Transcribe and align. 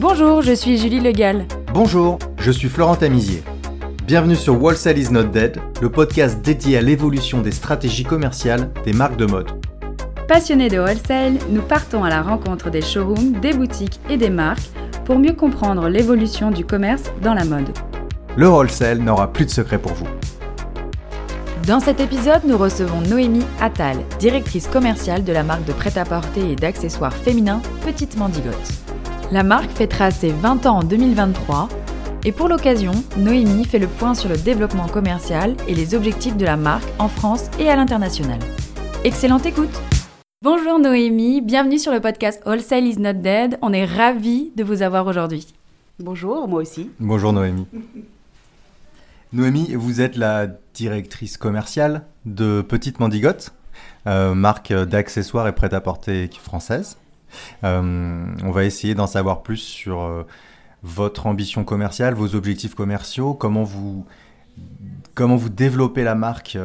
Bonjour, 0.00 0.40
je 0.40 0.54
suis 0.54 0.78
Julie 0.78 0.98
Legal. 0.98 1.44
Bonjour, 1.74 2.18
je 2.38 2.50
suis 2.50 2.70
Florent 2.70 2.96
Tamizier. 2.96 3.42
Bienvenue 4.06 4.34
sur 4.34 4.58
Wholesale 4.58 4.96
is 4.96 5.12
not 5.12 5.24
dead, 5.24 5.58
le 5.82 5.90
podcast 5.90 6.40
dédié 6.40 6.78
à 6.78 6.80
l'évolution 6.80 7.42
des 7.42 7.50
stratégies 7.52 8.04
commerciales 8.04 8.70
des 8.86 8.94
marques 8.94 9.18
de 9.18 9.26
mode. 9.26 9.50
Passionnés 10.26 10.70
de 10.70 10.78
wholesale, 10.78 11.34
nous 11.50 11.60
partons 11.60 12.02
à 12.02 12.08
la 12.08 12.22
rencontre 12.22 12.70
des 12.70 12.80
showrooms, 12.80 13.40
des 13.42 13.52
boutiques 13.52 14.00
et 14.08 14.16
des 14.16 14.30
marques 14.30 14.70
pour 15.04 15.18
mieux 15.18 15.34
comprendre 15.34 15.86
l'évolution 15.90 16.50
du 16.50 16.64
commerce 16.64 17.12
dans 17.22 17.34
la 17.34 17.44
mode. 17.44 17.68
Le 18.38 18.48
wholesale 18.48 19.00
n'aura 19.00 19.30
plus 19.30 19.44
de 19.44 19.50
secret 19.50 19.76
pour 19.76 19.92
vous. 19.92 20.08
Dans 21.66 21.80
cet 21.80 22.00
épisode, 22.00 22.44
nous 22.46 22.56
recevons 22.56 23.02
Noémie 23.02 23.44
Attal, 23.60 23.98
directrice 24.18 24.66
commerciale 24.66 25.24
de 25.24 25.32
la 25.34 25.42
marque 25.42 25.66
de 25.66 25.74
prêt-à-porter 25.74 26.52
et 26.52 26.56
d'accessoires 26.56 27.12
féminins 27.12 27.60
Petite 27.84 28.16
Mandigote. 28.16 28.89
La 29.32 29.44
marque 29.44 29.70
fêtera 29.70 30.10
ses 30.10 30.32
20 30.32 30.66
ans 30.66 30.78
en 30.78 30.82
2023 30.82 31.68
et 32.24 32.32
pour 32.32 32.48
l'occasion, 32.48 32.90
Noémie 33.16 33.64
fait 33.64 33.78
le 33.78 33.86
point 33.86 34.14
sur 34.14 34.28
le 34.28 34.36
développement 34.36 34.88
commercial 34.88 35.54
et 35.68 35.74
les 35.74 35.94
objectifs 35.94 36.36
de 36.36 36.44
la 36.44 36.56
marque 36.56 36.88
en 36.98 37.06
France 37.06 37.44
et 37.60 37.70
à 37.70 37.76
l'international. 37.76 38.40
Excellente 39.04 39.46
écoute 39.46 39.70
Bonjour 40.42 40.80
Noémie, 40.80 41.42
bienvenue 41.42 41.78
sur 41.78 41.92
le 41.92 42.00
podcast 42.00 42.42
Wholesale 42.44 42.86
is 42.86 42.98
not 42.98 43.12
dead. 43.12 43.56
On 43.62 43.72
est 43.72 43.84
ravis 43.84 44.50
de 44.56 44.64
vous 44.64 44.82
avoir 44.82 45.06
aujourd'hui. 45.06 45.46
Bonjour, 46.00 46.48
moi 46.48 46.62
aussi. 46.62 46.90
Bonjour 46.98 47.32
Noémie. 47.32 47.68
Noémie, 49.32 49.74
vous 49.74 50.00
êtes 50.00 50.16
la 50.16 50.48
directrice 50.74 51.36
commerciale 51.36 52.04
de 52.26 52.62
Petite 52.62 52.98
Mandigote, 52.98 53.52
euh, 54.08 54.34
marque 54.34 54.72
d'accessoires 54.72 55.46
et 55.46 55.52
prêt-à-porter 55.52 56.28
française. 56.42 56.96
Euh, 57.64 58.24
on 58.42 58.50
va 58.50 58.64
essayer 58.64 58.94
d'en 58.94 59.06
savoir 59.06 59.42
plus 59.42 59.58
sur 59.58 60.02
euh, 60.02 60.26
votre 60.82 61.26
ambition 61.26 61.64
commerciale, 61.64 62.14
vos 62.14 62.34
objectifs 62.34 62.74
commerciaux, 62.74 63.34
comment 63.34 63.64
vous, 63.64 64.06
comment 65.14 65.36
vous 65.36 65.48
développez 65.48 66.04
la 66.04 66.14
marque 66.14 66.56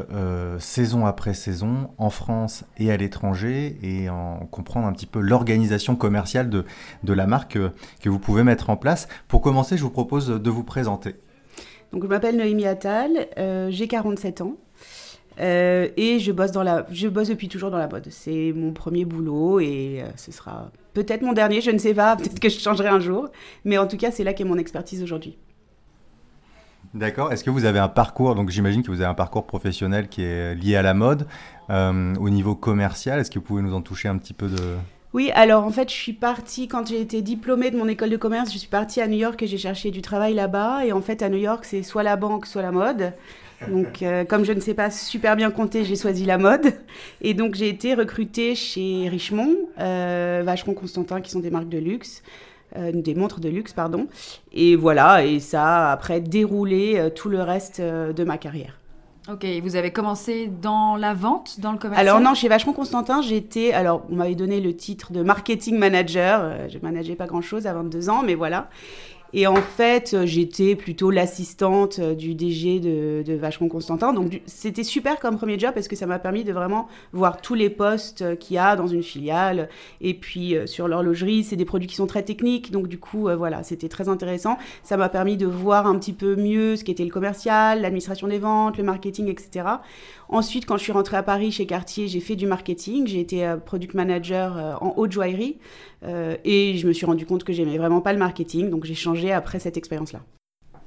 saison 0.60 1.06
après 1.06 1.34
saison 1.34 1.90
en 1.98 2.10
France 2.10 2.64
et 2.78 2.92
à 2.92 2.98
l'étranger 2.98 3.78
et 3.84 4.10
en 4.10 4.48
comprendre 4.52 4.88
un 4.88 4.94
petit 4.94 5.06
peu 5.06 5.20
l'organisation 5.20 5.96
commerciale 5.96 6.50
de, 6.50 6.64
de 7.04 7.14
la 7.14 7.28
marque 7.28 7.58
que 8.02 8.10
vous 8.10 8.20
pouvez 8.20 8.44
mettre 8.44 8.70
en 8.70 8.78
place. 8.78 9.08
Pour 9.28 9.42
commencer, 9.42 9.78
je 9.78 9.84
vous 9.84 9.90
propose 9.90 10.28
de 10.28 10.50
vous 10.50 10.64
présenter. 10.64 11.16
Donc, 11.96 12.04
je 12.04 12.10
m'appelle 12.10 12.36
Noémie 12.36 12.66
Attal, 12.66 13.28
euh, 13.38 13.70
j'ai 13.72 13.88
47 13.88 14.42
ans. 14.42 14.58
Euh, 15.40 15.90
et 15.98 16.20
je 16.20 16.32
bosse, 16.32 16.52
dans 16.52 16.64
la, 16.64 16.86
je 16.92 17.08
bosse 17.08 17.30
depuis 17.30 17.48
toujours 17.48 17.72
dans 17.72 17.78
la 17.78 17.88
mode. 17.88 18.08
C'est 18.10 18.54
mon 18.56 18.72
premier 18.72 19.06
boulot 19.06 19.60
et 19.60 20.02
euh, 20.02 20.08
ce 20.16 20.32
sera 20.32 20.72
peut-être 20.94 21.22
mon 21.22 21.34
dernier, 21.34 21.62
je 21.62 21.72
ne 21.72 21.78
sais 21.78 21.94
pas, 21.94 22.16
peut-être 22.18 22.40
que 22.40 22.50
je 22.50 22.60
changerai 22.60 22.88
un 22.88 23.00
jour. 23.00 23.30
Mais 23.64 23.78
en 23.78 23.88
tout 23.88 23.98
cas, 23.98 24.12
c'est 24.12 24.24
là 24.24 24.34
qu'est 24.34 24.44
mon 24.44 24.58
expertise 24.58 25.04
aujourd'hui. 25.04 25.38
D'accord. 26.94 27.34
Est-ce 27.34 27.44
que 27.44 27.50
vous 27.50 27.66
avez 27.66 27.80
un 27.80 27.90
parcours, 27.90 28.36
donc 28.36 28.50
j'imagine 28.50 28.82
que 28.82 28.88
vous 28.88 29.02
avez 29.02 29.10
un 29.10 29.16
parcours 29.16 29.46
professionnel 29.46 30.08
qui 30.08 30.24
est 30.24 30.56
lié 30.56 30.78
à 30.78 30.82
la 30.82 30.94
mode. 30.94 31.28
au 31.70 32.30
niveau 32.30 32.56
commercial, 32.56 33.20
est-ce 33.20 33.30
que 33.30 33.40
vous 33.40 33.46
pouvez 33.46 33.62
nous 33.62 33.74
en 33.74 33.82
toucher 33.82 34.08
un 34.08 34.18
petit 34.18 34.34
peu 34.34 34.48
de... 34.48 34.76
Oui, 35.16 35.32
alors 35.34 35.64
en 35.64 35.70
fait, 35.70 35.90
je 35.90 35.96
suis 35.96 36.12
partie, 36.12 36.68
quand 36.68 36.90
j'ai 36.90 37.00
été 37.00 37.22
diplômée 37.22 37.72
de 37.72 37.78
mon 37.78 37.88
école 37.88 38.10
de 38.10 38.18
commerce, 38.18 38.52
je 38.52 38.58
suis 38.58 38.68
partie 38.68 39.00
à 39.00 39.08
New 39.08 39.18
York 39.18 39.42
et 39.42 39.48
j'ai 39.48 39.58
cherché 39.58 39.90
du 39.90 40.02
travail 40.02 40.34
là-bas. 40.34 40.86
Et 40.86 40.92
en 40.92 41.00
fait, 41.00 41.22
à 41.22 41.30
New 41.30 41.38
York, 41.38 41.64
c'est 41.64 41.84
soit 41.84 42.04
la 42.04 42.18
banque, 42.18 42.46
soit 42.46 42.62
la 42.62 42.74
mode. 42.74 43.14
Donc, 43.70 44.04
euh, 44.04 44.26
comme 44.26 44.44
je 44.44 44.52
ne 44.52 44.60
sais 44.60 44.74
pas 44.74 44.90
super 44.92 45.36
bien 45.36 45.52
compter, 45.52 45.86
j'ai 45.86 45.96
choisi 45.96 46.26
la 46.26 46.38
mode. 46.38 46.74
Et 47.22 47.34
donc, 47.34 47.56
j'ai 47.56 47.70
été 47.70 47.94
recrutée 47.94 48.56
chez 48.56 49.08
Richemont, 49.10 49.56
euh, 49.80 50.42
Vacheron 50.46 50.74
Constantin, 50.74 51.22
qui 51.22 51.32
sont 51.32 51.40
des 51.40 51.52
marques 51.52 51.70
de 51.70 51.78
luxe. 51.78 52.22
Euh, 52.78 52.92
des 52.92 53.16
montres 53.16 53.40
de 53.40 53.48
luxe, 53.48 53.74
pardon. 53.74 54.08
Et 54.52 54.76
voilà, 54.76 55.24
et 55.24 55.40
ça 55.40 55.90
a 55.90 55.92
après 55.92 56.20
déroulé 56.20 57.10
tout 57.16 57.30
le 57.30 57.42
reste 57.42 57.80
de 57.80 58.24
ma 58.24 58.38
carrière. 58.38 58.80
Ok, 59.32 59.46
vous 59.64 59.76
avez 59.76 59.92
commencé 59.92 60.52
dans 60.62 60.98
la 60.98 61.14
vente, 61.14 61.60
dans 61.60 61.72
le 61.72 61.80
commerce 61.80 62.00
Alors 62.00 62.20
non, 62.20 62.34
chez 62.36 62.48
Vacheron 62.48 62.74
Constantin, 62.74 63.22
j'étais, 63.22 63.72
alors 63.72 64.04
on 64.12 64.16
m'avait 64.16 64.36
donné 64.36 64.62
le 64.62 64.76
titre 64.76 65.14
de 65.14 65.24
marketing 65.24 65.78
manager, 65.78 66.70
je 66.70 66.78
manageais 66.80 67.16
pas 67.16 67.26
grand-chose 67.26 67.66
à 67.66 67.74
22 67.74 68.10
ans, 68.10 68.22
mais 68.24 68.36
voilà. 68.36 68.70
Et 69.38 69.48
en 69.48 69.56
fait, 69.58 70.14
euh, 70.14 70.26
j'étais 70.26 70.78
plutôt 70.78 71.12
l'assistante 71.12 72.00
euh, 72.00 72.16
du 72.16 72.36
DG 72.36 72.80
de, 72.80 73.22
de 73.22 73.34
Vacheron 73.34 73.68
Constantin. 73.68 74.14
Donc, 74.14 74.42
c'était 74.46 74.86
super 74.86 75.20
comme 75.20 75.36
premier 75.36 75.60
job 75.60 75.74
parce 75.74 75.90
que 75.90 75.98
ça 75.98 76.06
m'a 76.06 76.20
permis 76.20 76.46
de 76.46 76.54
vraiment 76.54 76.88
voir 77.12 77.42
tous 77.42 77.54
les 77.54 77.70
postes 77.70 78.22
euh, 78.22 78.38
qu'il 78.38 78.56
y 78.56 78.60
a 78.60 78.78
dans 78.78 78.88
une 78.88 79.04
filiale. 79.04 79.68
Et 80.00 80.14
puis, 80.14 80.56
sur 80.68 80.88
l'horlogerie, 80.88 81.44
c'est 81.44 81.58
des 81.58 81.66
produits 81.66 81.90
qui 81.90 81.96
sont 81.96 82.08
très 82.08 82.24
techniques. 82.24 82.72
Donc, 82.72 82.88
du 82.88 82.98
coup, 82.98 83.28
voilà, 83.38 83.62
c'était 83.64 83.90
très 83.90 84.08
intéressant. 84.08 84.58
Ça 84.84 84.96
m'a 84.96 85.10
permis 85.10 85.36
de 85.36 85.46
voir 85.46 85.86
un 85.86 86.00
petit 86.00 86.14
peu 86.14 86.38
mieux 86.38 86.78
ce 86.78 86.86
qu'était 86.86 87.04
le 87.04 87.12
commercial, 87.12 87.82
l'administration 87.82 88.30
des 88.30 88.40
ventes, 88.40 88.78
le 88.78 88.84
marketing, 88.84 89.28
etc. 89.28 89.66
Ensuite, 90.30 90.66
quand 90.66 90.78
je 90.78 90.84
suis 90.84 90.92
rentrée 90.94 91.18
à 91.18 91.24
Paris 91.24 91.52
chez 91.52 91.66
Cartier, 91.66 92.08
j'ai 92.08 92.22
fait 92.22 92.38
du 92.38 92.48
marketing. 92.48 93.06
J'ai 93.08 93.20
été 93.20 93.54
product 93.66 93.96
manager 93.96 94.78
en 94.82 94.94
haute 94.96 95.12
joaillerie. 95.12 95.58
et 96.04 96.78
je 96.78 96.88
me 96.88 96.94
suis 96.94 97.06
rendu 97.06 97.26
compte 97.26 97.44
que 97.44 97.52
j'aimais 97.52 97.78
vraiment 97.78 98.02
pas 98.02 98.14
le 98.14 98.20
marketing. 98.20 98.70
Donc, 98.70 98.86
j'ai 98.86 98.96
changé 98.96 99.25
après 99.32 99.60
cette 99.60 99.78
expérience-là. 99.78 100.22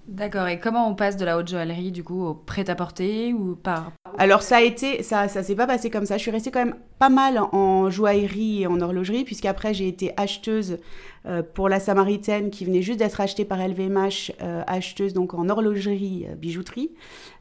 D'accord. 0.09 0.49
Et 0.49 0.59
comment 0.59 0.89
on 0.89 0.95
passe 0.95 1.19
de 1.19 1.25
la 1.27 1.37
haute 1.37 1.49
joaillerie 1.49 1.93
du 1.93 2.03
coup 2.03 2.25
au 2.25 2.33
prêt-à-porter 2.33 3.35
ou 3.35 3.57
par 3.57 3.93
Alors 4.17 4.41
ça 4.41 4.57
a 4.57 4.61
été, 4.63 5.03
ça, 5.03 5.29
ça 5.29 5.43
s'est 5.43 5.55
pas 5.55 5.67
passé 5.67 5.91
comme 5.91 6.07
ça. 6.07 6.17
Je 6.17 6.23
suis 6.23 6.31
restée 6.31 6.51
quand 6.51 6.65
même 6.65 6.77
pas 6.99 7.11
mal 7.11 7.39
en 7.39 7.91
joaillerie 7.91 8.63
et 8.63 8.67
en 8.67 8.81
horlogerie 8.81 9.25
puisqu'après 9.25 9.75
j'ai 9.75 9.87
été 9.87 10.15
acheteuse 10.17 10.79
euh, 11.27 11.43
pour 11.43 11.69
la 11.69 11.79
Samaritaine 11.79 12.49
qui 12.49 12.65
venait 12.65 12.81
juste 12.81 13.01
d'être 13.01 13.21
achetée 13.21 13.45
par 13.45 13.59
LVMH, 13.59 14.33
euh, 14.41 14.63
acheteuse 14.67 15.13
donc 15.13 15.35
en 15.35 15.51
horlogerie 15.51 16.27
euh, 16.27 16.35
bijouterie. 16.37 16.91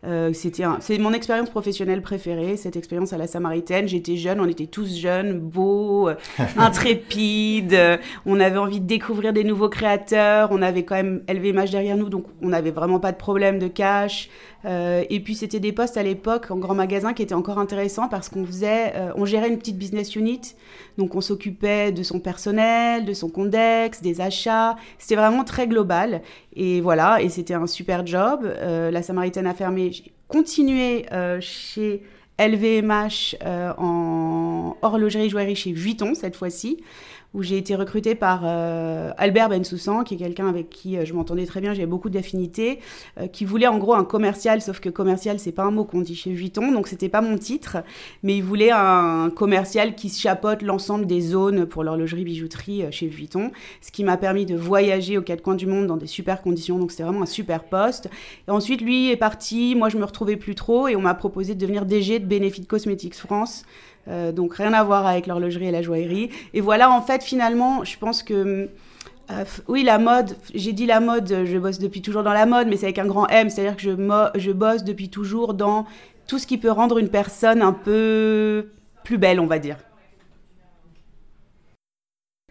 C'était 0.03 0.63
c'est 0.79 0.97
mon 0.99 1.11
expérience 1.11 1.49
professionnelle 1.49 2.01
préférée, 2.01 2.55
cette 2.55 2.75
expérience 2.75 3.13
à 3.13 3.17
la 3.17 3.27
Samaritaine. 3.27 3.87
J'étais 3.87 4.15
jeune, 4.15 4.39
on 4.39 4.47
était 4.47 4.67
tous 4.67 4.95
jeunes, 4.95 5.39
beaux, 5.39 6.09
intrépides. 6.57 7.99
on 8.25 8.39
avait 8.39 8.57
envie 8.57 8.79
de 8.79 8.85
découvrir 8.85 9.33
des 9.33 9.43
nouveaux 9.43 9.69
créateurs. 9.69 10.49
On 10.51 10.61
avait 10.61 10.83
quand 10.83 10.95
même 10.95 11.23
LVMH 11.27 11.71
derrière 11.71 11.97
nous, 11.97 12.09
donc 12.09 12.25
on 12.41 12.49
n'avait 12.49 12.71
vraiment 12.71 12.99
pas 12.99 13.11
de 13.11 13.17
problème 13.17 13.59
de 13.59 13.67
cash. 13.67 14.29
et 14.65 15.21
puis 15.23 15.35
c'était 15.35 15.59
des 15.59 15.71
postes 15.71 15.97
à 15.97 16.03
l'époque 16.03 16.51
en 16.51 16.57
grand 16.57 16.75
magasin 16.75 17.13
qui 17.13 17.23
étaient 17.23 17.33
encore 17.33 17.57
intéressants 17.57 18.07
parce 18.07 18.29
qu'on 18.29 18.45
faisait, 18.45 18.93
on 19.15 19.25
gérait 19.25 19.49
une 19.49 19.57
petite 19.57 19.77
business 19.77 20.15
unit, 20.15 20.41
donc 20.97 21.15
on 21.15 21.21
s'occupait 21.21 21.91
de 21.91 22.03
son 22.03 22.19
personnel, 22.19 23.05
de 23.05 23.13
son 23.13 23.29
compte 23.29 23.47
des 23.49 24.21
achats. 24.21 24.75
C'était 24.97 25.15
vraiment 25.15 25.43
très 25.43 25.67
global. 25.67 26.21
Et 26.59 26.81
voilà, 26.81 27.21
et 27.21 27.29
c'était 27.29 27.53
un 27.53 27.67
super 27.67 28.05
job. 28.05 28.41
Euh, 28.43 28.89
la 28.89 29.03
Samaritaine 29.03 29.45
a 29.45 29.53
fermé. 29.53 29.91
J'ai 29.91 30.11
continué 30.27 31.05
euh, 31.11 31.37
chez 31.39 32.01
LVMH 32.39 33.35
euh, 33.45 33.73
en 33.77 34.75
horlogerie 34.81 35.29
joaillerie 35.29 35.55
chez 35.55 35.71
Vuitton 35.71 36.15
cette 36.15 36.35
fois-ci 36.35 36.83
où 37.37 37.43
j'ai 37.43 37.57
été 37.59 37.75
recrutée 37.75 38.15
par 38.15 38.41
euh, 38.45 39.11
Albert 39.15 39.49
Bensoussan, 39.49 40.03
qui 40.03 40.15
est 40.15 40.17
quelqu'un 40.17 40.47
avec 40.47 40.71
qui 40.71 40.97
euh, 40.97 41.05
je 41.05 41.13
m'entendais 41.13 41.45
très 41.45 41.61
bien, 41.61 41.71
j'avais 41.75 41.85
beaucoup 41.85 42.09
d'affinités, 42.09 42.79
euh, 43.19 43.27
qui 43.27 43.45
voulait 43.45 43.67
en 43.67 43.77
gros 43.77 43.93
un 43.93 44.03
commercial, 44.03 44.59
sauf 44.59 44.79
que 44.79 44.89
commercial, 44.89 45.37
c'est 45.37 45.51
pas 45.51 45.61
un 45.61 45.69
mot 45.69 45.85
qu'on 45.85 46.01
dit 46.01 46.15
chez 46.15 46.31
Vuitton, 46.31 46.71
donc 46.71 46.87
c'était 46.87 47.09
pas 47.09 47.21
mon 47.21 47.37
titre, 47.37 47.77
mais 48.23 48.35
il 48.37 48.43
voulait 48.43 48.71
un 48.71 49.29
commercial 49.29 49.93
qui 49.93 50.09
chapeaute 50.09 50.63
l'ensemble 50.63 51.05
des 51.05 51.21
zones 51.21 51.67
pour 51.67 51.83
l'horlogerie 51.83 52.23
bijouterie 52.23 52.85
chez 52.89 53.05
Vuitton, 53.07 53.51
ce 53.81 53.91
qui 53.91 54.03
m'a 54.03 54.17
permis 54.17 54.47
de 54.47 54.55
voyager 54.55 55.19
aux 55.19 55.21
quatre 55.21 55.43
coins 55.43 55.53
du 55.53 55.67
monde 55.67 55.85
dans 55.85 55.97
des 55.97 56.07
super 56.07 56.41
conditions, 56.41 56.79
donc 56.79 56.89
c'était 56.89 57.03
vraiment 57.03 57.21
un 57.21 57.27
super 57.27 57.65
poste. 57.65 58.09
Et 58.47 58.51
ensuite, 58.51 58.81
lui 58.81 59.11
est 59.11 59.15
parti, 59.15 59.75
moi 59.75 59.89
je 59.89 59.99
me 59.99 60.05
retrouvais 60.05 60.37
plus 60.37 60.55
trop, 60.55 60.87
et 60.87 60.95
on 60.95 61.01
m'a 61.01 61.13
proposé 61.13 61.53
de 61.53 61.59
devenir 61.59 61.85
DG 61.85 62.17
de 62.17 62.25
Benefit 62.25 62.65
Cosmetics 62.65 63.13
France, 63.13 63.63
euh, 64.09 64.31
donc 64.31 64.55
rien 64.55 64.73
à 64.73 64.83
voir 64.83 65.05
avec 65.05 65.27
l'horlogerie 65.27 65.67
et 65.67 65.71
la 65.71 65.81
joaillerie. 65.81 66.29
Et 66.53 66.61
voilà, 66.61 66.91
en 66.91 67.01
fait, 67.01 67.23
finalement, 67.23 67.83
je 67.83 67.97
pense 67.97 68.23
que... 68.23 68.69
Euh, 69.29 69.43
oui, 69.67 69.83
la 69.83 69.97
mode, 69.97 70.37
j'ai 70.53 70.71
dit 70.71 70.85
la 70.85 71.01
mode, 71.01 71.43
je 71.45 71.57
bosse 71.57 71.79
depuis 71.79 72.01
toujours 72.01 72.23
dans 72.23 72.31
la 72.31 72.45
mode, 72.45 72.67
mais 72.67 72.77
c'est 72.77 72.85
avec 72.85 72.99
un 72.99 73.05
grand 73.05 73.27
M, 73.27 73.49
c'est-à-dire 73.49 73.75
que 73.75 73.81
je, 73.81 74.39
je 74.39 74.51
bosse 74.51 74.85
depuis 74.85 75.09
toujours 75.09 75.53
dans 75.53 75.85
tout 76.27 76.39
ce 76.39 76.47
qui 76.47 76.57
peut 76.57 76.71
rendre 76.71 76.97
une 76.97 77.09
personne 77.09 77.61
un 77.61 77.73
peu 77.73 78.69
plus 79.03 79.17
belle, 79.17 79.41
on 79.41 79.47
va 79.47 79.59
dire. 79.59 79.77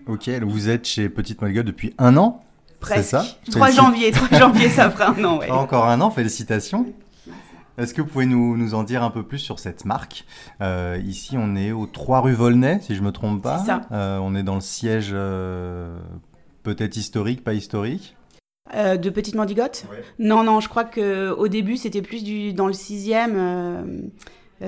Ok, 0.06 0.28
vous 0.42 0.68
êtes 0.68 0.86
chez 0.86 1.08
Petite 1.08 1.42
Malgueule 1.42 1.64
depuis 1.64 1.94
un 1.98 2.16
an 2.16 2.44
C'est 2.82 3.02
ça? 3.02 3.24
3 3.50 3.70
janvier, 3.70 4.12
3 4.12 4.38
janvier, 4.38 4.68
ça 4.68 4.90
fera 4.90 5.10
un 5.10 5.24
an, 5.24 5.38
ouais. 5.38 5.50
Encore 5.50 5.86
un 5.86 6.00
an, 6.00 6.10
félicitations. 6.10 6.86
Est-ce 7.78 7.92
que 7.92 8.00
vous 8.00 8.08
pouvez 8.08 8.26
nous, 8.26 8.56
nous, 8.56 8.74
en 8.74 8.84
dire 8.84 9.02
un 9.02 9.10
peu 9.10 9.22
plus 9.22 9.38
sur 9.38 9.58
cette 9.58 9.84
marque? 9.84 10.24
Euh, 10.62 10.98
Ici, 11.04 11.36
on 11.38 11.56
est 11.56 11.72
au 11.72 11.86
3 11.86 12.20
rue 12.20 12.32
Volnay, 12.32 12.80
si 12.80 12.94
je 12.94 13.00
ne 13.00 13.06
me 13.06 13.12
trompe 13.12 13.42
pas. 13.42 13.58
Ça. 13.58 13.82
Euh, 13.92 14.18
on 14.22 14.34
est 14.34 14.42
dans 14.42 14.54
le 14.54 14.60
siège 14.62 15.10
euh, 15.12 15.98
peut-être 16.62 16.96
historique, 16.96 17.44
pas 17.44 17.54
historique? 17.54 18.16
De 18.74 19.10
Petite 19.10 19.36
Mandigote? 19.36 19.86
Non, 20.18 20.42
non, 20.42 20.58
je 20.58 20.68
crois 20.68 20.84
qu'au 20.84 21.46
début, 21.46 21.76
c'était 21.76 22.02
plus 22.02 22.24
du, 22.24 22.52
dans 22.52 22.66
le 22.66 22.72
6e. 22.72 24.10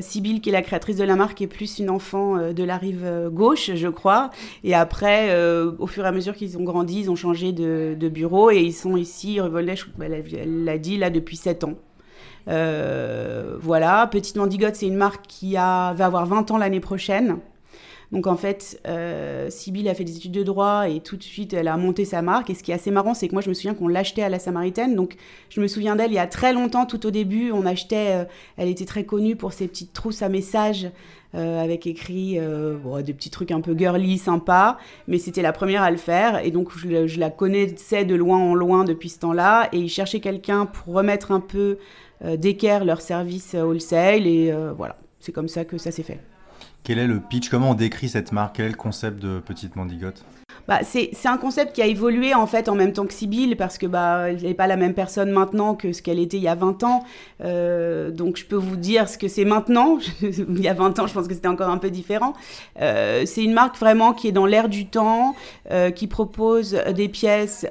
Sybille, 0.00 0.40
qui 0.40 0.50
est 0.50 0.52
la 0.52 0.62
créatrice 0.62 0.96
de 0.96 1.02
la 1.02 1.16
marque, 1.16 1.42
est 1.42 1.48
plus 1.48 1.80
une 1.80 1.90
enfant 1.90 2.52
de 2.52 2.62
la 2.62 2.76
rive 2.76 3.28
gauche, 3.32 3.72
je 3.74 3.88
crois. 3.88 4.30
Et 4.62 4.72
après, 4.72 5.36
au 5.78 5.88
fur 5.88 6.04
et 6.04 6.08
à 6.08 6.12
mesure 6.12 6.36
qu'ils 6.36 6.56
ont 6.58 6.62
grandi, 6.62 7.00
ils 7.00 7.10
ont 7.10 7.16
changé 7.16 7.50
de, 7.52 8.08
bureau 8.08 8.52
et 8.52 8.60
ils 8.60 8.72
sont 8.72 8.96
ici, 8.96 9.40
rue 9.40 9.50
elle 9.58 10.64
l'a 10.64 10.78
dit, 10.78 10.96
là 10.96 11.10
depuis 11.10 11.36
7 11.36 11.64
ans. 11.64 11.74
Voilà, 12.48 14.08
Petite 14.10 14.36
Mandigote, 14.36 14.74
c'est 14.74 14.86
une 14.86 14.96
marque 14.96 15.26
qui 15.26 15.56
a, 15.56 15.92
va 15.94 16.06
avoir 16.06 16.26
20 16.26 16.50
ans 16.50 16.58
l'année 16.58 16.80
prochaine. 16.80 17.38
Donc 18.10 18.26
en 18.26 18.36
fait, 18.36 18.80
euh, 18.86 19.48
a 19.48 19.94
fait 19.94 20.04
des 20.04 20.16
études 20.16 20.32
de 20.32 20.42
droit 20.42 20.88
et 20.88 21.00
tout 21.00 21.16
de 21.16 21.22
suite 21.22 21.52
elle 21.52 21.68
a 21.68 21.76
monté 21.76 22.04
sa 22.04 22.22
marque. 22.22 22.48
Et 22.50 22.54
ce 22.54 22.62
qui 22.62 22.70
est 22.70 22.74
assez 22.74 22.90
marrant, 22.90 23.14
c'est 23.14 23.28
que 23.28 23.34
moi 23.34 23.42
je 23.42 23.48
me 23.48 23.54
souviens 23.54 23.74
qu'on 23.74 23.88
l'achetait 23.88 24.22
à 24.22 24.28
la 24.28 24.38
Samaritaine. 24.38 24.94
Donc 24.94 25.16
je 25.50 25.60
me 25.60 25.66
souviens 25.66 25.94
d'elle 25.94 26.10
il 26.10 26.14
y 26.14 26.18
a 26.18 26.26
très 26.26 26.52
longtemps, 26.52 26.86
tout 26.86 27.04
au 27.06 27.10
début, 27.10 27.52
on 27.52 27.66
achetait. 27.66 28.22
Euh, 28.22 28.24
elle 28.56 28.68
était 28.68 28.86
très 28.86 29.04
connue 29.04 29.36
pour 29.36 29.52
ses 29.52 29.68
petites 29.68 29.92
trousses 29.92 30.22
à 30.22 30.28
messages. 30.28 30.90
Euh, 31.34 31.62
avec 31.62 31.86
écrit 31.86 32.38
euh, 32.38 33.02
des 33.02 33.12
petits 33.12 33.28
trucs 33.28 33.50
un 33.50 33.60
peu 33.60 33.76
girly, 33.76 34.16
sympa, 34.16 34.78
mais 35.08 35.18
c'était 35.18 35.42
la 35.42 35.52
première 35.52 35.82
à 35.82 35.90
le 35.90 35.98
faire, 35.98 36.42
et 36.42 36.50
donc 36.50 36.70
je, 36.74 37.06
je, 37.06 37.20
la 37.20 37.28
connaissais 37.28 38.06
de 38.06 38.14
loin 38.14 38.38
en 38.38 38.54
loin 38.54 38.84
depuis 38.84 39.10
ce 39.10 39.18
temps-là, 39.18 39.68
et 39.72 39.78
ils 39.78 39.90
cherchaient 39.90 40.20
quelqu'un 40.20 40.64
pour 40.64 40.94
remettre 40.94 41.30
un 41.30 41.40
peu 41.40 41.76
d'équerre 42.24 42.84
leur 42.84 43.00
service 43.00 43.54
wholesale, 43.54 44.26
et 44.26 44.52
voilà, 44.76 44.96
c'est 45.20 45.32
comme 45.32 45.48
ça 45.48 45.64
que 45.64 45.78
ça 45.78 45.90
s'est 45.90 46.02
fait. 46.02 46.20
Quel 46.84 46.98
est 46.98 47.06
le 47.06 47.20
pitch? 47.20 47.48
Comment 47.48 47.72
on 47.72 47.74
décrit 47.74 48.08
cette 48.08 48.32
marque? 48.32 48.56
Quel 48.56 48.66
est 48.66 48.70
le 48.70 48.74
concept 48.74 49.20
de 49.20 49.40
Petite 49.40 49.76
Mandigote? 49.76 50.24
Bah, 50.66 50.80
c'est 50.82 51.12
un 51.24 51.38
concept 51.38 51.74
qui 51.74 51.80
a 51.80 51.86
évolué 51.86 52.34
en 52.34 52.46
fait 52.46 52.68
en 52.68 52.74
même 52.74 52.92
temps 52.92 53.06
que 53.06 53.14
Sibyl 53.14 53.56
parce 53.56 53.78
que 53.78 53.86
bah 53.86 54.28
elle 54.28 54.42
n'est 54.42 54.52
pas 54.52 54.66
la 54.66 54.76
même 54.76 54.92
personne 54.92 55.30
maintenant 55.30 55.74
que 55.74 55.94
ce 55.94 56.02
qu'elle 56.02 56.18
était 56.18 56.36
il 56.36 56.42
y 56.42 56.48
a 56.48 56.54
20 56.54 56.84
ans. 56.84 57.04
Euh, 57.42 58.10
donc 58.10 58.36
je 58.36 58.44
peux 58.44 58.56
vous 58.56 58.76
dire 58.76 59.08
ce 59.08 59.16
que 59.16 59.28
c'est 59.28 59.46
maintenant. 59.46 59.98
il 60.22 60.60
y 60.60 60.68
a 60.68 60.74
20 60.74 60.98
ans, 60.98 61.06
je 61.06 61.14
pense 61.14 61.26
que 61.26 61.32
c'était 61.32 61.48
encore 61.48 61.70
un 61.70 61.78
peu 61.78 61.90
différent. 61.90 62.34
Euh, 62.82 63.24
c'est 63.24 63.44
une 63.44 63.54
marque 63.54 63.78
vraiment 63.78 64.12
qui 64.12 64.28
est 64.28 64.32
dans 64.32 64.44
l'air 64.44 64.68
du 64.68 64.86
temps, 64.86 65.34
euh, 65.70 65.90
qui 65.90 66.06
propose 66.06 66.78
des 66.94 67.08
pièces 67.08 67.66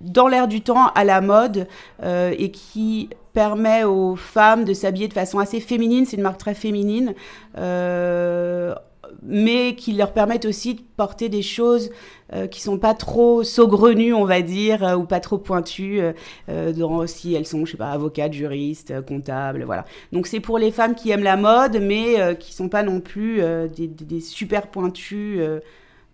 dans 0.00 0.28
l'air 0.28 0.48
du 0.48 0.60
temps, 0.60 0.88
à 0.94 1.04
la 1.04 1.20
mode, 1.20 1.66
et 2.02 2.50
qui 2.50 3.10
permet 3.32 3.84
aux 3.84 4.16
femmes 4.16 4.64
de 4.64 4.74
s'habiller 4.74 5.08
de 5.08 5.12
façon 5.12 5.38
assez 5.38 5.60
féminine. 5.60 6.06
C'est 6.06 6.16
une 6.16 6.22
marque 6.22 6.38
très 6.38 6.54
féminine. 6.54 7.14
Euh, 7.56 8.74
mais 9.22 9.74
qui 9.74 9.92
leur 9.92 10.12
permettent 10.12 10.44
aussi 10.44 10.74
de 10.74 10.82
porter 10.96 11.28
des 11.28 11.42
choses 11.42 11.90
euh, 12.32 12.46
qui 12.46 12.60
sont 12.60 12.78
pas 12.78 12.94
trop 12.94 13.42
saugrenues, 13.42 14.12
on 14.12 14.24
va 14.24 14.42
dire, 14.42 14.84
euh, 14.84 14.96
ou 14.96 15.04
pas 15.04 15.20
trop 15.20 15.38
pointues, 15.38 16.00
euh, 16.48 17.06
si 17.06 17.34
elles 17.34 17.46
sont, 17.46 17.64
je 17.64 17.72
sais 17.72 17.76
pas, 17.76 17.90
avocates, 17.90 18.32
juristes, 18.32 19.00
comptables, 19.06 19.64
voilà. 19.64 19.84
Donc 20.12 20.26
c'est 20.26 20.40
pour 20.40 20.58
les 20.58 20.70
femmes 20.70 20.94
qui 20.94 21.10
aiment 21.10 21.22
la 21.22 21.36
mode, 21.36 21.78
mais 21.80 22.36
qui 22.38 22.52
sont 22.54 22.68
pas 22.68 22.82
non 22.82 23.00
plus 23.00 23.40
des, 23.74 23.86
des, 23.86 24.20
super 24.20 24.66
pointues 24.68 25.40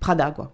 Prada, 0.01 0.31
quoi. 0.31 0.53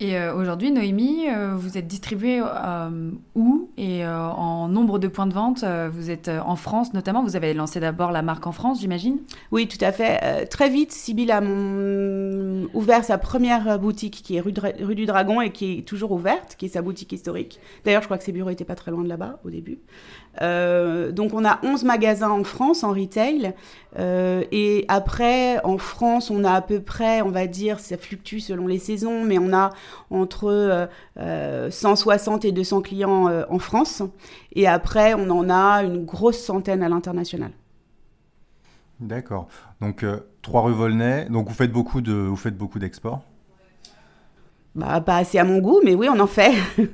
Et 0.00 0.18
euh, 0.18 0.34
aujourd'hui, 0.34 0.72
Noémie, 0.72 1.28
euh, 1.28 1.54
vous 1.56 1.78
êtes 1.78 1.86
distribuée 1.86 2.42
euh, 2.42 3.10
où? 3.36 3.70
Et 3.76 4.04
en 4.04 4.68
nombre 4.68 4.98
de 4.98 5.08
points 5.08 5.26
de 5.26 5.34
vente 5.34 5.64
Vous 5.92 6.10
êtes 6.10 6.28
en 6.28 6.56
France 6.56 6.92
notamment? 6.94 7.22
Vous 7.22 7.36
avez 7.36 7.54
lancé 7.54 7.80
d'abord 7.80 8.12
la 8.12 8.22
marque 8.22 8.46
en 8.46 8.52
France, 8.52 8.80
j'imagine? 8.80 9.18
Oui, 9.50 9.68
tout 9.68 9.82
à 9.82 9.92
fait. 9.92 10.46
très 10.46 10.68
vite, 10.68 10.92
Sybille 10.92 11.30
a 11.30 11.40
ouvert 12.74 13.04
sa 13.04 13.18
première 13.18 13.78
boutique 13.78 14.22
qui 14.22 14.36
est 14.36 14.40
rue, 14.40 14.52
du 14.94 15.06
Dragon 15.06 15.40
et 15.40 15.50
qui 15.50 15.78
est 15.78 15.82
toujours 15.82 16.12
ouverte, 16.12 16.56
qui 16.56 16.66
est 16.66 16.70
sa 16.70 16.82
boutique 16.82 17.12
historique. 17.12 17.60
D'ailleurs, 17.84 18.02
je 18.02 18.06
crois 18.06 18.18
que 18.18 18.24
ses 18.24 18.32
bureaux 18.32 18.50
n'étaient 18.50 18.64
pas 18.64 18.74
très 18.76 18.90
loin 18.90 19.02
de 19.02 19.08
là-bas 19.08 19.40
au 19.44 19.50
début. 19.50 19.78
Euh, 20.42 21.12
donc 21.12 21.32
on 21.32 21.44
a 21.44 21.60
11 21.62 21.84
magasins 21.84 22.30
en 22.30 22.42
France 22.42 22.82
en 22.82 22.90
retail 22.90 23.54
euh, 23.98 24.42
et 24.50 24.84
après 24.88 25.64
en 25.64 25.78
France 25.78 26.28
on 26.30 26.42
a 26.42 26.50
à 26.50 26.60
peu 26.60 26.80
près 26.80 27.22
on 27.22 27.30
va 27.30 27.46
dire 27.46 27.78
ça 27.78 27.96
fluctue 27.96 28.40
selon 28.40 28.66
les 28.66 28.80
saisons 28.80 29.22
mais 29.22 29.38
on 29.38 29.52
a 29.52 29.70
entre 30.10 30.88
160 31.70 32.44
euh, 32.44 32.48
et 32.48 32.52
200 32.52 32.80
clients 32.82 33.44
en 33.48 33.58
France 33.60 34.02
et 34.56 34.66
après 34.66 35.14
on 35.14 35.30
en 35.30 35.48
a 35.48 35.84
une 35.84 36.04
grosse 36.04 36.38
centaine 36.38 36.82
à 36.82 36.88
l'international. 36.88 37.52
D'accord. 38.98 39.48
Donc 39.80 40.04
trois 40.42 40.62
rue 40.62 40.72
Volnay. 40.72 41.26
Donc 41.30 41.48
vous 41.48 41.54
faites 41.54 41.72
beaucoup 41.72 42.00
de 42.00 42.12
vous 42.12 42.36
faites 42.36 42.56
beaucoup 42.56 42.80
d'exports? 42.80 43.22
Bah 44.74 45.00
pas 45.00 45.18
assez 45.18 45.38
à 45.38 45.44
mon 45.44 45.58
goût 45.58 45.80
mais 45.84 45.94
oui 45.94 46.08
on 46.12 46.18
en 46.18 46.26
fait. 46.26 46.54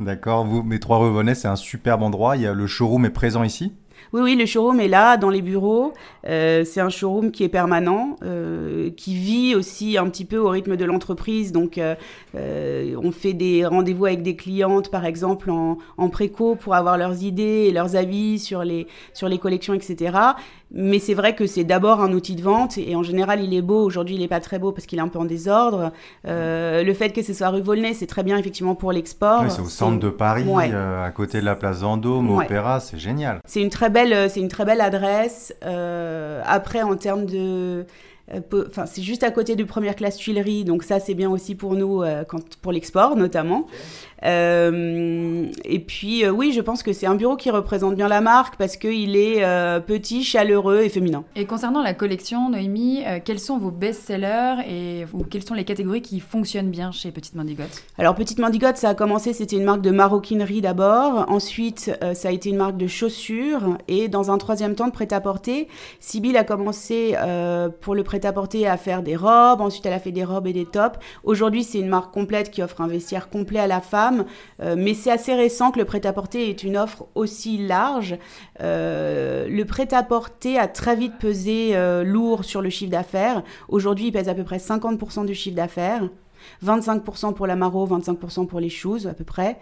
D'accord. 0.00 0.44
Vous, 0.44 0.62
mes 0.62 0.80
trois 0.80 0.98
revenez, 0.98 1.34
c'est 1.34 1.48
un 1.48 1.56
superbe 1.56 2.02
endroit. 2.02 2.36
Il 2.36 2.42
y 2.42 2.46
a, 2.46 2.54
le 2.54 2.66
showroom 2.66 3.04
est 3.04 3.10
présent 3.10 3.42
ici? 3.42 3.72
Oui, 4.12 4.20
oui, 4.20 4.36
le 4.36 4.44
showroom 4.44 4.78
est 4.80 4.88
là, 4.88 5.16
dans 5.16 5.30
les 5.30 5.40
bureaux. 5.40 5.94
Euh, 6.26 6.64
c'est 6.66 6.80
un 6.80 6.90
showroom 6.90 7.30
qui 7.30 7.44
est 7.44 7.48
permanent, 7.48 8.16
euh, 8.22 8.90
qui 8.90 9.14
vit 9.14 9.54
aussi 9.54 9.96
un 9.96 10.08
petit 10.10 10.26
peu 10.26 10.36
au 10.36 10.50
rythme 10.50 10.76
de 10.76 10.84
l'entreprise. 10.84 11.50
Donc, 11.50 11.78
euh, 11.78 11.94
on 13.02 13.10
fait 13.10 13.32
des 13.32 13.64
rendez-vous 13.64 14.04
avec 14.04 14.22
des 14.22 14.36
clientes, 14.36 14.90
par 14.90 15.06
exemple, 15.06 15.50
en, 15.50 15.78
en, 15.96 16.08
préco 16.10 16.56
pour 16.56 16.74
avoir 16.74 16.98
leurs 16.98 17.22
idées 17.22 17.66
et 17.68 17.72
leurs 17.72 17.96
avis 17.96 18.38
sur 18.38 18.64
les, 18.64 18.86
sur 19.14 19.28
les 19.28 19.38
collections, 19.38 19.72
etc. 19.72 20.18
Mais 20.74 20.98
c'est 20.98 21.14
vrai 21.14 21.34
que 21.34 21.46
c'est 21.46 21.64
d'abord 21.64 22.00
un 22.00 22.12
outil 22.12 22.34
de 22.34 22.42
vente 22.42 22.78
et 22.78 22.96
en 22.96 23.02
général 23.02 23.42
il 23.42 23.52
est 23.54 23.62
beau. 23.62 23.82
Aujourd'hui 23.82 24.14
il 24.14 24.20
n'est 24.20 24.28
pas 24.28 24.40
très 24.40 24.58
beau 24.58 24.72
parce 24.72 24.86
qu'il 24.86 24.98
est 24.98 25.02
un 25.02 25.08
peu 25.08 25.18
en 25.18 25.26
désordre. 25.26 25.92
Euh, 26.26 26.82
le 26.82 26.94
fait 26.94 27.10
que 27.10 27.22
ce 27.22 27.34
soit 27.34 27.50
rue 27.50 27.60
Volnay, 27.60 27.92
c'est 27.92 28.06
très 28.06 28.22
bien 28.22 28.38
effectivement 28.38 28.74
pour 28.74 28.90
l'export. 28.92 29.42
Oui, 29.42 29.50
c'est 29.50 29.60
au 29.60 29.66
centre 29.66 29.98
de 29.98 30.08
Paris, 30.08 30.44
euh, 30.48 31.04
à 31.04 31.10
côté 31.10 31.40
de 31.40 31.44
la 31.44 31.56
place 31.56 31.80
Vendôme, 31.80 32.30
au 32.30 32.40
Opéra, 32.40 32.80
c'est 32.80 32.98
génial. 32.98 33.40
C'est 33.44 33.60
une 33.60 33.70
très 33.70 33.90
belle, 33.90 34.30
c'est 34.30 34.40
une 34.40 34.48
très 34.48 34.64
belle 34.64 34.80
adresse. 34.80 35.54
Euh, 35.64 36.40
après 36.46 36.82
en 36.82 36.96
termes 36.96 37.26
de 37.26 37.84
Enfin, 38.52 38.86
c'est 38.86 39.02
juste 39.02 39.22
à 39.22 39.30
côté 39.30 39.56
du 39.56 39.66
première 39.66 39.96
classe 39.96 40.16
Tuileries, 40.16 40.64
donc 40.64 40.84
ça 40.84 41.00
c'est 41.00 41.14
bien 41.14 41.30
aussi 41.30 41.54
pour 41.54 41.74
nous, 41.74 42.02
quand, 42.28 42.56
pour 42.56 42.72
l'export 42.72 43.16
notamment. 43.16 43.66
Euh, 44.24 45.46
et 45.64 45.80
puis, 45.80 46.24
euh, 46.24 46.30
oui, 46.30 46.52
je 46.52 46.60
pense 46.60 46.82
que 46.82 46.92
c'est 46.92 47.06
un 47.06 47.14
bureau 47.14 47.36
qui 47.36 47.50
représente 47.50 47.96
bien 47.96 48.08
la 48.08 48.20
marque 48.20 48.56
parce 48.56 48.76
qu'il 48.76 49.16
est 49.16 49.44
euh, 49.44 49.80
petit, 49.80 50.22
chaleureux 50.22 50.82
et 50.82 50.88
féminin. 50.88 51.24
Et 51.34 51.44
concernant 51.44 51.82
la 51.82 51.94
collection, 51.94 52.50
Noémie, 52.50 53.02
quels 53.24 53.40
sont 53.40 53.58
vos 53.58 53.70
best-sellers 53.70 54.62
et 54.68 55.06
ou 55.12 55.24
quelles 55.24 55.44
sont 55.44 55.54
les 55.54 55.64
catégories 55.64 56.02
qui 56.02 56.20
fonctionnent 56.20 56.70
bien 56.70 56.92
chez 56.92 57.10
Petite 57.10 57.34
Mandigote 57.34 57.82
Alors, 57.98 58.14
Petite 58.14 58.38
Mandigote, 58.38 58.76
ça 58.76 58.90
a 58.90 58.94
commencé, 58.94 59.32
c'était 59.32 59.56
une 59.56 59.64
marque 59.64 59.82
de 59.82 59.90
maroquinerie 59.90 60.60
d'abord. 60.60 61.26
Ensuite, 61.28 61.90
ça 62.14 62.28
a 62.28 62.32
été 62.32 62.50
une 62.50 62.56
marque 62.56 62.76
de 62.76 62.86
chaussures. 62.86 63.76
Et 63.88 64.08
dans 64.08 64.30
un 64.30 64.38
troisième 64.38 64.74
temps, 64.74 64.86
de 64.86 64.92
prêt-à-porter. 64.92 65.68
Sibyl 66.00 66.36
a 66.36 66.44
commencé 66.44 67.14
pour 67.80 67.94
le 67.94 68.02
prêt-à-porter 68.12 68.68
à 68.68 68.76
faire 68.76 69.02
des 69.02 69.16
robes. 69.16 69.62
Ensuite, 69.62 69.86
elle 69.86 69.94
a 69.94 69.98
fait 69.98 70.12
des 70.12 70.24
robes 70.24 70.46
et 70.46 70.52
des 70.52 70.66
tops. 70.66 70.98
Aujourd'hui, 71.24 71.64
c'est 71.64 71.78
une 71.78 71.88
marque 71.88 72.12
complète 72.12 72.50
qui 72.50 72.62
offre 72.62 72.82
un 72.82 72.86
vestiaire 72.86 73.30
complet 73.30 73.58
à 73.58 73.66
la 73.66 73.80
femme 73.80 74.26
euh, 74.60 74.74
mais 74.76 74.94
c'est 74.94 75.10
assez 75.10 75.34
récent 75.34 75.70
que 75.70 75.78
le 75.78 75.84
prêt-à-porter 75.84 76.48
est 76.48 76.62
une 76.62 76.76
offre 76.76 77.06
aussi 77.14 77.58
large. 77.66 78.16
Euh, 78.60 79.46
le 79.48 79.64
prêt-à-porter 79.64 80.58
a 80.58 80.68
très 80.68 80.96
vite 80.96 81.18
pesé 81.18 81.70
euh, 81.72 82.04
lourd 82.04 82.44
sur 82.44 82.62
le 82.62 82.70
chiffre 82.70 82.90
d'affaires. 82.90 83.42
Aujourd'hui, 83.68 84.06
il 84.06 84.12
pèse 84.12 84.28
à 84.28 84.34
peu 84.34 84.44
près 84.44 84.58
50% 84.58 85.26
du 85.26 85.34
chiffre 85.34 85.56
d'affaires. 85.56 86.08
25% 86.64 87.34
pour 87.34 87.46
la 87.46 87.56
maro, 87.56 87.86
25% 87.86 88.46
pour 88.46 88.60
les 88.60 88.68
shoes 88.68 89.06
à 89.08 89.14
peu 89.14 89.24
près. 89.24 89.58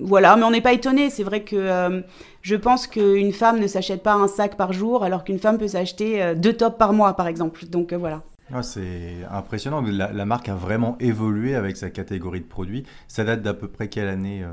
Voilà, 0.00 0.36
mais 0.36 0.44
on 0.44 0.50
n'est 0.50 0.60
pas 0.60 0.72
étonné. 0.72 1.10
C'est 1.10 1.24
vrai 1.24 1.42
que 1.42 2.02
je 2.42 2.56
pense 2.56 2.86
qu'une 2.86 3.32
femme 3.32 3.60
ne 3.60 3.66
s'achète 3.66 4.02
pas 4.02 4.14
un 4.14 4.28
sac 4.28 4.56
par 4.56 4.72
jour 4.72 5.04
alors 5.04 5.24
qu'une 5.24 5.38
femme 5.38 5.58
peut 5.58 5.68
s'acheter 5.68 6.34
deux 6.36 6.52
tops 6.52 6.78
par 6.78 6.92
mois 6.92 7.14
par 7.14 7.28
exemple. 7.28 7.66
Donc 7.66 7.92
voilà. 7.92 8.22
Ah, 8.52 8.62
c'est 8.62 9.18
impressionnant. 9.30 9.80
La, 9.80 10.12
la, 10.12 10.24
marque 10.26 10.48
a 10.48 10.54
vraiment 10.54 10.96
évolué 10.98 11.54
avec 11.54 11.76
sa 11.76 11.88
catégorie 11.88 12.40
de 12.40 12.46
produits. 12.46 12.84
Ça 13.06 13.22
date 13.22 13.42
d'à 13.42 13.54
peu 13.54 13.68
près 13.68 13.88
quelle 13.88 14.08
année 14.08 14.42
euh? 14.42 14.48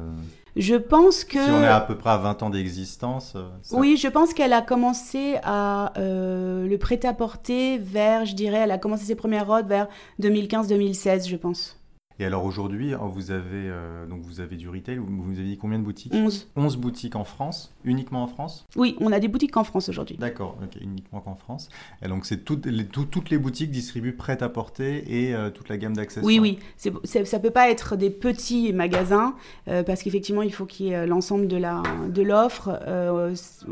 Je 0.57 0.75
pense 0.75 1.23
que... 1.23 1.43
Si 1.43 1.49
on 1.51 1.63
est 1.63 1.67
à 1.67 1.81
peu 1.81 1.95
près 1.95 2.09
à 2.09 2.17
20 2.17 2.43
ans 2.43 2.49
d'existence. 2.49 3.33
Euh, 3.35 3.47
oui, 3.71 3.97
je 3.97 4.07
pense 4.07 4.33
qu'elle 4.33 4.53
a 4.53 4.61
commencé 4.61 5.37
à 5.43 5.93
euh, 5.97 6.67
le 6.67 6.77
prêt-à-porter 6.77 7.77
vers, 7.77 8.25
je 8.25 8.33
dirais, 8.33 8.57
elle 8.57 8.71
a 8.71 8.77
commencé 8.77 9.05
ses 9.05 9.15
premières 9.15 9.47
robes 9.47 9.67
vers 9.67 9.87
2015-2016, 10.21 11.29
je 11.29 11.35
pense. 11.35 11.76
Et 12.19 12.25
alors 12.25 12.45
aujourd'hui, 12.45 12.93
hein, 12.93 13.01
vous 13.03 13.31
avez 13.31 13.69
euh, 13.69 14.07
donc 14.07 14.21
vous 14.21 14.39
avez 14.39 14.55
du 14.55 14.69
retail. 14.69 14.97
Vous 14.97 15.33
avez 15.33 15.43
dit 15.43 15.57
combien 15.57 15.77
de 15.77 15.83
boutiques 15.83 16.13
11. 16.13 16.50
11 16.55 16.77
boutiques 16.77 17.15
en 17.15 17.24
France, 17.24 17.74
uniquement 17.83 18.24
en 18.24 18.27
France 18.27 18.65
Oui, 18.75 18.95
on 19.00 19.12
a 19.12 19.19
des 19.19 19.27
boutiques 19.27 19.55
en 19.55 19.63
France 19.63 19.88
aujourd'hui. 19.89 20.17
D'accord, 20.17 20.57
uniquement 20.81 21.19
qu'en 21.19 21.36
France. 21.36 21.69
Et 22.01 22.07
donc 22.07 22.25
c'est 22.25 22.43
toutes 22.43 22.65
les, 22.65 22.86
toutes 22.86 23.29
les 23.29 23.38
boutiques 23.38 23.69
distribuent 23.69 24.15
prêt 24.15 24.41
à 24.41 24.50
porter 24.50 25.03
et 25.07 25.36
euh, 25.36 25.51
toute 25.51 25.69
la 25.69 25.77
gamme 25.77 25.95
d'accessoires. 25.95 26.25
Oui, 26.25 26.39
oui. 26.39 26.57
C'est, 26.75 27.25
ça 27.25 27.39
peut 27.39 27.51
pas 27.51 27.69
être 27.69 27.95
des 27.95 28.09
petits 28.09 28.74
magasins 28.74 29.36
euh, 29.67 29.83
parce 29.83 30.01
qu'effectivement 30.01 30.41
il 30.41 30.53
faut 30.53 30.65
qu'il 30.65 30.88
y 30.88 30.89
ait 30.91 31.05
l'ensemble 31.05 31.47
de 31.47 31.57
la 31.57 31.83
de 32.09 32.21
l'offre. 32.24 32.69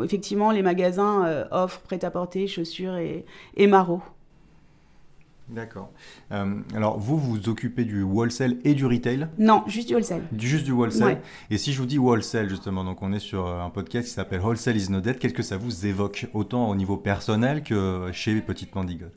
effectivement, 0.03 0.51
les 0.51 0.61
magasins 0.61 1.45
offrent 1.51 1.81
prêt 1.81 2.03
à 2.05 2.11
porter, 2.11 2.47
chaussures 2.47 2.97
et, 2.97 3.25
et 3.57 3.67
D'accord. 5.47 5.91
Euh, 6.31 6.55
alors, 6.73 6.97
vous, 6.97 7.17
vous 7.17 7.49
occupez 7.49 7.85
du 7.85 8.01
wholesale 8.01 8.57
et 8.63 8.73
du 8.73 8.85
retail 8.85 9.27
Non, 9.37 9.63
juste 9.67 9.87
du 9.87 9.93
wholesale. 9.93 10.23
Du, 10.31 10.47
juste 10.47 10.65
du 10.65 10.71
wholesale. 10.71 11.07
Ouais. 11.07 11.21
Et 11.51 11.57
si 11.57 11.71
je 11.71 11.79
vous 11.79 11.85
dis 11.85 11.99
wholesale, 11.99 12.49
justement, 12.49 12.83
donc 12.83 13.01
on 13.03 13.13
est 13.13 13.19
sur 13.19 13.45
euh, 13.45 13.61
un 13.61 13.69
podcast 13.69 14.07
qui 14.07 14.13
s'appelle 14.13 14.41
Wholesale 14.41 14.77
is 14.77 14.91
not 14.91 15.01
dead, 15.01 15.19
qu'est-ce 15.19 15.35
que 15.35 15.43
ça 15.43 15.57
vous 15.57 15.85
évoque, 15.85 16.27
autant 16.33 16.69
au 16.69 16.75
niveau 16.75 16.97
personnel 16.97 17.61
que 17.61 18.09
chez 18.11 18.41
Petite 18.41 18.73
Mandigote 18.73 19.13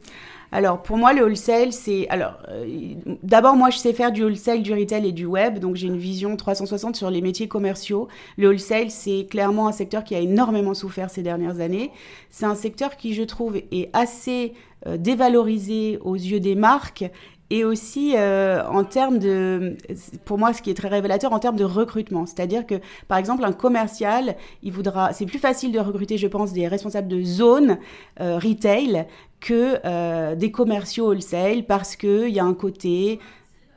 Alors, 0.51 0.83
pour 0.83 0.97
moi, 0.97 1.13
le 1.13 1.23
wholesale, 1.23 1.73
c'est. 1.73 2.09
Alors, 2.09 2.39
euh, 2.49 2.95
d'abord, 3.23 3.55
moi, 3.55 3.71
je 3.71 3.79
sais 3.79 3.93
faire 3.93 4.13
du 4.13 4.23
wholesale, 4.23 4.63
du 4.63 4.73
retail 4.73 5.07
et 5.07 5.13
du 5.13 5.27
web. 5.27 5.59
Donc, 5.59 5.77
j'ai 5.77 5.89
une 5.89 5.99
vision 5.99 6.37
360 6.37 6.97
sur 6.97 7.11
les 7.11 7.21
métiers 7.21 7.49
commerciaux. 7.49 8.09
Le 8.39 8.49
wholesale, 8.49 8.91
c'est 8.91 9.27
clairement 9.31 9.69
un 9.69 9.73
secteur 9.73 10.05
qui 10.05 10.15
a 10.15 10.21
énormément 10.21 10.75
souffert 10.75 11.11
ces 11.11 11.23
dernières 11.23 11.61
années. 11.61 11.91
C'est 12.31 12.47
un 12.47 12.55
secteur 12.55 12.97
qui, 12.97 13.13
je 13.15 13.23
trouve, 13.23 13.57
est 13.57 13.91
assez 13.93 14.55
euh, 14.87 14.97
dévalorisé 14.97 15.99
aux 16.03 16.15
yeux 16.15 16.41
des 16.41 16.55
marques 16.55 17.05
et 17.51 17.65
aussi 17.65 18.15
euh, 18.15 18.63
en 18.67 18.85
termes 18.85 19.19
de, 19.19 19.77
pour 20.25 20.39
moi, 20.39 20.53
ce 20.53 20.61
qui 20.61 20.71
est 20.71 20.75
très 20.75 20.89
révélateur 20.89 21.33
en 21.33 21.39
termes 21.39 21.57
de 21.57 21.65
recrutement. 21.65 22.27
C'est-à-dire 22.27 22.67
que, 22.67 22.77
par 23.09 23.19
exemple, 23.19 23.45
un 23.45 23.53
commercial, 23.53 24.37
il 24.63 24.73
voudra, 24.73 25.13
c'est 25.13 25.27
plus 25.27 25.39
facile 25.39 25.73
de 25.73 25.79
recruter, 25.79 26.19
je 26.19 26.27
pense, 26.27 26.53
des 26.53 26.69
responsables 26.69 27.09
de 27.09 27.23
zone 27.23 27.79
euh, 28.21 28.39
retail 28.39 29.07
que 29.41 29.79
euh, 29.85 30.35
des 30.35 30.51
commerciaux 30.51 31.07
wholesale 31.07 31.65
parce 31.65 31.97
qu'il 31.97 32.31
y 32.31 32.41
a 32.41 32.45
un 32.45 32.55
côté 32.55 33.19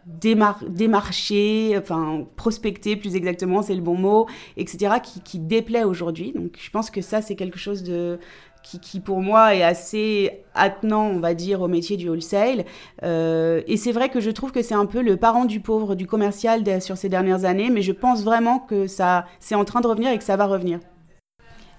démar 0.07 0.63
démarcher, 0.67 1.75
enfin 1.77 2.25
prospecter 2.35 2.95
plus 2.95 3.15
exactement, 3.15 3.61
c'est 3.61 3.75
le 3.75 3.81
bon 3.81 3.95
mot, 3.95 4.25
etc., 4.57 4.95
qui, 5.01 5.21
qui 5.21 5.39
déplaît 5.39 5.83
aujourd'hui. 5.83 6.33
Donc 6.35 6.57
je 6.59 6.69
pense 6.71 6.89
que 6.89 7.01
ça, 7.01 7.21
c'est 7.21 7.35
quelque 7.35 7.59
chose 7.59 7.83
de, 7.83 8.19
qui, 8.63 8.79
qui, 8.79 8.99
pour 8.99 9.21
moi 9.21 9.55
est 9.55 9.63
assez 9.63 10.43
attenant, 10.53 11.07
on 11.07 11.19
va 11.19 11.33
dire, 11.33 11.61
au 11.61 11.67
métier 11.67 11.97
du 11.97 12.09
wholesale. 12.09 12.65
Euh, 13.03 13.61
et 13.67 13.77
c'est 13.77 13.91
vrai 13.91 14.09
que 14.09 14.19
je 14.19 14.29
trouve 14.29 14.51
que 14.51 14.61
c'est 14.61 14.75
un 14.75 14.85
peu 14.85 15.01
le 15.01 15.17
parent 15.17 15.45
du 15.45 15.59
pauvre 15.59 15.95
du 15.95 16.07
commercial 16.07 16.81
sur 16.81 16.97
ces 16.97 17.09
dernières 17.09 17.45
années, 17.45 17.69
mais 17.69 17.81
je 17.81 17.91
pense 17.91 18.23
vraiment 18.23 18.59
que 18.59 18.87
ça, 18.87 19.25
c'est 19.39 19.55
en 19.55 19.65
train 19.65 19.81
de 19.81 19.87
revenir 19.87 20.11
et 20.11 20.17
que 20.17 20.23
ça 20.23 20.35
va 20.35 20.45
revenir. 20.45 20.79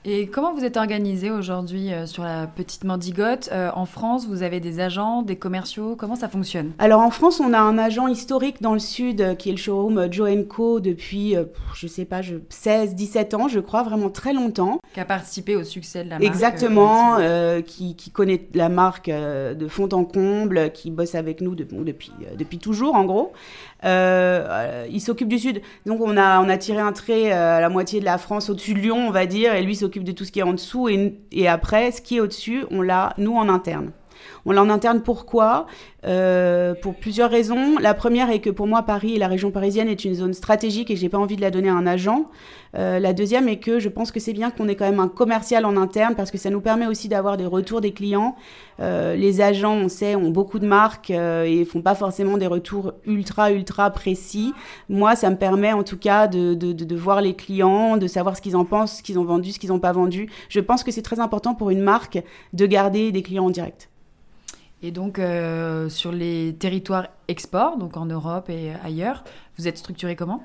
Et 0.04 0.26
comment 0.26 0.52
vous 0.52 0.64
êtes 0.64 0.76
organisé 0.76 1.30
aujourd'hui 1.30 1.92
euh, 1.92 2.06
sur 2.06 2.24
la 2.24 2.48
petite 2.48 2.82
Mandigote? 2.82 3.50
Euh, 3.52 3.70
En 3.74 3.86
France, 3.86 4.26
vous 4.26 4.42
avez 4.42 4.58
des 4.58 4.80
agents, 4.80 5.22
des 5.22 5.36
commerciaux 5.36 5.94
Comment 5.94 6.16
ça 6.16 6.28
fonctionne? 6.28 6.72
Alors 6.80 7.00
en 7.02 7.10
France, 7.10 7.38
on 7.38 7.52
a 7.52 7.60
un 7.60 7.78
agent 7.78 8.08
historique 8.08 8.60
dans 8.60 8.72
le 8.72 8.80
sud 8.80 9.20
euh, 9.20 9.34
qui 9.36 9.48
est 9.48 9.52
le 9.52 9.58
showroom 9.58 10.12
Joe 10.12 10.28
Co 10.48 10.80
depuis, 10.80 11.36
je 11.76 11.86
sais 11.86 12.04
pas, 12.04 12.20
je, 12.20 12.34
16, 12.48 12.96
17 12.96 13.34
ans, 13.34 13.46
je 13.46 13.60
crois, 13.60 13.84
vraiment 13.84 14.10
très 14.10 14.32
longtemps. 14.32 14.80
Qui 14.92 14.98
a 14.98 15.04
participé 15.04 15.54
au 15.54 15.62
succès 15.62 16.02
de 16.02 16.10
la 16.10 16.18
marque. 16.18 16.26
Exactement, 16.26 17.18
euh, 17.20 17.60
qui, 17.62 17.94
qui, 17.94 18.10
connaît 18.10 18.48
la 18.54 18.68
marque 18.68 19.08
de 19.08 19.68
fond 19.68 19.88
en 19.92 20.04
comble, 20.04 20.72
qui 20.72 20.90
bosse 20.90 21.14
avec 21.14 21.40
nous 21.40 21.54
de, 21.54 21.64
depuis, 21.64 22.10
depuis 22.36 22.58
toujours 22.58 22.96
en 22.96 23.04
gros. 23.04 23.32
Euh, 23.84 24.86
il 24.90 25.00
s'occupe 25.00 25.28
du 25.28 25.38
sud. 25.38 25.60
Donc 25.86 26.00
on 26.00 26.16
a, 26.16 26.40
on 26.40 26.48
a 26.48 26.56
tiré 26.56 26.80
un 26.80 26.92
trait 26.92 27.32
à 27.32 27.60
la 27.60 27.68
moitié 27.68 28.00
de 28.00 28.04
la 28.04 28.18
France 28.18 28.50
au-dessus 28.50 28.74
de 28.74 28.78
Lyon, 28.78 29.08
on 29.08 29.10
va 29.10 29.26
dire, 29.26 29.54
et 29.54 29.62
lui 29.62 29.76
s'occupe 29.76 30.04
de 30.04 30.12
tout 30.12 30.24
ce 30.24 30.32
qui 30.32 30.40
est 30.40 30.44
en 30.44 30.52
dessous. 30.52 30.88
Et, 30.88 31.18
et 31.32 31.48
après, 31.48 31.90
ce 31.90 32.00
qui 32.00 32.16
est 32.16 32.20
au-dessus, 32.20 32.64
on 32.70 32.82
l'a, 32.82 33.14
nous, 33.18 33.36
en 33.36 33.48
interne. 33.48 33.90
On 34.46 34.52
l'a 34.52 34.62
en 34.62 34.70
interne 34.70 35.02
pourquoi 35.02 35.66
euh, 36.04 36.74
Pour 36.74 36.94
plusieurs 36.94 37.30
raisons. 37.30 37.78
La 37.80 37.94
première 37.94 38.30
est 38.30 38.40
que 38.40 38.50
pour 38.50 38.66
moi, 38.66 38.82
Paris 38.82 39.14
et 39.14 39.18
la 39.18 39.28
région 39.28 39.50
parisienne 39.50 39.88
est 39.88 40.04
une 40.04 40.14
zone 40.14 40.34
stratégique 40.34 40.90
et 40.90 40.96
j'ai 40.96 41.08
pas 41.08 41.18
envie 41.18 41.36
de 41.36 41.40
la 41.40 41.50
donner 41.50 41.68
à 41.68 41.74
un 41.74 41.86
agent. 41.86 42.26
Euh, 42.74 42.98
la 42.98 43.12
deuxième 43.12 43.48
est 43.48 43.58
que 43.58 43.78
je 43.78 43.88
pense 43.88 44.10
que 44.10 44.20
c'est 44.20 44.32
bien 44.32 44.50
qu'on 44.50 44.68
ait 44.68 44.76
quand 44.76 44.88
même 44.88 45.00
un 45.00 45.08
commercial 45.08 45.66
en 45.66 45.76
interne 45.76 46.14
parce 46.14 46.30
que 46.30 46.38
ça 46.38 46.50
nous 46.50 46.60
permet 46.60 46.86
aussi 46.86 47.08
d'avoir 47.08 47.36
des 47.36 47.46
retours 47.46 47.80
des 47.80 47.92
clients. 47.92 48.36
Euh, 48.80 49.14
les 49.14 49.40
agents, 49.40 49.74
on 49.74 49.88
sait, 49.88 50.16
ont 50.16 50.30
beaucoup 50.30 50.58
de 50.58 50.66
marques 50.66 51.10
euh, 51.10 51.44
et 51.44 51.64
font 51.64 51.82
pas 51.82 51.94
forcément 51.94 52.38
des 52.38 52.46
retours 52.46 52.94
ultra 53.06 53.52
ultra 53.52 53.90
précis. 53.90 54.54
Moi, 54.88 55.16
ça 55.16 55.30
me 55.30 55.36
permet 55.36 55.72
en 55.72 55.82
tout 55.82 55.98
cas 55.98 56.26
de, 56.28 56.54
de, 56.54 56.72
de, 56.72 56.84
de 56.84 56.96
voir 56.96 57.20
les 57.20 57.34
clients, 57.34 57.96
de 57.96 58.06
savoir 58.06 58.36
ce 58.36 58.42
qu'ils 58.42 58.56
en 58.56 58.64
pensent, 58.64 58.98
ce 58.98 59.02
qu'ils 59.02 59.18
ont 59.18 59.24
vendu, 59.24 59.52
ce 59.52 59.58
qu'ils 59.58 59.70
n'ont 59.70 59.78
pas 59.78 59.92
vendu. 59.92 60.30
Je 60.48 60.60
pense 60.60 60.82
que 60.82 60.90
c'est 60.90 61.02
très 61.02 61.20
important 61.20 61.54
pour 61.54 61.70
une 61.70 61.82
marque 61.82 62.22
de 62.52 62.66
garder 62.66 63.12
des 63.12 63.22
clients 63.22 63.46
en 63.46 63.50
direct. 63.50 63.91
Et 64.84 64.90
donc, 64.90 65.20
euh, 65.20 65.88
sur 65.88 66.10
les 66.10 66.56
territoires 66.58 67.06
export, 67.28 67.76
donc 67.76 67.96
en 67.96 68.06
Europe 68.06 68.50
et 68.50 68.72
ailleurs, 68.84 69.22
vous 69.56 69.68
êtes 69.68 69.78
structuré 69.78 70.16
comment? 70.16 70.42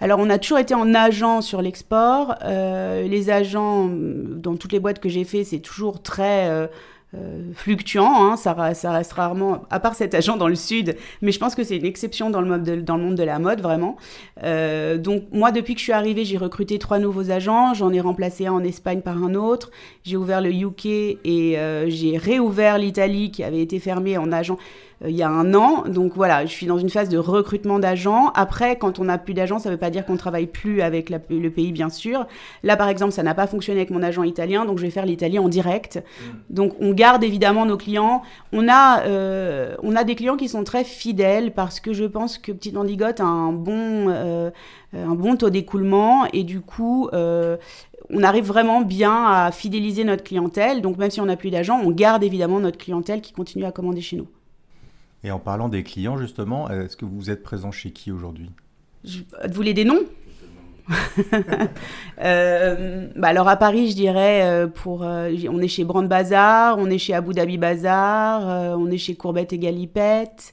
Alors, 0.00 0.18
on 0.20 0.28
a 0.28 0.38
toujours 0.38 0.58
été 0.58 0.74
en 0.74 0.94
agent 0.94 1.40
sur 1.40 1.62
l'export. 1.62 2.34
Euh, 2.44 3.08
les 3.08 3.30
agents, 3.30 3.88
dans 3.88 4.56
toutes 4.56 4.72
les 4.72 4.80
boîtes 4.80 5.00
que 5.00 5.08
j'ai 5.08 5.24
fait, 5.24 5.42
c'est 5.44 5.60
toujours 5.60 6.02
très... 6.02 6.68
Euh, 7.14 7.52
fluctuant, 7.54 8.22
hein, 8.22 8.36
ça, 8.36 8.74
ça, 8.74 8.92
reste 8.92 9.12
rarement, 9.14 9.62
à 9.70 9.80
part 9.80 9.94
cet 9.94 10.14
agent 10.14 10.36
dans 10.36 10.46
le 10.46 10.54
sud, 10.54 10.94
mais 11.22 11.32
je 11.32 11.38
pense 11.38 11.54
que 11.54 11.64
c'est 11.64 11.78
une 11.78 11.86
exception 11.86 12.28
dans 12.28 12.42
le, 12.42 12.46
mode 12.46 12.64
de, 12.64 12.76
dans 12.82 12.98
le 12.98 13.02
monde 13.02 13.14
de 13.14 13.22
la 13.22 13.38
mode, 13.38 13.62
vraiment. 13.62 13.96
Euh, 14.44 14.98
donc 14.98 15.22
moi, 15.32 15.50
depuis 15.50 15.72
que 15.72 15.78
je 15.80 15.84
suis 15.84 15.94
arrivée, 15.94 16.26
j'ai 16.26 16.36
recruté 16.36 16.78
trois 16.78 16.98
nouveaux 16.98 17.30
agents, 17.30 17.72
j'en 17.72 17.94
ai 17.94 18.00
remplacé 18.02 18.46
un 18.46 18.52
en 18.52 18.62
Espagne 18.62 19.00
par 19.00 19.24
un 19.24 19.34
autre, 19.34 19.70
j'ai 20.04 20.18
ouvert 20.18 20.42
le 20.42 20.50
UK 20.50 20.84
et 20.84 21.58
euh, 21.58 21.88
j'ai 21.88 22.18
réouvert 22.18 22.76
l'Italie 22.76 23.30
qui 23.30 23.42
avait 23.42 23.62
été 23.62 23.78
fermée 23.78 24.18
en 24.18 24.30
agent 24.30 24.58
il 25.06 25.14
y 25.14 25.22
a 25.22 25.28
un 25.28 25.54
an. 25.54 25.84
Donc 25.86 26.14
voilà, 26.14 26.44
je 26.46 26.52
suis 26.52 26.66
dans 26.66 26.78
une 26.78 26.90
phase 26.90 27.08
de 27.08 27.18
recrutement 27.18 27.78
d'agents. 27.78 28.30
Après, 28.34 28.76
quand 28.76 28.98
on 28.98 29.04
n'a 29.04 29.18
plus 29.18 29.34
d'agents, 29.34 29.58
ça 29.58 29.68
ne 29.68 29.74
veut 29.74 29.78
pas 29.78 29.90
dire 29.90 30.04
qu'on 30.04 30.16
travaille 30.16 30.46
plus 30.46 30.82
avec 30.82 31.10
la, 31.10 31.18
le 31.30 31.50
pays, 31.50 31.72
bien 31.72 31.88
sûr. 31.88 32.26
Là, 32.62 32.76
par 32.76 32.88
exemple, 32.88 33.12
ça 33.12 33.22
n'a 33.22 33.34
pas 33.34 33.46
fonctionné 33.46 33.80
avec 33.80 33.90
mon 33.90 34.02
agent 34.02 34.22
italien, 34.22 34.64
donc 34.64 34.78
je 34.78 34.82
vais 34.82 34.90
faire 34.90 35.06
l'Italie 35.06 35.38
en 35.38 35.48
direct. 35.48 35.96
Mmh. 35.96 36.24
Donc 36.50 36.74
on 36.80 36.92
garde 36.92 37.22
évidemment 37.22 37.66
nos 37.66 37.76
clients. 37.76 38.22
On 38.52 38.68
a, 38.68 39.02
euh, 39.02 39.76
on 39.82 39.94
a 39.94 40.04
des 40.04 40.14
clients 40.14 40.36
qui 40.36 40.48
sont 40.48 40.64
très 40.64 40.84
fidèles 40.84 41.52
parce 41.52 41.80
que 41.80 41.92
je 41.92 42.04
pense 42.04 42.38
que 42.38 42.52
Petite 42.52 42.74
Mandigote 42.74 43.20
a 43.20 43.24
un 43.24 43.52
bon, 43.52 44.06
euh, 44.08 44.50
un 44.92 45.14
bon 45.14 45.36
taux 45.36 45.50
d'écoulement 45.50 46.26
et 46.32 46.44
du 46.44 46.60
coup, 46.60 47.08
euh, 47.12 47.56
on 48.10 48.22
arrive 48.22 48.46
vraiment 48.46 48.80
bien 48.80 49.26
à 49.26 49.50
fidéliser 49.52 50.04
notre 50.04 50.24
clientèle. 50.24 50.82
Donc 50.82 50.98
même 50.98 51.10
si 51.10 51.20
on 51.20 51.26
n'a 51.26 51.36
plus 51.36 51.50
d'agents, 51.50 51.80
on 51.82 51.90
garde 51.90 52.24
évidemment 52.24 52.60
notre 52.60 52.78
clientèle 52.78 53.20
qui 53.20 53.32
continue 53.32 53.64
à 53.64 53.72
commander 53.72 54.00
chez 54.00 54.16
nous. 54.16 54.26
Et 55.24 55.30
en 55.30 55.38
parlant 55.38 55.68
des 55.68 55.82
clients, 55.82 56.16
justement, 56.16 56.70
est-ce 56.70 56.96
que 56.96 57.04
vous 57.04 57.30
êtes 57.30 57.42
présent 57.42 57.70
chez 57.72 57.90
qui 57.90 58.12
aujourd'hui? 58.12 58.50
Vous 59.04 59.52
voulez 59.52 59.74
des 59.74 59.84
noms? 59.84 60.04
Euh, 62.20 63.06
bah 63.14 63.28
alors 63.28 63.46
à 63.46 63.54
Paris, 63.56 63.90
je 63.90 63.94
dirais, 63.94 64.42
euh, 64.42 64.66
pour, 64.66 65.04
euh, 65.04 65.30
on 65.48 65.60
est 65.60 65.68
chez 65.68 65.84
Brand 65.84 66.08
Bazar, 66.08 66.76
on 66.76 66.90
est 66.90 66.98
chez 66.98 67.14
Abu 67.14 67.32
Dhabi 67.32 67.58
Bazar, 67.58 68.76
on 68.76 68.90
est 68.90 68.98
chez 68.98 69.14
Courbette 69.14 69.52
et 69.52 69.58
Galipette, 69.58 70.52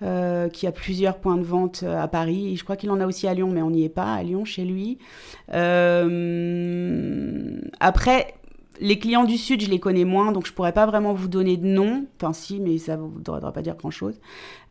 qui 0.00 0.66
a 0.66 0.72
plusieurs 0.72 1.18
points 1.18 1.36
de 1.36 1.44
vente 1.44 1.84
à 1.84 2.08
Paris. 2.08 2.56
Je 2.56 2.64
crois 2.64 2.74
qu'il 2.74 2.90
en 2.90 2.98
a 2.98 3.06
aussi 3.06 3.28
à 3.28 3.34
Lyon, 3.34 3.48
mais 3.52 3.62
on 3.62 3.70
n'y 3.70 3.84
est 3.84 3.88
pas, 3.88 4.12
à 4.12 4.24
Lyon, 4.24 4.44
chez 4.44 4.64
lui. 4.64 4.98
après, 7.78 8.34
les 8.80 8.98
clients 8.98 9.24
du 9.24 9.38
Sud, 9.38 9.60
je 9.60 9.70
les 9.70 9.78
connais 9.78 10.04
moins, 10.04 10.32
donc 10.32 10.46
je 10.46 10.52
pourrais 10.52 10.72
pas 10.72 10.86
vraiment 10.86 11.12
vous 11.12 11.28
donner 11.28 11.56
de 11.56 11.66
nom. 11.66 12.06
Enfin, 12.16 12.32
si, 12.32 12.60
mais 12.60 12.78
ça 12.78 12.96
ne 12.96 13.02
voudra 13.02 13.52
pas 13.52 13.62
dire 13.62 13.76
grand-chose. 13.76 14.20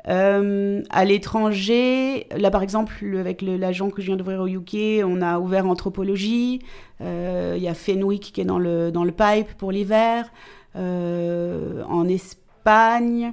Euh, 0.09 0.81
à 0.89 1.05
l'étranger, 1.05 2.27
là 2.35 2.51
par 2.51 2.61
exemple, 2.61 2.93
avec 3.17 3.41
l'agent 3.41 3.89
que 3.89 4.01
je 4.01 4.07
viens 4.07 4.17
d'ouvrir 4.17 4.41
au 4.41 4.47
UK, 4.47 5.03
on 5.05 5.21
a 5.21 5.39
ouvert 5.39 5.65
Anthropologie. 5.65 6.59
Il 6.99 7.05
euh, 7.05 7.57
y 7.57 7.67
a 7.67 7.73
Fenwick 7.73 8.33
qui 8.33 8.41
est 8.41 8.45
dans 8.45 8.59
le, 8.59 8.91
dans 8.91 9.03
le 9.03 9.11
pipe 9.11 9.53
pour 9.57 9.71
l'hiver. 9.71 10.31
Euh, 10.75 11.83
en 11.87 12.07
Espagne, 12.07 13.31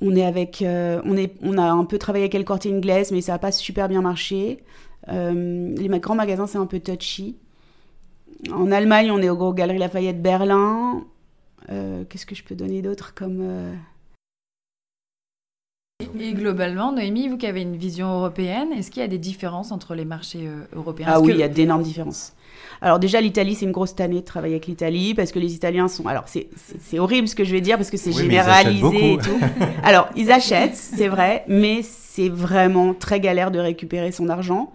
on, 0.00 0.14
est 0.14 0.24
avec, 0.24 0.62
on, 0.62 1.16
est, 1.16 1.34
on 1.42 1.56
a 1.56 1.70
un 1.70 1.84
peu 1.84 1.98
travaillé 1.98 2.24
avec 2.24 2.34
El 2.34 2.44
Corte 2.44 2.66
Inglés, 2.66 3.04
mais 3.12 3.22
ça 3.22 3.32
n'a 3.32 3.38
pas 3.38 3.52
super 3.52 3.88
bien 3.88 4.02
marché. 4.02 4.64
Les 5.08 6.00
grands 6.00 6.14
magasins, 6.14 6.46
c'est 6.46 6.58
un 6.58 6.66
peu 6.66 6.80
touchy. 6.80 7.36
En 8.52 8.70
Allemagne, 8.70 9.10
on 9.10 9.20
est 9.20 9.28
au 9.28 9.36
Gros 9.36 9.52
Galerie 9.52 9.78
Lafayette 9.78 10.20
Berlin. 10.20 11.04
Euh, 11.70 12.04
Qu'est-ce 12.08 12.26
que 12.26 12.34
je 12.34 12.44
peux 12.44 12.54
donner 12.54 12.82
d'autre 12.82 13.14
comme. 13.14 13.38
Euh... 13.40 13.74
Et 16.20 16.32
globalement, 16.32 16.92
Noémie, 16.92 17.28
vous 17.28 17.36
qui 17.36 17.46
avez 17.46 17.62
une 17.62 17.76
vision 17.76 18.12
européenne, 18.12 18.72
est-ce 18.72 18.90
qu'il 18.90 19.00
y 19.00 19.04
a 19.04 19.08
des 19.08 19.18
différences 19.18 19.72
entre 19.72 19.94
les 19.94 20.04
marchés 20.04 20.46
euh, 20.46 20.64
européens? 20.76 21.06
Ah 21.08 21.20
oui, 21.20 21.28
que... 21.28 21.32
il 21.32 21.38
y 21.38 21.42
a 21.42 21.48
d'énormes 21.48 21.82
différences. 21.82 22.34
Alors 22.82 22.98
déjà, 22.98 23.20
l'Italie, 23.20 23.54
c'est 23.54 23.64
une 23.64 23.72
grosse 23.72 23.94
tannée 23.94 24.20
de 24.20 24.24
travailler 24.24 24.54
avec 24.54 24.66
l'Italie 24.66 25.14
parce 25.14 25.32
que 25.32 25.38
les 25.38 25.54
Italiens 25.54 25.88
sont... 25.88 26.06
Alors 26.06 26.24
c'est 26.26 26.98
horrible 26.98 27.28
ce 27.28 27.34
que 27.34 27.44
je 27.44 27.52
vais 27.52 27.60
dire 27.60 27.76
parce 27.76 27.90
que 27.90 27.96
c'est 27.96 28.10
oui, 28.10 28.22
généralisé 28.22 29.14
et 29.14 29.18
tout. 29.18 29.38
Alors 29.82 30.08
ils 30.16 30.30
achètent, 30.30 30.76
c'est 30.76 31.08
vrai, 31.08 31.44
mais 31.48 31.80
c'est 31.82 32.28
vraiment 32.28 32.94
très 32.94 33.20
galère 33.20 33.50
de 33.50 33.58
récupérer 33.58 34.12
son 34.12 34.28
argent. 34.28 34.72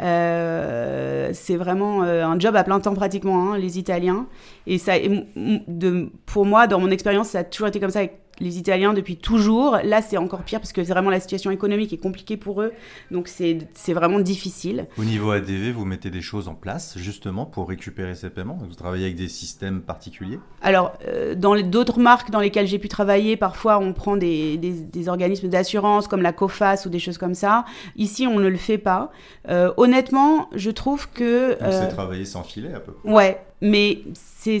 Euh, 0.00 1.30
c'est 1.32 1.56
vraiment 1.56 2.02
euh, 2.02 2.24
un 2.24 2.38
job 2.38 2.54
à 2.56 2.64
plein 2.64 2.78
temps 2.80 2.94
pratiquement, 2.94 3.52
hein, 3.52 3.58
les 3.58 3.78
Italiens. 3.78 4.26
Et 4.66 4.78
ça, 4.78 4.94
de, 4.98 6.10
pour 6.26 6.46
moi, 6.46 6.66
dans 6.66 6.78
mon 6.78 6.90
expérience, 6.90 7.30
ça 7.30 7.40
a 7.40 7.44
toujours 7.44 7.68
été 7.68 7.80
comme 7.80 7.90
ça 7.90 8.02
les 8.40 8.58
Italiens 8.58 8.92
depuis 8.92 9.16
toujours. 9.16 9.78
Là, 9.84 10.02
c'est 10.02 10.16
encore 10.16 10.42
pire 10.42 10.60
parce 10.60 10.72
que 10.72 10.80
vraiment 10.80 11.10
la 11.10 11.20
situation 11.20 11.50
économique 11.50 11.92
est 11.92 11.98
compliquée 11.98 12.36
pour 12.36 12.62
eux. 12.62 12.72
Donc, 13.10 13.28
c'est 13.28 13.92
vraiment 13.92 14.20
difficile. 14.20 14.86
Au 14.98 15.04
niveau 15.04 15.30
ADV, 15.30 15.72
vous 15.72 15.84
mettez 15.84 16.10
des 16.10 16.22
choses 16.22 16.48
en 16.48 16.54
place 16.54 16.96
justement 16.96 17.46
pour 17.46 17.68
récupérer 17.68 18.14
ces 18.14 18.30
paiements? 18.30 18.58
Vous 18.60 18.74
travaillez 18.74 19.04
avec 19.04 19.16
des 19.16 19.28
systèmes 19.28 19.80
particuliers? 19.82 20.38
Alors, 20.62 20.92
euh, 21.06 21.34
dans 21.34 21.58
d'autres 21.60 21.98
marques 21.98 22.30
dans 22.30 22.40
lesquelles 22.40 22.66
j'ai 22.66 22.78
pu 22.78 22.88
travailler, 22.88 23.36
parfois 23.36 23.78
on 23.78 23.92
prend 23.92 24.16
des, 24.16 24.56
des, 24.56 25.08
organismes 25.08 25.48
d'assurance 25.48 26.08
comme 26.08 26.22
la 26.22 26.32
COFAS 26.32 26.84
ou 26.86 26.88
des 26.90 26.98
choses 26.98 27.18
comme 27.18 27.34
ça. 27.34 27.64
Ici, 27.96 28.26
on 28.26 28.38
ne 28.38 28.48
le 28.48 28.56
fait 28.56 28.78
pas. 28.78 29.10
Euh, 29.48 29.72
honnêtement, 29.76 30.48
je 30.54 30.70
trouve 30.70 31.08
que. 31.10 31.56
C'est 31.58 31.64
euh, 31.64 31.90
travailler 31.90 32.24
sans 32.24 32.42
filet 32.42 32.74
à 32.74 32.80
peu 32.80 32.92
près. 32.92 33.10
Ouais, 33.10 33.40
mais 33.60 34.00
c'est 34.14 34.60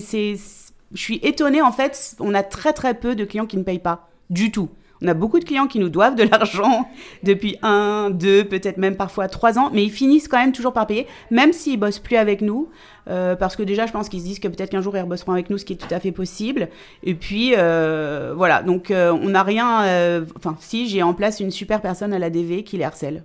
je 0.92 1.00
suis 1.00 1.20
étonnée, 1.22 1.62
en 1.62 1.72
fait, 1.72 2.16
on 2.20 2.34
a 2.34 2.42
très 2.42 2.72
très 2.72 2.94
peu 2.94 3.14
de 3.14 3.24
clients 3.24 3.46
qui 3.46 3.56
ne 3.56 3.62
payent 3.62 3.78
pas 3.78 4.08
du 4.30 4.50
tout. 4.50 4.68
On 5.00 5.06
a 5.06 5.14
beaucoup 5.14 5.38
de 5.38 5.44
clients 5.44 5.68
qui 5.68 5.78
nous 5.78 5.90
doivent 5.90 6.16
de 6.16 6.24
l'argent 6.24 6.88
depuis 7.22 7.56
un, 7.62 8.10
deux, 8.10 8.44
peut-être 8.44 8.78
même 8.78 8.96
parfois 8.96 9.28
trois 9.28 9.58
ans, 9.58 9.70
mais 9.72 9.84
ils 9.84 9.90
finissent 9.90 10.28
quand 10.28 10.38
même 10.38 10.52
toujours 10.52 10.72
par 10.72 10.86
payer, 10.86 11.06
même 11.30 11.52
s'ils 11.52 11.78
bossent 11.78 12.00
plus 12.00 12.16
avec 12.16 12.40
nous, 12.40 12.68
euh, 13.08 13.36
parce 13.36 13.54
que 13.54 13.62
déjà, 13.62 13.86
je 13.86 13.92
pense 13.92 14.08
qu'ils 14.08 14.20
se 14.20 14.24
disent 14.24 14.40
que 14.40 14.48
peut-être 14.48 14.70
qu'un 14.70 14.80
jour 14.80 14.96
ils 14.96 15.00
rebosseront 15.00 15.32
avec 15.32 15.50
nous, 15.50 15.58
ce 15.58 15.64
qui 15.64 15.74
est 15.74 15.76
tout 15.76 15.94
à 15.94 16.00
fait 16.00 16.12
possible. 16.12 16.68
Et 17.04 17.14
puis 17.14 17.54
euh, 17.56 18.34
voilà, 18.36 18.62
donc 18.62 18.90
euh, 18.90 19.12
on 19.12 19.28
n'a 19.28 19.42
rien. 19.42 20.22
Enfin, 20.36 20.56
si 20.58 20.88
j'ai 20.88 21.02
en 21.02 21.14
place 21.14 21.40
une 21.40 21.50
super 21.50 21.80
personne 21.80 22.12
à 22.12 22.18
la 22.18 22.30
DV 22.30 22.64
qui 22.64 22.76
les 22.76 22.84
harcèle. 22.84 23.24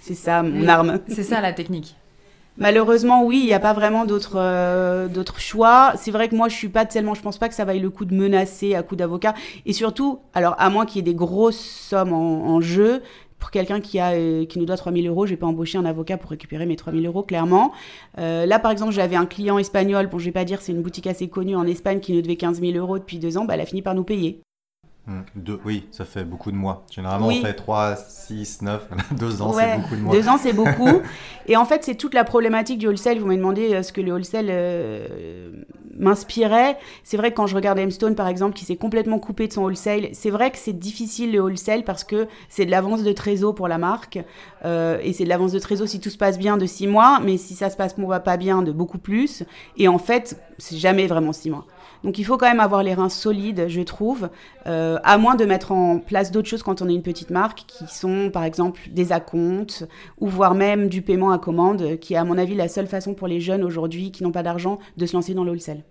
C'est 0.00 0.14
ça 0.14 0.42
mon 0.42 0.68
arme. 0.68 1.00
C'est 1.08 1.24
ça 1.24 1.40
la 1.40 1.52
technique. 1.52 1.96
Malheureusement, 2.58 3.24
oui, 3.24 3.38
il 3.38 3.46
n'y 3.46 3.52
a 3.52 3.60
pas 3.60 3.72
vraiment 3.72 4.04
d'autres 4.04 4.36
euh, 4.36 5.06
d'autres 5.06 5.38
choix. 5.38 5.92
C'est 5.96 6.10
vrai 6.10 6.28
que 6.28 6.34
moi, 6.34 6.48
je 6.48 6.56
suis 6.56 6.68
pas 6.68 6.84
tellement, 6.84 7.14
je 7.14 7.22
pense 7.22 7.38
pas 7.38 7.48
que 7.48 7.54
ça 7.54 7.64
vaille 7.64 7.78
le 7.78 7.88
coup 7.88 8.04
de 8.04 8.12
menacer 8.12 8.74
à 8.74 8.82
coup 8.82 8.96
d'avocat. 8.96 9.34
Et 9.64 9.72
surtout, 9.72 10.18
alors 10.34 10.56
à 10.58 10.68
moins 10.68 10.84
qu'il 10.84 10.96
y 10.96 10.98
ait 10.98 11.12
des 11.12 11.14
grosses 11.14 11.60
sommes 11.60 12.12
en, 12.12 12.60
jeu, 12.60 13.00
pour 13.38 13.52
quelqu'un 13.52 13.80
qui, 13.80 14.00
a, 14.00 14.10
euh, 14.10 14.44
qui 14.44 14.58
nous 14.58 14.64
doit 14.64 14.76
3000 14.76 15.06
euros, 15.06 15.24
je 15.24 15.30
vais 15.30 15.36
pas 15.36 15.46
embaucher 15.46 15.78
un 15.78 15.84
avocat 15.84 16.16
pour 16.16 16.30
récupérer 16.30 16.66
mes 16.66 16.74
3000 16.74 17.06
euros, 17.06 17.22
clairement. 17.22 17.72
Euh, 18.18 18.44
là, 18.44 18.58
par 18.58 18.72
exemple, 18.72 18.92
j'avais 18.92 19.14
un 19.14 19.26
client 19.26 19.58
espagnol, 19.58 20.08
bon, 20.08 20.18
je 20.18 20.24
vais 20.24 20.32
pas 20.32 20.44
dire, 20.44 20.60
c'est 20.60 20.72
une 20.72 20.82
boutique 20.82 21.06
assez 21.06 21.28
connue 21.28 21.54
en 21.54 21.64
Espagne 21.64 22.00
qui 22.00 22.12
nous 22.12 22.22
devait 22.22 22.34
15 22.34 22.60
000 22.60 22.72
euros 22.72 22.98
depuis 22.98 23.20
deux 23.20 23.38
ans, 23.38 23.44
bah, 23.44 23.54
elle 23.54 23.60
a 23.60 23.66
fini 23.66 23.82
par 23.82 23.94
nous 23.94 24.04
payer. 24.04 24.40
Mmh. 25.08 25.20
Deux, 25.36 25.58
oui, 25.64 25.88
ça 25.90 26.04
fait 26.04 26.22
beaucoup 26.22 26.50
de 26.50 26.56
mois. 26.56 26.84
Généralement, 26.90 27.28
on 27.28 27.42
fait 27.42 27.54
3, 27.54 27.96
6, 27.96 28.60
9, 28.60 28.88
2 29.12 29.42
ans, 29.42 29.54
c'est 29.54 29.76
beaucoup 29.78 29.96
de 29.96 30.00
mois. 30.02 30.14
2 30.14 30.28
ans, 30.28 30.36
c'est 30.38 30.52
beaucoup. 30.52 31.00
et 31.46 31.56
en 31.56 31.64
fait, 31.64 31.82
c'est 31.82 31.94
toute 31.94 32.12
la 32.12 32.24
problématique 32.24 32.78
du 32.78 32.86
wholesale. 32.86 33.18
Vous 33.18 33.24
m'avez 33.24 33.38
demandé 33.38 33.72
euh, 33.72 33.82
ce 33.82 33.90
que 33.92 34.02
le 34.02 34.12
wholesale 34.12 34.48
euh, 34.50 35.48
m'inspirait. 35.98 36.78
C'est 37.04 37.16
vrai 37.16 37.30
que 37.30 37.36
quand 37.36 37.46
je 37.46 37.54
regarde 37.54 37.78
M-Stone, 37.78 38.14
par 38.14 38.28
exemple, 38.28 38.54
qui 38.54 38.64
s'est 38.64 38.76
complètement 38.76 39.18
coupé 39.18 39.48
de 39.48 39.52
son 39.52 39.62
wholesale, 39.62 40.08
c'est 40.12 40.30
vrai 40.30 40.50
que 40.50 40.58
c'est 40.58 40.78
difficile 40.78 41.32
le 41.32 41.40
wholesale 41.40 41.84
parce 41.84 42.04
que 42.04 42.26
c'est 42.48 42.66
de 42.66 42.70
l'avance 42.70 43.02
de 43.02 43.12
trésor 43.12 43.54
pour 43.54 43.68
la 43.68 43.78
marque. 43.78 44.18
Euh, 44.64 44.98
et 45.02 45.12
c'est 45.12 45.24
de 45.24 45.28
l'avance 45.28 45.52
de 45.52 45.58
trésor 45.58 45.88
si 45.88 46.00
tout 46.00 46.10
se 46.10 46.18
passe 46.18 46.38
bien 46.38 46.56
de 46.56 46.66
6 46.66 46.86
mois, 46.86 47.20
mais 47.22 47.36
si 47.36 47.54
ça 47.54 47.70
se 47.70 47.76
passe 47.76 47.94
pas 48.24 48.36
bien, 48.36 48.62
de 48.62 48.72
beaucoup 48.72 48.98
plus. 48.98 49.44
Et 49.76 49.88
en 49.88 49.98
fait, 49.98 50.40
c'est 50.58 50.76
jamais 50.76 51.06
vraiment 51.06 51.32
6 51.32 51.50
mois. 51.50 51.66
Donc 52.04 52.18
il 52.18 52.24
faut 52.24 52.36
quand 52.36 52.48
même 52.48 52.60
avoir 52.60 52.82
les 52.82 52.94
reins 52.94 53.08
solides, 53.08 53.66
je 53.68 53.80
trouve, 53.80 54.28
euh, 54.66 54.98
à 55.02 55.18
moins 55.18 55.34
de 55.34 55.44
mettre 55.44 55.72
en 55.72 55.98
place 55.98 56.30
d'autres 56.30 56.48
choses 56.48 56.62
quand 56.62 56.80
on 56.80 56.88
est 56.88 56.94
une 56.94 57.02
petite 57.02 57.30
marque, 57.30 57.64
qui 57.66 57.86
sont 57.88 58.30
par 58.32 58.44
exemple 58.44 58.80
des 58.90 59.12
acomptes, 59.12 59.88
ou 60.20 60.28
voire 60.28 60.54
même 60.54 60.88
du 60.88 61.02
paiement 61.02 61.32
à 61.32 61.38
commande, 61.38 61.98
qui 61.98 62.14
est 62.14 62.16
à 62.16 62.24
mon 62.24 62.38
avis 62.38 62.54
la 62.54 62.68
seule 62.68 62.86
façon 62.86 63.14
pour 63.14 63.26
les 63.26 63.40
jeunes 63.40 63.64
aujourd'hui 63.64 64.12
qui 64.12 64.22
n'ont 64.22 64.32
pas 64.32 64.42
d'argent 64.42 64.78
de 64.96 65.06
se 65.06 65.14
lancer 65.14 65.34
dans 65.34 65.44
le 65.44 65.50
wholesale. 65.50 65.82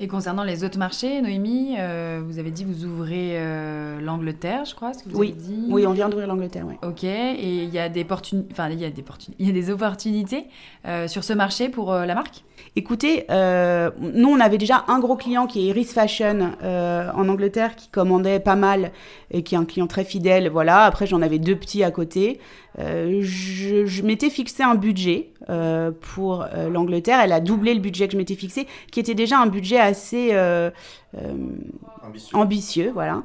Et 0.00 0.08
concernant 0.08 0.42
les 0.42 0.64
autres 0.64 0.78
marchés, 0.78 1.22
Noémie, 1.22 1.76
euh, 1.78 2.20
vous 2.26 2.40
avez 2.40 2.50
dit 2.50 2.64
vous 2.64 2.84
ouvrez 2.84 3.38
euh, 3.38 4.00
l'Angleterre, 4.00 4.64
je 4.64 4.74
crois, 4.74 4.92
ce 4.92 5.04
que 5.04 5.08
vous 5.08 5.18
oui. 5.18 5.30
avez 5.30 5.40
dit. 5.40 5.66
Oui, 5.68 5.86
on 5.86 5.92
vient 5.92 6.08
d'ouvrir 6.08 6.26
l'Angleterre, 6.26 6.66
oui. 6.66 6.74
Ok, 6.82 7.04
et 7.04 7.62
il 7.62 7.70
y 7.72 7.78
a 7.78 7.88
des, 7.88 8.04
enfin, 8.04 8.70
il 8.70 8.80
y 8.80 8.84
a 8.84 8.90
des, 8.90 9.04
il 9.38 9.46
y 9.46 9.50
a 9.50 9.52
des 9.52 9.70
opportunités 9.70 10.46
euh, 10.84 11.06
sur 11.06 11.22
ce 11.22 11.32
marché 11.32 11.68
pour 11.68 11.94
la 11.94 12.14
marque? 12.14 12.42
Écoutez, 12.76 13.24
nous, 13.30 14.28
on 14.28 14.40
avait 14.40 14.58
déjà 14.58 14.84
un 14.88 14.98
gros 14.98 15.16
client 15.16 15.46
qui 15.46 15.60
est 15.60 15.70
Iris 15.70 15.92
Fashion 15.92 16.52
en 16.62 17.28
Angleterre 17.28 17.76
qui 17.76 17.88
commandait 17.88 18.40
pas 18.40 18.56
mal 18.56 18.90
et 19.30 19.42
qui 19.42 19.54
est 19.54 19.58
un 19.58 19.64
client 19.64 19.86
très 19.86 20.04
fidèle. 20.04 20.48
Voilà, 20.48 20.82
après, 20.84 21.06
j'en 21.06 21.22
avais 21.22 21.38
deux 21.38 21.56
petits 21.56 21.84
à 21.84 21.90
côté. 21.90 22.40
Euh, 22.80 23.20
je, 23.22 24.02
m'étais 24.02 24.30
fixé 24.30 24.62
un 24.62 24.74
budget 24.74 25.30
euh, 25.48 25.92
pour 26.14 26.42
euh, 26.42 26.68
l'Angleterre. 26.68 27.20
Elle 27.22 27.32
a 27.32 27.40
doublé 27.40 27.74
le 27.74 27.80
budget 27.80 28.06
que 28.06 28.14
je 28.14 28.18
m'étais 28.18 28.34
fixé, 28.34 28.66
qui 28.90 29.00
était 29.00 29.14
déjà 29.14 29.38
un 29.38 29.46
budget 29.46 29.78
assez 29.78 30.36
ambitieux. 32.04 32.36
ambitieux. 32.36 32.92
voilà. 32.92 33.22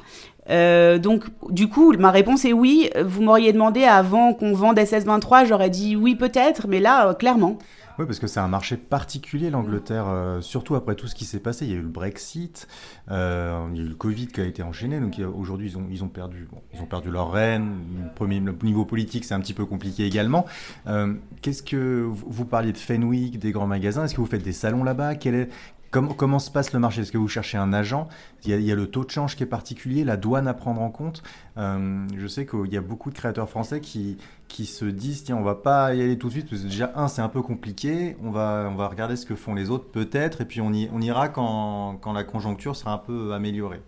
donc, 1.00 1.26
du 1.50 1.68
coup, 1.68 1.94
ma 1.98 2.12
réponse 2.12 2.46
est 2.46 2.54
oui. 2.54 2.90
Vous 3.04 3.22
m'auriez 3.24 3.54
demandé 3.54 3.84
avant 3.84 4.34
qu'on 4.34 4.54
vende 4.54 4.78
SS23, 4.78 5.46
j'aurais 5.48 5.70
dit 5.70 5.96
oui 5.96 6.16
peut-être, 6.16 6.68
mais 6.68 6.80
là, 6.80 7.14
clairement. 7.16 7.58
Oui, 8.00 8.06
parce 8.06 8.20
que 8.20 8.28
c'est 8.28 8.40
un 8.40 8.48
marché 8.48 8.78
particulier, 8.78 9.50
l'Angleterre, 9.50 10.06
euh, 10.08 10.40
surtout 10.40 10.76
après 10.76 10.96
tout 10.96 11.08
ce 11.08 11.16
qui 11.16 11.26
s'est 11.26 11.42
passé. 11.42 11.66
Il 11.66 11.72
y 11.72 11.74
a 11.74 11.78
eu 11.78 11.82
le 11.82 11.90
Brexit, 11.90 12.66
euh, 13.12 13.68
il 13.74 13.78
y 13.78 13.82
a 13.82 13.84
eu 13.84 13.90
le 13.90 13.96
Covid 13.96 14.28
qui 14.28 14.40
a 14.40 14.46
été 14.46 14.64
enchaîné. 14.64 15.02
Donc 15.02 15.20
aujourd'hui, 15.36 15.72
ils 15.72 15.78
ont, 15.78 15.86
ils, 15.92 16.02
ont 16.02 16.08
perdu, 16.08 16.48
ils 16.74 16.82
ont 16.82 16.86
perdu 16.86 17.12
leur 17.12 17.30
reine. 17.30 17.74
Le, 18.02 18.10
premier, 18.16 18.40
niveau 18.40 18.86
politique, 18.86 19.26
c'est 19.26 19.34
un 19.34 19.42
petit 19.42 19.54
peu 19.54 19.66
compliqué 19.66 20.06
également. 20.06 20.46
Euh, 20.88 21.14
qu'est-ce 21.42 21.62
que 21.62 22.08
vous 22.10 22.46
parliez 22.46 22.72
de 22.72 22.78
Fenwick, 22.78 23.38
des 23.38 23.52
grands 23.52 23.68
magasins? 23.68 24.06
Est-ce 24.06 24.16
que 24.16 24.22
vous 24.22 24.28
faites 24.28 24.44
des 24.44 24.54
salons 24.54 24.86
là-bas? 24.86 25.16
Quel 25.16 25.36
est, 25.36 25.50
Comment, 25.92 26.40
se 26.40 26.52
passe 26.52 26.72
le 26.74 26.80
marché? 26.80 27.02
Est-ce 27.02 27.12
que 27.12 27.18
vous 27.18 27.28
cherchez 27.28 27.58
un 27.58 27.74
agent? 27.74 28.08
Il 28.46 28.62
y, 28.62 28.72
a, 28.72 28.76
le 28.76 28.88
taux 28.88 29.04
de 29.04 29.10
change 29.10 29.36
qui 29.36 29.44
est 29.44 29.48
particulier, 29.48 30.04
la 30.04 30.18
douane 30.18 30.48
à 30.48 30.54
prendre 30.54 30.82
en 30.82 30.92
compte. 30.92 31.24
je 31.58 32.28
sais 32.28 32.46
qu'il 32.46 32.72
y 32.72 32.78
a 32.78 32.82
beaucoup 32.82 33.10
de 33.10 33.16
créateurs 33.16 33.50
français 33.50 33.82
qui, 33.82 34.18
qui 34.48 34.66
se 34.66 34.86
disent 34.86 35.24
tiens 35.24 35.36
on 35.36 35.42
va 35.42 35.56
pas 35.56 35.94
y 35.96 36.02
aller 36.02 36.18
tout 36.18 36.28
de 36.28 36.34
suite 36.34 36.50
parce 36.50 36.62
que 36.62 36.68
déjà 36.68 36.92
un 36.96 37.08
c'est 37.08 37.22
un 37.22 37.30
peu 37.30 37.42
compliqué. 37.42 38.16
On 38.24 38.32
va 38.32 38.70
on 38.72 38.76
va 38.76 38.88
regarder 38.88 39.16
ce 39.16 39.26
que 39.26 39.36
font 39.36 39.56
les 39.56 39.70
autres 39.70 39.86
peut-être 39.86 40.42
et 40.42 40.46
puis 40.46 40.62
on 40.62 40.72
y 40.74 40.90
on 40.94 41.02
ira 41.02 41.30
quand, 41.30 41.98
quand 42.02 42.14
la 42.14 42.24
conjoncture 42.24 42.76
sera 42.76 42.94
un 42.94 42.98
peu 43.00 43.34
améliorée 43.34 43.82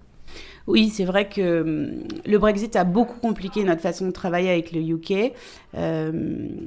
oui, 0.67 0.89
c'est 0.89 1.05
vrai 1.05 1.27
que 1.27 1.61
hum, 1.61 2.03
le 2.25 2.37
Brexit 2.37 2.75
a 2.75 2.83
beaucoup 2.83 3.19
compliqué 3.19 3.63
notre 3.63 3.81
façon 3.81 4.05
de 4.05 4.11
travailler 4.11 4.49
avec 4.49 4.71
le 4.71 4.81
UK, 4.81 5.33
euh, 5.75 6.11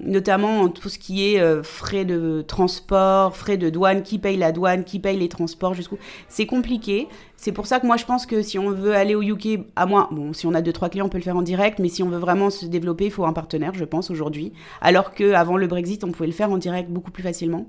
notamment 0.05 0.69
tout 0.69 0.89
ce 0.89 0.99
qui 0.99 1.35
est 1.35 1.41
euh, 1.41 1.63
frais 1.63 2.05
de 2.05 2.43
transport, 2.47 3.37
frais 3.37 3.57
de 3.57 3.71
douane, 3.71 4.03
qui 4.03 4.19
paye 4.19 4.37
la 4.37 4.53
douane, 4.53 4.85
qui 4.85 4.99
paye 4.99 5.17
les 5.17 5.29
transports, 5.29 5.75
jusqu'où. 5.75 5.99
C'est 6.29 6.47
compliqué. 6.47 7.09
C'est 7.37 7.53
pour 7.53 7.67
ça 7.67 7.79
que 7.79 7.87
moi 7.87 7.97
je 7.97 8.07
pense 8.07 8.25
que 8.25 8.41
si 8.43 8.59
on 8.59 8.71
veut 8.71 8.95
aller 8.95 9.15
au 9.15 9.23
UK, 9.23 9.61
à 9.77 9.85
moins, 9.87 10.09
bon, 10.11 10.33
si 10.33 10.47
on 10.47 10.55
a 10.55 10.63
deux 10.63 10.73
trois 10.73 10.89
clients, 10.89 11.07
on 11.07 11.11
peut 11.11 11.19
le 11.19 11.25
faire 11.25 11.37
en 11.37 11.43
direct, 11.43 11.79
mais 11.79 11.89
si 11.89 12.03
on 12.03 12.09
veut 12.09 12.19
vraiment 12.19 12.49
se 12.49 12.65
développer, 12.65 13.07
il 13.07 13.11
faut 13.11 13.27
un 13.27 13.33
partenaire, 13.35 13.75
je 13.75 13.85
pense 13.85 14.11
aujourd'hui. 14.11 14.53
Alors 14.81 15.13
qu'avant 15.13 15.57
le 15.57 15.67
Brexit, 15.67 16.05
on 16.05 16.11
pouvait 16.11 16.27
le 16.27 16.33
faire 16.33 16.51
en 16.51 16.57
direct 16.57 16.89
beaucoup 16.91 17.11
plus 17.11 17.23
facilement. 17.23 17.69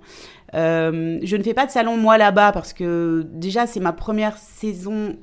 Euh, 0.53 1.19
je 1.23 1.35
ne 1.35 1.43
fais 1.43 1.53
pas 1.53 1.65
de 1.65 1.71
salon 1.71 1.97
moi 1.97 2.17
là-bas 2.17 2.51
parce 2.51 2.71
que 2.71 3.25
déjà 3.33 3.67
c'est 3.67 3.81
ma 3.81 3.91
première 3.91 4.37
saison, 4.37 5.17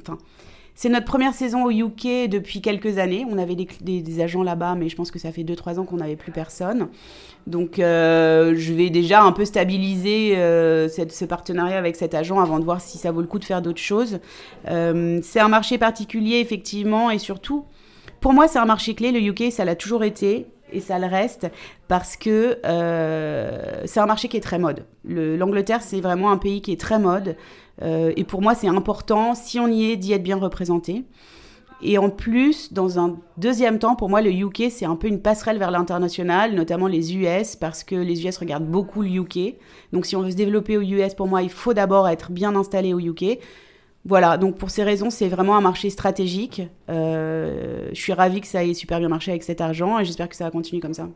c'est 0.74 0.88
notre 0.88 1.04
première 1.04 1.34
saison 1.34 1.64
au 1.64 1.70
UK 1.70 2.28
depuis 2.28 2.60
quelques 2.60 2.98
années. 2.98 3.26
On 3.28 3.38
avait 3.38 3.54
des, 3.54 4.20
agents 4.20 4.42
là-bas, 4.42 4.74
mais 4.74 4.88
je 4.88 4.96
pense 4.96 5.10
que 5.10 5.18
ça 5.18 5.30
fait 5.30 5.42
2-3 5.42 5.78
ans 5.78 5.84
qu'on 5.84 5.98
n'avait 5.98 6.16
plus 6.16 6.32
personne. 6.32 6.88
Donc 7.46 7.78
euh, 7.78 8.54
je 8.56 8.72
vais 8.72 8.88
déjà 8.88 9.22
un 9.22 9.32
peu 9.32 9.44
stabiliser 9.44 10.34
euh, 10.36 10.88
ce 10.88 11.24
partenariat 11.24 11.76
avec 11.76 11.96
cet 11.96 12.14
agent 12.14 12.40
avant 12.40 12.58
de 12.58 12.64
voir 12.64 12.80
si 12.80 12.98
ça 12.98 13.10
vaut 13.10 13.20
le 13.20 13.26
coup 13.26 13.38
de 13.38 13.44
faire 13.44 13.60
d'autres 13.60 13.80
choses. 13.80 14.18
Euh, 14.68 15.20
c'est 15.22 15.40
un 15.40 15.48
marché 15.48 15.76
particulier, 15.76 16.38
effectivement, 16.38 17.10
et 17.10 17.18
surtout, 17.18 17.66
pour 18.20 18.32
moi, 18.32 18.48
c'est 18.48 18.58
un 18.58 18.64
marché 18.64 18.94
clé. 18.94 19.12
Le 19.12 19.20
UK, 19.20 19.52
ça 19.52 19.64
l'a 19.64 19.76
toujours 19.76 20.04
été 20.04 20.46
et 20.72 20.80
ça 20.80 20.98
le 20.98 21.06
reste 21.06 21.48
parce 21.86 22.16
que 22.16 22.58
c'est 23.84 24.00
un 24.00 24.06
marché 24.06 24.28
qui 24.28 24.38
est 24.38 24.40
très 24.40 24.58
mode. 24.58 24.86
L'Angleterre, 25.04 25.82
c'est 25.82 26.00
vraiment 26.00 26.30
un 26.30 26.38
pays 26.38 26.62
qui 26.62 26.72
est 26.72 26.80
très 26.80 26.98
mode. 26.98 27.36
Euh, 27.80 28.12
et 28.16 28.24
pour 28.24 28.42
moi, 28.42 28.54
c'est 28.54 28.68
important, 28.68 29.34
si 29.34 29.58
on 29.58 29.68
y 29.68 29.90
est, 29.90 29.96
d'y 29.96 30.12
être 30.12 30.22
bien 30.22 30.36
représenté. 30.36 31.04
Et 31.84 31.98
en 31.98 32.10
plus, 32.10 32.72
dans 32.72 33.00
un 33.00 33.16
deuxième 33.38 33.80
temps, 33.80 33.96
pour 33.96 34.08
moi, 34.08 34.22
le 34.22 34.30
UK, 34.30 34.70
c'est 34.70 34.84
un 34.84 34.94
peu 34.94 35.08
une 35.08 35.20
passerelle 35.20 35.58
vers 35.58 35.72
l'international, 35.72 36.54
notamment 36.54 36.86
les 36.86 37.16
US, 37.16 37.56
parce 37.56 37.82
que 37.82 37.96
les 37.96 38.24
US 38.24 38.36
regardent 38.36 38.70
beaucoup 38.70 39.02
le 39.02 39.08
UK. 39.08 39.56
Donc 39.92 40.06
si 40.06 40.14
on 40.14 40.22
veut 40.22 40.30
se 40.30 40.36
développer 40.36 40.76
aux 40.76 40.82
US, 40.82 41.14
pour 41.14 41.26
moi, 41.26 41.42
il 41.42 41.50
faut 41.50 41.74
d'abord 41.74 42.08
être 42.08 42.30
bien 42.30 42.54
installé 42.54 42.94
au 42.94 43.00
UK. 43.00 43.38
Voilà, 44.04 44.36
donc 44.36 44.56
pour 44.56 44.70
ces 44.70 44.84
raisons, 44.84 45.10
c'est 45.10 45.28
vraiment 45.28 45.56
un 45.56 45.60
marché 45.60 45.90
stratégique. 45.90 46.62
Euh, 46.88 47.88
je 47.92 48.00
suis 48.00 48.12
ravie 48.12 48.40
que 48.40 48.46
ça 48.46 48.64
ait 48.64 48.74
super 48.74 49.00
bien 49.00 49.08
marché 49.08 49.32
avec 49.32 49.42
cet 49.42 49.60
argent 49.60 49.98
et 49.98 50.04
j'espère 50.04 50.28
que 50.28 50.36
ça 50.36 50.44
va 50.44 50.50
continuer 50.50 50.80
comme 50.80 50.94
ça. 50.94 51.08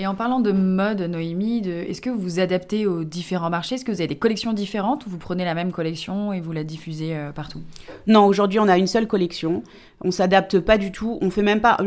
Et 0.00 0.06
en 0.06 0.14
parlant 0.14 0.38
de 0.38 0.52
mode, 0.52 1.00
Noémie, 1.00 1.68
est-ce 1.68 2.00
que 2.00 2.08
vous 2.08 2.20
vous 2.20 2.38
adaptez 2.38 2.86
aux 2.86 3.02
différents 3.02 3.50
marchés? 3.50 3.74
Est-ce 3.74 3.84
que 3.84 3.90
vous 3.90 4.00
avez 4.00 4.06
des 4.06 4.16
collections 4.16 4.52
différentes 4.52 5.04
ou 5.04 5.10
vous 5.10 5.18
prenez 5.18 5.44
la 5.44 5.54
même 5.54 5.72
collection 5.72 6.32
et 6.32 6.40
vous 6.40 6.52
la 6.52 6.62
diffusez 6.62 7.16
euh, 7.16 7.32
partout? 7.32 7.60
Non, 8.06 8.24
aujourd'hui 8.24 8.60
on 8.60 8.68
a 8.68 8.78
une 8.78 8.86
seule 8.86 9.08
collection. 9.08 9.64
On 10.04 10.12
s'adapte 10.12 10.60
pas 10.60 10.78
du 10.78 10.92
tout. 10.92 11.18
On 11.20 11.30
fait 11.30 11.42
même 11.42 11.60
pas. 11.60 11.78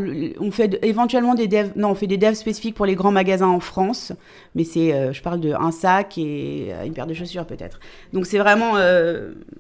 On 0.42 0.52
fait 0.52 0.78
éventuellement 0.84 1.36
des 1.36 1.48
devs. 1.48 1.72
Non, 1.78 1.92
on 1.92 1.96
fait 1.96 2.08
des 2.08 2.18
devs 2.18 2.34
spécifiques 2.34 2.76
pour 2.76 2.86
les 2.86 2.96
grands 2.96 3.12
magasins 3.12 3.48
en 3.48 3.62
France. 3.62 4.12
Mais 4.56 4.66
c'est, 4.66 4.94
euh, 4.94 5.14
je 5.14 5.22
parle 5.22 5.40
de 5.40 5.54
un 5.54 5.72
sac 5.72 6.18
et 6.18 6.74
euh, 6.74 6.84
une 6.84 6.92
paire 6.92 7.08
de 7.08 7.14
chaussures 7.14 7.46
peut-être. 7.46 7.80
Donc 8.12 8.26
c'est 8.26 8.40
vraiment 8.40 8.74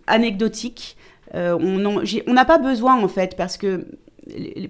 anecdotique. 0.07 0.97
on 1.33 2.33
n'a 2.33 2.45
pas 2.45 2.57
besoin 2.57 3.01
en 3.01 3.07
fait 3.07 3.37
parce 3.37 3.55
que 3.55 3.85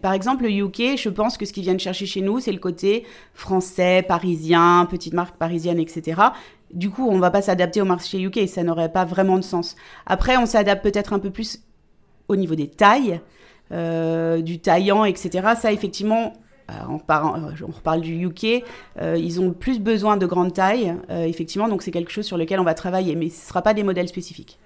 par 0.02 0.14
exemple, 0.14 0.44
le 0.44 0.52
UK, 0.52 0.98
je 0.98 1.10
pense 1.10 1.38
que 1.38 1.46
ce 1.46 1.54
qu'ils 1.54 1.64
viennent 1.64 1.80
chercher 1.80 2.06
chez 2.06 2.22
nous, 2.22 2.40
c'est 2.40 2.52
le 2.52 2.60
côté 2.60 3.06
français, 3.34 4.04
parisien, 4.08 4.88
petite 4.90 5.14
marque 5.14 5.38
parisienne, 5.38 5.80
etc. 5.80 6.22
Du 6.74 6.90
coup, 6.90 7.08
on 7.08 7.16
ne 7.16 7.22
va 7.22 7.32
pas 7.32 7.42
s'adapter 7.42 7.82
au 7.82 7.86
marché 7.86 8.22
UK, 8.22 8.48
ça 8.48 8.64
n'aurait 8.64 8.92
pas 8.92 9.06
vraiment 9.06 9.38
de 9.38 9.44
sens. 9.44 9.76
Après, 10.06 10.38
on 10.38 10.46
s'adapte 10.46 10.84
peut-être 10.84 11.14
un 11.14 11.20
peu 11.20 11.30
plus 11.30 11.62
au 12.28 12.36
niveau 12.36 12.56
des 12.56 12.68
tailles, 12.68 13.20
euh, 13.72 14.42
du 14.42 14.60
taillant, 14.60 15.06
etc. 15.06 15.50
Ça, 15.60 15.72
effectivement, 15.72 16.34
euh, 16.70 16.74
on, 16.90 16.98
reparle 16.98 18.02
du 18.02 18.26
UK, 18.26 18.64
euh, 19.02 19.18
ils 19.18 19.42
ont 19.42 19.52
plus 19.52 19.80
besoin 19.80 20.18
de 20.18 20.26
grandes 20.26 20.54
tailles, 20.54 20.96
effectivement, 21.10 21.68
donc 21.68 21.82
c'est 21.82 21.92
quelque 21.92 22.12
chose 22.12 22.26
sur 22.26 22.38
lequel 22.38 22.60
on 22.60 22.64
va 22.64 22.74
travailler, 22.74 23.16
mais 23.16 23.30
ce 23.30 23.44
ne 23.44 23.48
sera 23.48 23.62
pas 23.62 23.74
des 23.74 23.84
modèles 23.84 24.08
spécifiques. 24.08 24.58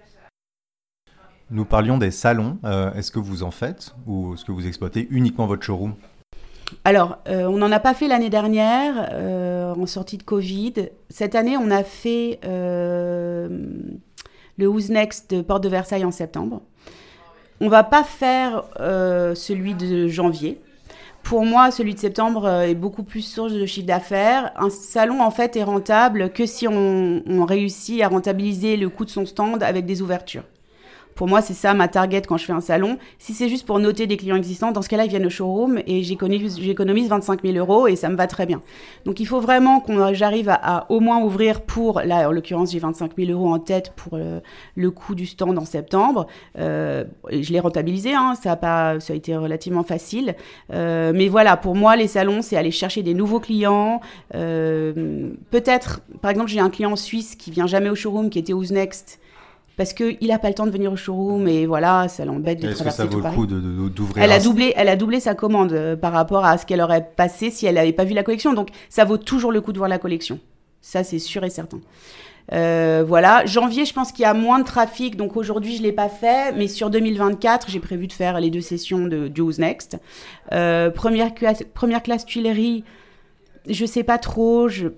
Nous 1.52 1.66
parlions 1.66 2.00
des 2.00 2.10
salons. 2.10 2.58
Euh, 2.66 2.92
est-ce 2.94 3.12
que 3.12 3.20
vous 3.20 3.44
en 3.44 3.52
faites 3.52 3.94
ou 4.08 4.34
est-ce 4.34 4.44
que 4.44 4.52
vous 4.52 4.66
exploitez 4.66 5.08
uniquement 5.12 5.46
votre 5.46 5.62
showroom? 5.62 5.94
Alors, 6.84 7.20
euh, 7.28 7.46
on 7.46 7.58
n'en 7.58 7.72
a 7.72 7.80
pas 7.80 7.94
fait 7.94 8.08
l'année 8.08 8.32
dernière, 8.32 9.10
euh, 9.14 9.76
en 9.76 9.86
sortie 9.86 10.18
de 10.18 10.24
Covid. 10.24 10.74
Cette 11.10 11.36
année, 11.36 11.56
on 11.58 11.70
a 11.70 11.84
fait 11.84 12.40
le 14.58 14.68
Who's 14.68 14.90
Next 14.90 15.30
de 15.30 15.42
Porte 15.42 15.64
de 15.64 15.70
Versailles 15.70 16.06
en 16.06 16.12
septembre. 16.12 16.64
On 17.62 17.70
va 17.70 17.84
pas 17.84 18.04
faire 18.04 18.64
celui 19.36 19.76
de 19.76 20.08
janvier. 20.08 20.60
Pour 21.22 21.46
moi, 21.46 21.70
celui 21.70 21.94
de 21.94 22.00
septembre 22.00 22.48
est 22.48 22.76
beaucoup 22.76 23.04
plus 23.04 23.22
source 23.22 23.54
de 23.54 23.66
chiffre 23.68 23.88
d'affaires. 23.88 24.52
Un 24.58 24.72
salon, 24.72 25.22
en 25.22 25.32
fait, 25.32 25.56
est 25.56 25.64
rentable 25.64 26.32
que 26.32 26.48
si 26.48 26.68
on 26.68 27.46
réussit 27.46 28.02
à 28.02 28.08
rentabiliser 28.08 28.78
le 28.78 28.90
coût 28.90 29.06
de 29.06 29.12
son 29.12 29.28
stand 29.28 29.62
avec 29.62 29.86
des 29.86 30.02
ouvertures. 30.02 30.44
Pour 31.16 31.30
moi, 31.30 31.42
c'est 31.42 31.54
ça 31.54 31.74
ma 31.74 31.88
target 31.88 32.24
quand 32.28 32.36
je 32.36 32.44
fais 32.44 32.52
un 32.52 32.60
salon. 32.60 32.98
Si 33.20 33.34
c'est 33.34 33.48
juste 33.48 33.66
pour 33.66 33.80
noter 33.80 34.06
des 34.06 34.18
clients 34.18 34.36
existants, 34.36 34.74
dans 34.74 34.82
ce 34.82 34.90
cas-là, 34.90 35.06
ils 35.06 35.10
viennent 35.10 35.26
au 35.26 35.30
showroom 35.30 35.80
et 35.88 36.04
j'économise 36.04 37.08
25 37.08 37.42
000 37.42 37.56
euros 37.56 37.88
et 37.88 37.96
ça 37.96 38.10
me 38.10 38.18
va 38.18 38.28
très 38.28 38.46
bien. 38.46 38.62
Donc 39.06 39.22
il 39.22 39.26
faut 39.26 39.40
vraiment 39.40 39.80
qu'on 39.80 40.14
j'arrive 40.14 40.50
à, 40.50 40.86
au 40.90 41.00
moins 41.00 41.24
ouvrir 41.24 41.62
pour, 41.62 42.02
là 42.02 42.28
en 42.28 42.34
l'occurrence, 42.34 42.74
j'ai 42.74 42.80
25 42.80 43.12
000 43.18 43.32
euros 43.32 43.54
en 43.54 43.60
tête 43.60 43.94
pour 43.96 44.16
euh, 44.16 44.42
le 44.76 44.92
coût 44.92 45.16
du 45.16 45.26
stand 45.26 45.58
en 45.58 45.64
septembre. 45.64 46.28
Euh, 46.60 47.06
je 47.32 47.54
l'ai 47.54 47.62
rentabilisé, 47.62 48.14
hein, 48.14 48.36
ça, 48.36 48.52
a 48.52 48.56
pas, 48.58 49.00
ça 49.00 49.14
a 49.14 49.16
été 49.16 49.38
relativement 49.38 49.84
facile. 49.84 50.36
Euh, 50.74 51.14
mais 51.16 51.30
voilà, 51.30 51.56
pour 51.56 51.76
moi, 51.76 51.96
les 51.96 52.08
salons, 52.08 52.42
c'est 52.42 52.58
aller 52.58 52.72
chercher 52.72 53.04
des 53.04 53.14
nouveaux 53.14 53.40
clients. 53.40 54.02
Peut-être, 54.32 56.02
par 56.22 56.30
exemple, 56.30 56.50
j'ai 56.50 56.60
un 56.60 56.70
client 56.70 56.98
suisse 56.98 57.36
qui 57.36 57.52
vient 57.52 57.68
jamais 57.68 57.90
au 57.90 57.96
showroom, 57.96 58.30
qui 58.30 58.40
était 58.40 58.52
Who's 58.52 58.72
Next 58.72 59.20
parce 59.78 59.94
qu'il 59.94 60.28
n'a 60.28 60.40
pas 60.40 60.48
le 60.48 60.54
temps 60.54 60.66
de 60.66 60.72
venir 60.72 60.92
au 60.92 60.96
showroom 60.96 61.48
et 61.48 61.66
voilà, 61.66 62.08
ça 62.08 62.26
l'embête 62.26 62.62
de 62.62 62.72
traverser 62.72 63.04
Est-ce 63.04 63.08
que 63.08 63.22
ça 63.22 63.30
vaut 63.30 63.30
le 63.30 63.36
coup 63.36 63.46
d'ouvrir 63.90 64.24
elle, 64.24 64.32
a 64.32 64.40
doublé, 64.40 64.74
elle 64.76 64.90
a 64.90 64.96
doublé 64.96 65.20
sa 65.20 65.36
commande 65.36 65.74
euh, 65.74 65.96
par 65.96 66.14
rapport 66.14 66.46
à 66.46 66.58
ce 66.58 66.66
qu'elle 66.66 66.82
aurait 66.82 67.10
passé 67.16 67.50
si 67.50 67.66
elle 67.66 67.76
n'avait 67.76 67.94
pas 67.94 68.06
vu 68.06 68.14
la 68.14 68.24
collection. 68.24 68.54
Donc 68.54 68.70
ça 68.90 69.06
vaut 69.06 69.18
toujours 69.18 69.52
le 69.52 69.62
coup 69.62 69.74
de 69.74 69.78
voir 69.78 69.90
la 69.90 70.00
collection. 70.00 70.40
Ça, 70.82 71.04
c'est 71.04 71.20
sûr 71.20 71.44
et 71.44 71.50
certain. 71.50 71.80
Euh, 72.54 73.04
voilà, 73.06 73.46
janvier, 73.46 73.86
je 73.86 73.94
pense 73.94 74.12
qu'il 74.12 74.22
y 74.22 74.26
a 74.26 74.34
moins 74.34 74.60
de 74.60 74.66
trafic, 74.66 75.16
donc 75.16 75.36
aujourd'hui 75.36 75.76
je 75.76 75.82
l'ai 75.82 75.92
pas 75.92 76.10
fait, 76.10 76.54
mais 76.56 76.68
sur 76.68 76.92
2024, 76.92 77.72
j'ai 77.72 77.80
prévu 77.80 78.06
de 78.06 78.14
faire 78.14 78.40
les 78.40 78.52
deux 78.52 78.62
sessions 78.62 79.08
de 79.08 79.32
Joe's 79.34 79.58
Next. 79.58 79.98
Euh, 80.52 80.92
première, 80.92 81.34
classe, 81.34 81.64
première 81.74 82.04
classe 82.04 82.24
Tuileries, 82.24 82.84
je 83.68 83.86
sais 83.86 84.04
pas 84.04 84.20
trop, 84.20 84.68
je, 84.68 84.90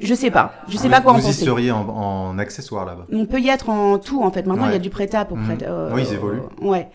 je 0.00 0.14
sais 0.14 0.30
pas. 0.30 0.52
Je 0.68 0.76
sais 0.76 0.88
pas 0.88 1.00
quoi 1.00 1.12
en 1.12 1.14
penser. 1.16 1.28
Vous 1.28 1.42
y 1.42 1.44
seriez 1.46 1.70
en, 1.72 1.88
en 1.88 2.38
accessoire 2.38 2.84
là-bas 2.84 3.06
On 3.12 3.26
peut 3.26 3.40
y 3.40 3.48
être 3.48 3.68
en 3.70 3.98
tout 3.98 4.22
en 4.22 4.30
fait. 4.30 4.46
Maintenant, 4.46 4.66
il 4.66 4.72
y 4.72 4.76
a 4.76 4.78
du 4.78 4.90
prêt-à 4.90 5.24
pour 5.24 5.38
prêt. 5.38 5.58
Euh, 5.62 5.90
oui, 5.94 6.02
ils 6.08 6.14
évoluent. 6.14 6.40
ouais. 6.60 6.88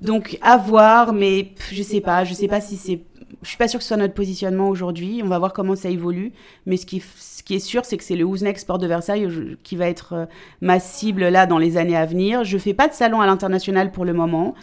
Donc 0.00 0.38
à 0.42 0.56
voir, 0.56 1.12
mais 1.12 1.52
je 1.70 1.82
sais 1.82 2.00
pas. 2.00 2.24
Je 2.24 2.34
sais 2.34 2.48
pas 2.48 2.60
si 2.60 2.76
c'est. 2.76 3.00
Je 3.42 3.48
suis 3.48 3.58
pas 3.58 3.68
sûre 3.68 3.78
que 3.78 3.82
ce 3.84 3.88
soit 3.88 3.96
notre 3.96 4.14
positionnement 4.14 4.68
aujourd'hui. 4.68 5.20
On 5.22 5.28
va 5.28 5.38
voir 5.38 5.52
comment 5.52 5.76
ça 5.76 5.88
évolue. 5.90 6.32
Mais 6.66 6.76
ce 6.76 6.86
qui, 6.86 7.02
ce 7.18 7.42
qui 7.42 7.54
est 7.54 7.58
sûr, 7.58 7.84
c'est 7.84 7.96
que 7.98 8.04
c'est 8.04 8.16
le 8.16 8.26
Next 8.26 8.62
Sport 8.62 8.78
de 8.78 8.86
Versailles 8.86 9.28
qui 9.62 9.76
va 9.76 9.86
être 9.88 10.12
euh, 10.14 10.26
ma 10.62 10.80
cible 10.80 11.28
là 11.28 11.46
dans 11.46 11.58
les 11.58 11.76
années 11.76 11.96
à 11.96 12.06
venir. 12.06 12.44
Je 12.44 12.56
fais 12.58 12.72
pas 12.74 12.88
de 12.88 12.94
salon 12.94 13.20
à 13.20 13.26
l'international 13.26 13.92
pour 13.92 14.04
le 14.04 14.14
moment. 14.14 14.54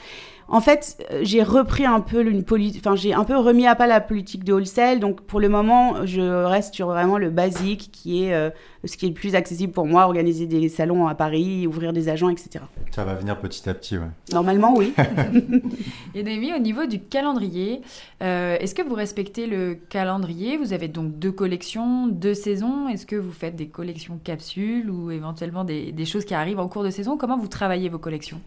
En 0.52 0.60
fait, 0.60 1.02
j'ai 1.22 1.44
repris 1.44 1.86
un 1.86 2.02
peu 2.02 2.28
une 2.28 2.44
enfin 2.78 2.98
j'ai 2.98 3.14
un 3.14 3.24
peu 3.24 3.38
remis 3.38 3.68
à 3.68 3.76
pas 3.76 3.88
la 3.88 4.02
politique 4.02 4.44
de 4.44 4.52
wholesale. 4.52 5.00
Donc 5.00 5.22
pour 5.22 5.40
le 5.40 5.48
moment, 5.48 6.06
je 6.06 6.22
reste 6.44 6.76
sur 6.76 6.88
vraiment 6.88 7.18
le 7.18 7.30
basique 7.30 7.90
qui 7.94 8.26
est 8.26 8.34
euh, 8.34 8.50
ce 8.84 8.98
qui 8.98 9.06
est 9.06 9.10
le 9.10 9.16
plus 9.16 9.34
accessible 9.34 9.72
pour 9.72 9.86
moi, 9.86 10.04
organiser 10.04 10.48
des 10.48 10.68
salons 10.68 11.08
à 11.08 11.16
Paris, 11.16 11.68
ouvrir 11.68 11.94
des 11.94 12.10
agents, 12.10 12.28
etc. 12.28 12.66
Ça 12.92 13.06
va 13.06 13.14
venir 13.14 13.40
petit 13.40 13.70
à 13.70 13.74
petit, 13.74 13.98
ouais. 13.98 14.10
Normalement, 14.34 14.74
oui. 14.76 14.94
Et 16.16 16.24
Noémie, 16.24 16.54
au 16.54 16.60
niveau 16.60 16.86
du 16.86 17.00
calendrier, 17.00 17.82
euh, 18.22 18.58
est-ce 18.60 18.76
que 18.76 18.82
vous 18.82 18.96
respectez 18.96 19.48
le 19.48 19.78
calendrier? 19.90 20.58
Vous 20.58 20.74
avez 20.74 20.90
donc 20.90 21.18
deux 21.18 21.32
collections, 21.32 22.08
deux 22.08 22.34
saisons. 22.34 22.90
Est-ce 22.90 23.06
que 23.06 23.16
vous 23.16 23.32
faites 23.32 23.56
des 23.56 23.68
collections 23.68 24.20
capsules 24.22 24.90
ou 24.90 25.12
éventuellement 25.12 25.64
des, 25.64 25.94
des 25.94 26.06
choses 26.06 26.26
qui 26.26 26.34
arrivent 26.34 26.60
en 26.60 26.68
cours 26.68 26.84
de 26.84 26.90
saison? 26.90 27.16
Comment 27.16 27.38
vous 27.38 27.48
travaillez 27.48 27.88
vos 27.88 28.00
collections? 28.00 28.42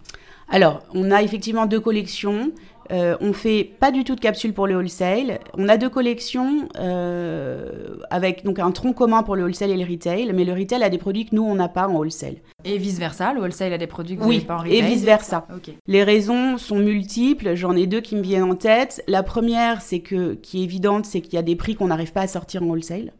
Alors, 0.49 0.83
on 0.95 1.11
a 1.11 1.23
effectivement 1.23 1.67
deux 1.67 1.81
collections. 1.81 2.53
Euh, 2.93 3.17
on 3.21 3.33
fait 3.33 3.65
pas 3.65 3.91
du 3.91 4.05
tout 4.05 4.15
de 4.15 4.21
capsules 4.21 4.53
pour 4.53 4.67
le 4.67 4.77
wholesale. 4.77 5.41
On 5.57 5.69
a 5.69 5.77
deux 5.79 5.89
collections 5.89 6.69
euh, 6.79 7.97
avec 8.11 8.45
donc 8.45 8.59
un 8.59 8.71
tronc 8.73 8.93
commun 8.93 9.23
pour 9.23 9.37
le 9.37 9.45
wholesale 9.45 9.71
et 9.71 9.77
le 9.77 9.91
retail, 9.91 10.31
mais 10.35 10.45
le 10.45 10.53
retail 10.53 10.83
a 10.83 10.91
des 10.91 10.99
produits 10.99 11.25
que 11.25 11.35
nous 11.35 11.43
on 11.43 11.55
n'a 11.55 11.69
pas 11.69 11.89
en 11.89 11.95
wholesale. 11.95 12.37
Et 12.65 12.77
vice 12.77 12.99
versa, 12.99 13.33
le 13.33 13.41
wholesale 13.41 13.73
a 13.73 13.79
des 13.79 13.87
produits 13.87 14.17
que 14.17 14.23
vous 14.23 14.33
n'avez 14.33 14.45
pas 14.45 14.57
en 14.57 14.59
retail. 14.59 14.77
Et 14.77 14.83
vice 14.83 15.03
versa. 15.03 15.47
Les 15.87 16.05
raisons 16.05 16.59
sont 16.59 16.79
multiples. 16.79 17.55
J'en 17.55 17.75
ai 17.75 17.87
deux 17.87 18.01
qui 18.01 18.17
me 18.17 18.23
viennent 18.23 18.43
en 18.43 18.55
tête. 18.55 19.03
La 19.09 19.23
première, 19.23 19.81
c'est 19.81 20.01
que 20.01 20.35
qui 20.35 20.61
est 20.61 20.65
évidente, 20.65 21.07
c'est 21.07 21.23
qu'il 21.23 21.35
y 21.35 21.39
a 21.39 21.43
des 21.43 21.57
prix 21.57 21.75
qu'on 21.75 21.89
n'arrive 21.89 22.13
pas 22.13 22.23
à 22.23 22.27
sortir 22.27 22.63
en 22.63 22.67
wholesale. 22.67 23.13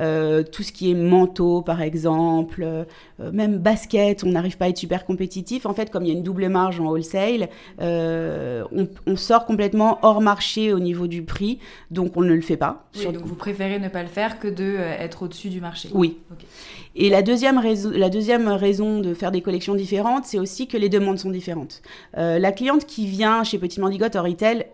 Euh, 0.00 0.42
tout 0.42 0.62
ce 0.62 0.72
qui 0.72 0.90
est 0.90 0.94
manteau, 0.94 1.62
par 1.62 1.80
exemple, 1.80 2.62
euh, 2.62 2.84
même 3.32 3.58
basket, 3.58 4.24
on 4.24 4.30
n'arrive 4.30 4.56
pas 4.56 4.66
à 4.66 4.68
être 4.68 4.78
super 4.78 5.04
compétitif. 5.04 5.66
En 5.66 5.74
fait, 5.74 5.90
comme 5.90 6.04
il 6.04 6.08
y 6.08 6.10
a 6.10 6.14
une 6.14 6.22
double 6.22 6.48
marge 6.48 6.80
en 6.80 6.86
wholesale, 6.86 7.48
euh, 7.80 8.64
on, 9.06 9.16
sort 9.16 9.46
complètement 9.46 10.00
hors 10.02 10.20
marché 10.20 10.72
au 10.72 10.80
niveau 10.80 11.06
du 11.06 11.22
prix, 11.22 11.60
donc 11.90 12.16
on 12.16 12.22
ne 12.22 12.34
le 12.34 12.40
fait 12.40 12.56
pas. 12.56 12.88
donc 13.04 13.24
vous 13.24 13.36
préférez 13.36 13.78
ne 13.78 13.88
pas 13.88 14.02
le 14.02 14.08
faire 14.08 14.40
que 14.40 14.48
de 14.48 14.76
être 14.98 15.22
au-dessus 15.22 15.48
du 15.48 15.60
marché. 15.60 15.88
Oui. 15.94 16.18
Et 16.96 17.08
la 17.08 17.22
deuxième, 17.22 17.58
raison, 17.58 17.90
la 17.94 18.10
deuxième 18.10 18.48
raison 18.48 19.00
de 19.00 19.14
faire 19.14 19.30
des 19.30 19.40
collections 19.40 19.74
différentes, 19.74 20.24
c'est 20.26 20.38
aussi 20.38 20.66
que 20.66 20.76
les 20.76 20.88
demandes 20.88 21.18
sont 21.18 21.30
différentes. 21.30 21.80
la 22.14 22.52
cliente 22.52 22.86
qui 22.86 23.06
vient 23.06 23.44
chez 23.44 23.58
Petit 23.58 23.80
Mandigote 23.80 24.16
en 24.16 24.24
retail, 24.24 24.66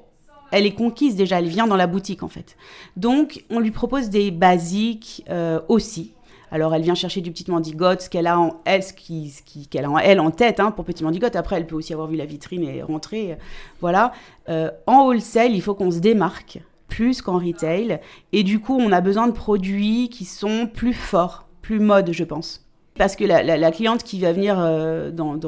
elle 0.50 0.66
est 0.66 0.74
conquise 0.74 1.16
déjà, 1.16 1.38
elle 1.38 1.48
vient 1.48 1.66
dans 1.66 1.76
la 1.76 1.86
boutique 1.86 2.22
en 2.22 2.28
fait. 2.28 2.56
Donc 2.96 3.44
on 3.50 3.60
lui 3.60 3.70
propose 3.70 4.10
des 4.10 4.30
basiques 4.30 5.24
euh, 5.30 5.60
aussi. 5.68 6.14
Alors 6.52 6.74
elle 6.74 6.82
vient 6.82 6.94
chercher 6.94 7.20
du 7.20 7.30
petit 7.30 7.48
mandigote, 7.48 8.02
ce 8.02 8.10
qu'elle 8.10 8.26
a 8.26 8.38
en 8.38 8.60
elle, 8.64 8.82
ce 8.82 8.92
qui, 8.92 9.32
qu'elle 9.70 9.84
a 9.84 9.90
en 9.90 9.98
elle 9.98 10.18
en 10.18 10.30
tête 10.30 10.58
hein, 10.58 10.72
pour 10.72 10.84
petit 10.84 11.04
mandigote. 11.04 11.36
Après 11.36 11.56
elle 11.56 11.66
peut 11.66 11.76
aussi 11.76 11.92
avoir 11.92 12.08
vu 12.08 12.16
la 12.16 12.26
vitrine 12.26 12.64
et 12.64 12.82
rentrer, 12.82 13.36
voilà. 13.80 14.12
Euh, 14.48 14.70
en 14.86 15.06
wholesale, 15.06 15.52
il 15.52 15.62
faut 15.62 15.74
qu'on 15.74 15.90
se 15.90 16.00
démarque 16.00 16.60
plus 16.88 17.22
qu'en 17.22 17.38
retail, 17.38 18.00
et 18.32 18.42
du 18.42 18.58
coup 18.58 18.76
on 18.76 18.90
a 18.90 19.00
besoin 19.00 19.28
de 19.28 19.32
produits 19.32 20.08
qui 20.08 20.24
sont 20.24 20.66
plus 20.66 20.92
forts, 20.92 21.46
plus 21.62 21.78
mode, 21.78 22.10
je 22.12 22.24
pense 22.24 22.66
parce 23.00 23.16
que 23.16 23.24
la, 23.24 23.70
cliente 23.70 24.02
qui 24.04 24.20
va 24.20 24.30
venir 24.30 24.56
euh, 24.58 25.10
dans, 25.10 25.38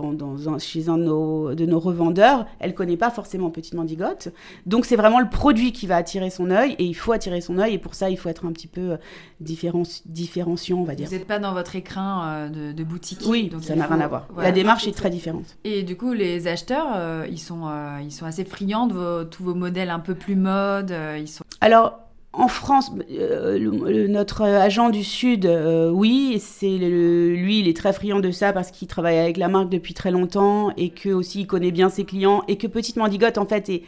chez 0.59 0.89
un 0.89 0.97
de 0.97 1.05
nos, 1.05 1.55
de 1.55 1.67
nos, 1.67 1.79
revendeurs, 1.79 2.47
elle 2.61 2.73
connaît 2.75 2.97
pas 2.97 3.11
forcément 3.11 3.51
Petite 3.51 3.75
Mandigote. 3.75 4.31
Donc 4.65 4.87
c'est 4.87 4.97
vraiment 4.97 5.21
le 5.21 5.29
produit 5.29 5.73
qui 5.73 5.87
va 5.87 5.97
attirer 5.97 6.31
son 6.31 6.51
œil 6.51 6.75
et 6.79 6.85
il 6.85 6.95
faut 6.95 7.13
attirer 7.13 7.43
son 7.43 7.59
œil 7.59 7.75
et 7.75 7.79
pour 7.79 7.95
ça 7.95 8.09
il 8.09 8.17
faut 8.17 8.31
être 8.31 8.47
un 8.47 8.53
petit 8.53 8.69
peu 8.69 8.93
euh, 8.93 8.97
différenciant, 9.39 10.79
on 10.79 10.85
va 10.85 10.95
dire. 10.95 11.09
Vous 11.09 11.15
n'êtes 11.15 11.27
pas 11.27 11.39
dans 11.39 11.53
votre 11.53 11.77
écrin 11.77 12.49
euh, 12.51 12.73
de, 12.73 12.85
boutique. 12.85 13.21
Oui, 13.27 13.51
donc 13.51 13.63
ça 13.65 13.77
n'a 13.77 13.87
rien 13.87 14.01
à 14.01 14.09
voir. 14.09 14.29
La 14.39 14.51
démarche 14.51 14.89
est 14.89 14.97
très 14.97 15.11
différente. 15.11 15.59
Et 15.65 15.83
du 15.83 15.99
coup, 15.99 16.15
les 16.15 16.49
acheteurs, 16.49 17.27
ils, 17.27 17.39
sont, 17.39 17.69
ils 18.03 18.13
sont 18.13 18.25
assez 18.25 18.47
friands 18.47 18.87
de 18.87 19.25
tous 19.25 19.45
vos 19.45 19.55
modèles 19.55 19.91
un 19.91 20.01
peu 20.01 20.15
plus 20.15 20.37
mode. 20.37 20.95
ils 21.19 21.29
sont... 21.29 21.45
Alors, 21.61 21.99
en 22.35 22.49
France, 22.49 22.91
euh, 23.11 24.09
notre 24.09 24.43
agent 24.43 24.89
du 24.89 25.05
Sud, 25.05 25.45
euh, 25.45 25.91
oui, 25.91 26.39
c'est 26.41 26.79
lui, 26.79 27.61
il 27.61 27.69
est 27.69 27.77
très 27.77 27.93
friand 27.93 28.21
de 28.21 28.31
ça 28.31 28.55
parce 28.55 28.71
qu'il 28.71 28.89
travaille 28.89 29.19
avec 29.19 29.37
la 29.37 29.49
marque 29.49 29.69
depuis 29.69 29.93
très 29.93 30.11
longtemps 30.11 30.73
et 30.79 30.89
que 30.89 31.11
aussi 31.11 31.41
il 31.41 31.47
connaît 31.47 31.73
bien 31.73 31.91
ses 31.91 32.05
clients 32.05 32.43
et 32.49 32.57
que 32.57 32.67
Petite 32.67 32.97
Mandigote 32.97 33.37
en 33.37 33.45
fait 33.45 33.69
est 33.69 33.83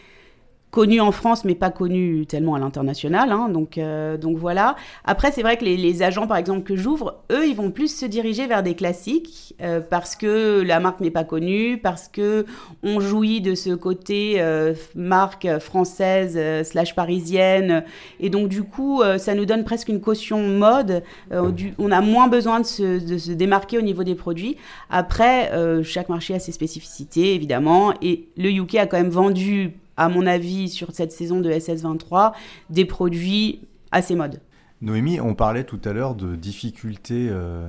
connu 0.74 1.00
en 1.00 1.12
France, 1.12 1.44
mais 1.44 1.54
pas 1.54 1.70
connu 1.70 2.26
tellement 2.26 2.56
à 2.56 2.58
l'international. 2.58 3.30
Hein, 3.30 3.48
donc, 3.48 3.78
euh, 3.78 4.16
donc 4.16 4.38
voilà. 4.38 4.74
Après, 5.04 5.30
c'est 5.30 5.42
vrai 5.42 5.56
que 5.56 5.64
les, 5.64 6.02
agents, 6.02 6.26
par 6.26 6.36
exemple, 6.36 6.64
que 6.64 6.74
j'ouvre, 6.74 7.22
eux, 7.30 7.46
ils 7.46 7.54
vont 7.54 7.70
plus 7.70 7.96
se 7.96 8.06
diriger 8.06 8.48
vers 8.48 8.64
des 8.64 8.74
classiques 8.74 9.54
euh, 9.62 9.80
parce 9.80 10.16
que 10.16 10.62
la 10.62 10.80
marque 10.80 10.98
n'est 10.98 11.12
pas 11.12 11.22
connue, 11.22 11.78
parce 11.78 12.08
que 12.08 12.44
on 12.82 12.98
jouit 12.98 13.40
de 13.40 13.54
ce 13.54 13.70
côté 13.70 14.40
euh, 14.40 14.74
marque 14.96 15.46
française 15.60 16.36
slash 16.64 16.96
parisienne. 16.96 17.84
Et 18.18 18.28
donc, 18.28 18.48
du 18.48 18.64
coup, 18.64 19.00
ça 19.18 19.36
nous 19.36 19.46
donne 19.46 19.62
presque 19.62 19.88
une 19.88 20.00
caution 20.00 20.40
mode. 20.40 21.04
on 21.30 21.92
a 21.92 22.00
moins 22.00 22.26
besoin 22.26 22.58
de 22.58 22.66
se, 22.66 22.98
de 22.98 23.16
se, 23.16 23.30
démarquer 23.30 23.78
au 23.78 23.82
niveau 23.82 24.02
des 24.02 24.16
produits. 24.16 24.56
Après, 24.90 25.52
chaque 25.84 26.08
marché 26.08 26.34
a 26.34 26.40
ses 26.40 26.50
spécificités, 26.50 27.36
évidemment. 27.36 27.94
Et 28.02 28.26
le 28.36 28.50
UK 28.50 28.74
a 28.74 28.86
quand 28.86 28.96
même 28.96 29.08
vendu 29.08 29.74
à 29.96 30.08
mon 30.08 30.26
avis, 30.26 30.68
sur 30.68 30.92
cette 30.92 31.12
saison 31.12 31.40
de 31.40 31.50
SS23, 31.50 32.32
des 32.70 32.84
produits 32.84 33.60
assez 33.92 34.14
modes. 34.14 34.40
Noémie, 34.80 35.20
on 35.20 35.34
parlait 35.34 35.64
tout 35.64 35.80
à 35.84 35.92
l'heure 35.92 36.14
de 36.14 36.36
difficultés. 36.36 37.28
Euh, 37.30 37.68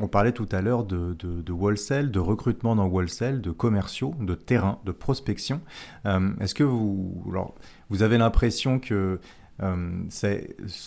on 0.00 0.08
parlait 0.08 0.32
tout 0.32 0.48
à 0.50 0.60
l'heure 0.60 0.84
de, 0.84 1.14
de, 1.14 1.40
de, 1.40 1.52
wholesale, 1.52 2.10
de 2.10 2.18
recrutement 2.18 2.74
dans 2.74 2.86
wholesale, 2.86 3.40
de 3.40 3.52
commerciaux, 3.52 4.14
de 4.20 4.34
terrain, 4.34 4.80
de 4.84 4.90
prospection. 4.90 5.60
Euh, 6.06 6.30
est-ce 6.40 6.54
que 6.54 6.64
vous, 6.64 7.22
alors, 7.30 7.54
vous 7.90 8.02
avez 8.02 8.18
l'impression 8.18 8.80
que 8.80 9.20
euh, 9.62 10.02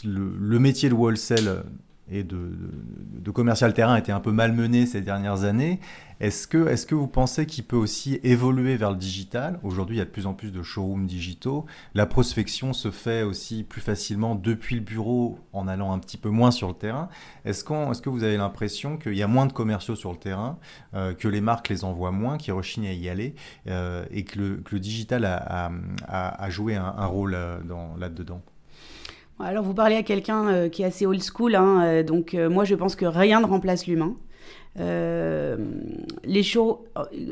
le, 0.03 0.35
le, 0.37 0.59
métier 0.59 0.89
de 0.89 0.93
wholesale 0.93 1.63
et 2.09 2.23
de, 2.23 2.51
commercial 3.33 3.73
terrain 3.73 3.93
a 3.93 3.99
été 3.99 4.11
un 4.11 4.19
peu 4.19 4.31
malmené 4.31 4.85
ces 4.85 5.01
dernières 5.01 5.43
années. 5.43 5.79
Est-ce 6.19 6.47
que, 6.47 6.67
est 6.67 6.87
que 6.87 6.95
vous 6.95 7.07
pensez 7.07 7.45
qu'il 7.45 7.63
peut 7.63 7.75
aussi 7.75 8.19
évoluer 8.23 8.75
vers 8.75 8.89
le 8.89 8.97
digital? 8.97 9.59
Aujourd'hui, 9.61 9.97
il 9.97 9.99
y 9.99 10.01
a 10.01 10.05
de 10.05 10.09
plus 10.09 10.25
en 10.25 10.33
plus 10.33 10.51
de 10.51 10.63
showrooms 10.63 11.05
digitaux. 11.05 11.67
La 11.93 12.07
prospection 12.07 12.73
se 12.73 12.89
fait 12.89 13.21
aussi 13.21 13.63
plus 13.63 13.81
facilement 13.81 14.33
depuis 14.33 14.75
le 14.75 14.81
bureau 14.81 15.37
en 15.53 15.67
allant 15.67 15.91
un 15.91 15.99
petit 15.99 16.17
peu 16.17 16.29
moins 16.29 16.49
sur 16.49 16.69
le 16.69 16.73
terrain. 16.73 17.09
Est-ce, 17.45 17.61
est 17.61 18.01
que 18.01 18.09
vous 18.09 18.23
avez 18.23 18.37
l'impression 18.37 18.97
qu'il 18.97 19.13
y 19.13 19.21
a 19.21 19.27
moins 19.27 19.45
de 19.45 19.53
commerciaux 19.53 19.95
sur 19.95 20.11
le 20.11 20.17
terrain, 20.17 20.57
euh, 20.95 21.13
que 21.13 21.27
les 21.27 21.41
marques 21.41 21.69
les 21.69 21.83
envoient 21.83 22.11
moins, 22.11 22.37
qu'ils 22.37 22.53
rechignent 22.53 22.87
à 22.87 22.93
y 22.93 23.09
aller 23.09 23.35
euh, 23.67 24.05
et 24.09 24.23
que 24.23 24.39
le, 24.39 24.55
que 24.57 24.73
le, 24.73 24.79
digital 24.79 25.23
a, 25.25 26.49
joué 26.49 26.75
un, 26.75 26.95
un 26.97 27.05
rôle 27.05 27.35
euh, 27.35 27.59
là-dedans? 27.99 28.41
Alors 29.39 29.63
vous 29.63 29.73
parlez 29.73 29.95
à 29.95 30.03
quelqu'un 30.03 30.47
euh, 30.47 30.69
qui 30.69 30.81
est 30.81 30.85
assez 30.85 31.05
old 31.05 31.21
school, 31.21 31.55
hein, 31.55 31.83
euh, 31.83 32.03
donc 32.03 32.33
euh, 32.33 32.49
moi 32.49 32.63
je 32.63 32.75
pense 32.75 32.95
que 32.95 33.05
rien 33.05 33.39
ne 33.39 33.45
remplace 33.45 33.85
l'humain. 33.85 34.15
les 36.23 36.43
shows, 36.43 36.85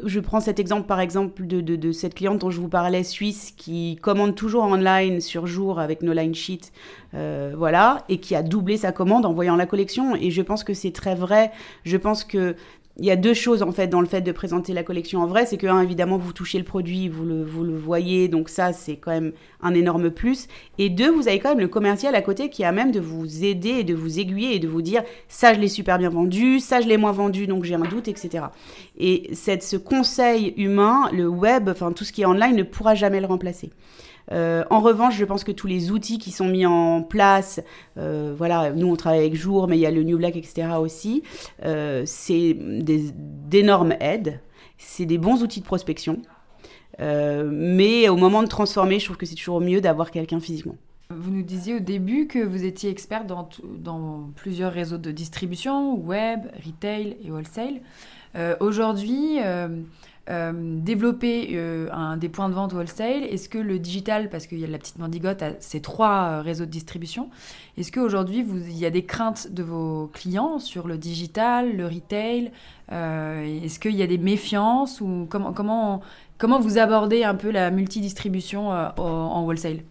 je 0.04 0.20
prends 0.20 0.40
cet 0.40 0.60
exemple 0.60 0.88
par 0.88 1.00
exemple 1.00 1.46
de, 1.46 1.92
cette 1.92 2.16
cliente 2.16 2.40
dont 2.40 2.52
je 2.52 2.60
vous 2.60 2.70
parlais, 2.70 3.04
suisse, 3.04 3.54
qui 3.56 3.98
commande 4.02 4.36
toujours 4.36 4.64
en 4.64 4.76
ligne 4.76 5.20
sur 5.20 5.46
jour 5.46 5.80
avec 5.80 6.02
nos 6.02 6.14
line 6.14 6.34
sheets, 6.34 6.72
voilà, 7.14 8.04
et 8.10 8.20
qui 8.20 8.36
a 8.36 8.42
doublé 8.42 8.78
sa 8.78 8.92
commande 8.92 9.26
en 9.26 9.34
voyant 9.34 9.56
la 9.56 9.68
collection. 9.68 10.16
Et 10.16 10.32
je 10.32 10.42
pense 10.42 10.64
que 10.64 10.74
c'est 10.74 10.92
très 10.92 11.14
vrai. 11.14 11.52
Je 11.84 11.98
pense 11.98 12.24
que 12.24 12.56
il 12.98 13.06
y 13.06 13.12
a 13.12 13.18
deux 13.18 13.34
choses 13.34 13.62
en 13.62 13.72
fait 13.72 13.88
dans 13.88 14.00
le 14.00 14.08
fait 14.08 14.22
de 14.22 14.32
présenter 14.32 14.74
la 14.74 14.84
collection 14.84 15.22
en 15.22 15.28
vrai, 15.28 15.46
c'est 15.46 15.58
que 15.58 15.84
évidemment 15.84 16.18
vous 16.18 16.32
touchez 16.32 16.58
le 16.58 16.64
produit, 16.64 17.10
vous 17.10 17.26
le, 17.26 17.44
vous 17.44 17.64
le 17.64 17.76
voyez, 17.76 18.28
donc 18.30 18.48
ça 18.48 18.72
c'est 18.72 18.96
quand 18.96 19.12
même 19.12 19.34
un 19.62 19.74
énorme 19.74 20.12
plus. 20.12 20.48
Et 20.78 20.90
deux, 20.90 21.12
vous 21.12 21.28
avez 21.28 21.40
quand 21.40 21.50
même 21.50 21.60
le 21.60 21.68
commercial 21.68 22.16
à 22.16 22.22
côté 22.22 22.50
qui 22.50 22.64
a 22.64 22.72
même 22.72 22.92
de 22.92 23.02
vous 23.02 23.44
aider 23.44 23.70
et 23.70 23.84
de 23.84 23.94
vous 23.94 24.20
aiguiller 24.20 24.56
et 24.56 24.60
de 24.60 24.68
vous 24.68 24.82
dire 24.82 25.04
ça 25.28 25.54
je 25.54 25.60
l'ai 25.60 25.68
super 25.68 25.98
bien 25.98 26.10
vendu, 26.10 26.60
ça 26.60 26.80
je 26.80 26.88
l'ai 26.88 26.98
moins 26.98 27.12
vendu 27.12 27.48
donc 27.48 27.66
j'ai 27.66 27.76
un 27.76 27.80
doute, 27.80 28.08
etc. 28.08 28.46
Et 28.98 29.30
cette, 29.34 29.64
ce 29.64 29.76
conseil 29.76 30.54
humain, 30.56 31.10
le 31.12 31.28
web, 31.28 31.68
enfin 31.68 31.92
tout 31.92 32.06
ce 32.06 32.14
qui 32.14 32.22
est 32.22 32.26
online 32.26 32.56
ne 32.56 32.64
pourra 32.64 32.96
jamais 32.96 33.20
le 33.20 33.28
remplacer. 33.28 33.72
Euh, 34.32 34.64
en 34.70 34.80
revanche, 34.80 35.16
je 35.16 35.26
pense 35.26 35.44
que 35.44 35.52
tous 35.52 35.68
les 35.68 35.92
outils 35.92 36.18
qui 36.18 36.32
sont 36.32 36.48
mis 36.48 36.66
en 36.66 37.04
place, 37.04 37.62
euh, 37.98 38.34
voilà, 38.38 38.72
nous 38.72 38.88
on 38.88 38.96
travaille 38.96 39.20
avec 39.20 39.36
Jour, 39.36 39.68
mais 39.68 39.78
il 39.78 39.82
y 39.82 39.86
a 39.86 39.92
le 39.92 40.04
New 40.04 40.18
Black, 40.18 40.36
etc. 40.36 40.70
aussi, 40.80 41.24
euh, 41.64 42.04
c'est 42.06 42.56
d'énormes 42.58 43.94
aides, 44.00 44.40
c'est 44.78 45.06
des 45.06 45.18
bons 45.18 45.44
outils 45.44 45.62
de 45.62 45.66
prospection. 45.66 46.22
mais 47.00 48.10
au 48.10 48.16
moment 48.16 48.42
de 48.42 48.48
transformer, 48.48 49.00
je 49.00 49.06
trouve 49.06 49.18
que 49.18 49.26
c'est 49.26 49.36
toujours 49.36 49.62
mieux 49.62 49.82
d'avoir 49.82 50.12
quelqu'un 50.12 50.40
physiquement. 50.40 50.78
Vous 51.12 51.30
nous 51.30 51.44
disiez 51.44 51.76
au 51.76 51.80
début 51.80 52.26
que 52.26 52.40
vous 52.40 52.66
étiez 52.66 52.90
expert 52.90 53.26
dans, 53.26 54.30
plusieurs 54.36 54.74
réseaux 54.74 54.98
de 54.98 55.12
distribution, 55.12 55.96
web, 55.96 56.40
retail 56.66 57.18
et 57.24 57.32
wholesale. 57.32 57.82
Aujourd'hui, 58.60 59.40
euh, 59.44 59.68
développer 60.28 61.50
euh, 61.52 61.88
un, 61.92 62.18
des 62.18 62.30
points 62.30 62.50
de 62.50 62.56
vente 62.56 62.74
wholesale 62.74 63.24
Est-ce 63.24 63.48
que 63.48 63.60
le 63.60 63.78
digital, 63.78 64.30
parce 64.30 64.48
qu'il 64.48 64.60
y 64.60 64.64
a 64.64 64.68
la 64.68 64.80
petite 64.80 64.98
mendigote, 64.98 65.44
a 65.44 65.52
ces 65.60 65.82
trois 65.82 66.24
euh, 66.24 66.42
réseaux 66.42 66.66
de 66.66 66.72
distribution, 66.72 67.30
est-ce 67.78 67.92
qu'aujourd'hui 67.92 68.44
il 68.68 68.78
y 68.78 68.88
a 68.88 68.90
des 68.90 69.04
craintes 69.04 69.52
de 69.52 69.62
vos 69.62 70.10
clients 70.14 70.58
sur 70.58 70.88
le 70.88 70.98
digital, 70.98 71.78
le 71.78 71.86
retail 71.86 72.52
Est-ce 72.90 73.80
qu'il 73.80 73.96
y 73.96 74.02
a 74.02 74.08
des 74.08 74.18
méfiances 74.18 75.00
ou 75.00 75.28
comment, 75.30 75.54
comment, 75.54 76.02
comment 76.40 76.60
vous 76.60 76.80
abordez 76.80 77.24
un 77.24 77.36
peu 77.36 77.52
la 77.52 77.70
multidistribution 77.70 78.70
en 78.70 79.46
wholesale? 79.46 79.82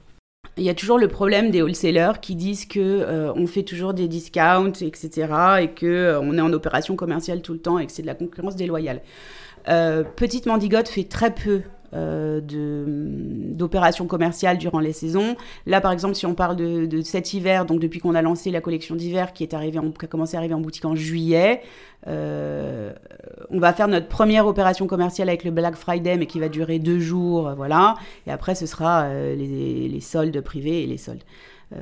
Il 0.57 0.65
y 0.65 0.71
a 0.71 0.75
toujours 0.75 0.99
le 0.99 1.09
problème 1.09 1.51
des 1.51 1.63
wholesalers 1.63 2.21
qui 2.21 2.35
disent 2.35 2.65
que 2.65 3.31
on 3.37 3.47
fait 3.47 3.65
toujours 3.65 3.93
des 3.93 4.09
discounts, 4.09 4.81
etc., 4.81 5.29
et 5.61 5.69
que 5.69 6.19
on 6.23 6.37
est 6.39 6.41
en 6.41 6.53
opération 6.53 6.97
commerciale 6.97 7.43
tout 7.43 7.53
le 7.53 7.61
temps 7.61 7.79
et 7.79 7.87
que 7.87 7.93
c'est 7.93 8.03
de 8.03 8.07
la 8.07 8.15
concurrence 8.15 8.57
déloyale. 8.57 9.01
Euh, 9.69 10.05
Petite 10.05 10.47
Mandigote 10.47 10.89
fait 10.89 11.05
très 11.05 11.33
peu 11.33 11.63
euh, 11.95 12.41
d'opérations 12.43 14.07
commerciales 14.07 14.59
durant 14.59 14.81
les 14.81 14.93
saisons. 14.93 15.37
Là, 15.67 15.81
par 15.81 15.93
exemple, 15.93 16.15
si 16.17 16.27
on 16.27 16.35
parle 16.35 16.57
de, 16.57 17.03
cet 17.03 17.35
hiver, 17.35 17.67
donc 17.67 17.81
depuis 17.81 18.01
qu'on 18.01 18.15
a 18.15 18.23
lancé 18.23 18.51
la 18.51 18.61
collection 18.61 18.97
d'hiver 18.97 19.33
qui 19.33 19.45
est 19.45 19.55
arrivée, 19.55 19.79
qui 19.99 20.05
a 20.05 20.09
commencé 20.09 20.37
à 20.37 20.41
arriver 20.41 20.55
en 20.55 20.61
boutique 20.61 20.85
en 20.85 20.97
juillet, 20.97 21.63
euh, 22.09 22.93
on 23.51 23.61
va 23.61 23.73
faire 23.73 23.89
notre 23.89 24.09
première 24.09 24.47
opération 24.47 24.87
commerciale 24.87 25.29
avec 25.29 25.45
le 25.45 25.53
Black 25.53 25.77
Friday, 25.77 26.17
mais 26.17 26.27
qui 26.27 26.41
va 26.41 26.49
durer 26.49 26.79
deux 26.79 26.99
jours, 26.99 27.53
voilà. 27.57 27.95
Et 28.27 28.33
après, 28.33 28.55
ce 28.57 28.67
sera 28.67 29.09
les, 29.09 29.89
les, 29.89 30.01
soldes 30.01 30.41
privés 30.41 30.83
et 30.83 30.87
les 30.87 30.99
soldes. 30.99 31.23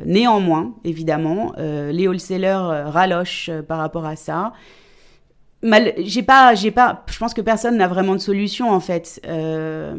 néanmoins, 0.04 0.74
évidemment, 0.84 1.54
les 1.58 2.06
wholesalers 2.06 2.90
ralochent 2.90 3.50
par 3.66 3.78
rapport 3.78 4.04
à 4.04 4.16
ça 4.16 4.52
j'ai 5.98 6.22
pas, 6.22 6.54
j'ai 6.54 6.70
pas. 6.70 7.04
Je 7.08 7.18
pense 7.18 7.34
que 7.34 7.40
personne 7.40 7.76
n'a 7.76 7.86
vraiment 7.86 8.14
de 8.14 8.20
solution 8.20 8.70
en 8.70 8.80
fait. 8.80 9.20
Euh, 9.26 9.94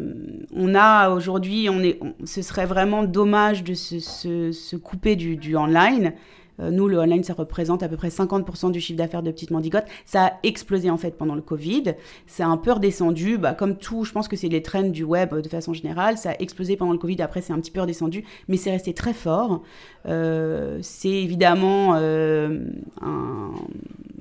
on 0.54 0.76
a 0.76 1.10
aujourd'hui, 1.10 1.70
on 1.70 1.82
est, 1.82 2.00
ce 2.26 2.42
serait 2.42 2.66
vraiment 2.66 3.04
dommage 3.04 3.64
de 3.64 3.74
se, 3.74 4.00
se, 4.00 4.52
se 4.52 4.76
couper 4.76 5.16
du, 5.16 5.38
du 5.38 5.56
online. 5.56 6.14
Euh, 6.60 6.72
nous, 6.72 6.88
le 6.88 7.00
online, 7.00 7.24
ça 7.24 7.34
représente 7.34 7.84
à 7.84 7.90
peu 7.90 7.98
près 7.98 8.10
50% 8.10 8.72
du 8.72 8.80
chiffre 8.80 8.98
d'affaires 8.98 9.24
de 9.24 9.32
Petite 9.32 9.52
Mandigote. 9.52 9.86
Ça 10.06 10.26
a 10.26 10.34
explosé 10.44 10.90
en 10.90 10.98
fait 10.98 11.18
pendant 11.18 11.36
le 11.36 11.42
Covid. 11.42 11.96
C'est 12.28 12.44
un 12.44 12.58
peu 12.58 12.72
redescendu. 12.72 13.38
Bah, 13.38 13.54
comme 13.54 13.78
tout, 13.78 14.04
je 14.04 14.12
pense 14.12 14.28
que 14.28 14.36
c'est 14.36 14.50
les 14.50 14.62
trends 14.62 14.84
du 14.84 15.04
web 15.04 15.36
de 15.36 15.50
façon 15.50 15.74
générale. 15.74 16.18
Ça 16.18 16.32
a 16.32 16.36
explosé 16.40 16.78
pendant 16.78 16.94
le 16.94 17.00
Covid. 17.00 17.22
Après, 17.22 17.42
c'est 17.42 17.54
un 17.54 17.60
petit 17.60 17.72
peu 17.72 17.82
redescendu. 17.82 18.24
Mais 18.48 18.58
c'est 18.58 18.72
resté 18.72 18.94
très 18.94 19.14
fort. 19.14 19.64
Euh, 20.08 20.80
c'est 20.82 21.10
évidemment 21.10 21.96
euh, 21.96 22.60
un 23.02 23.52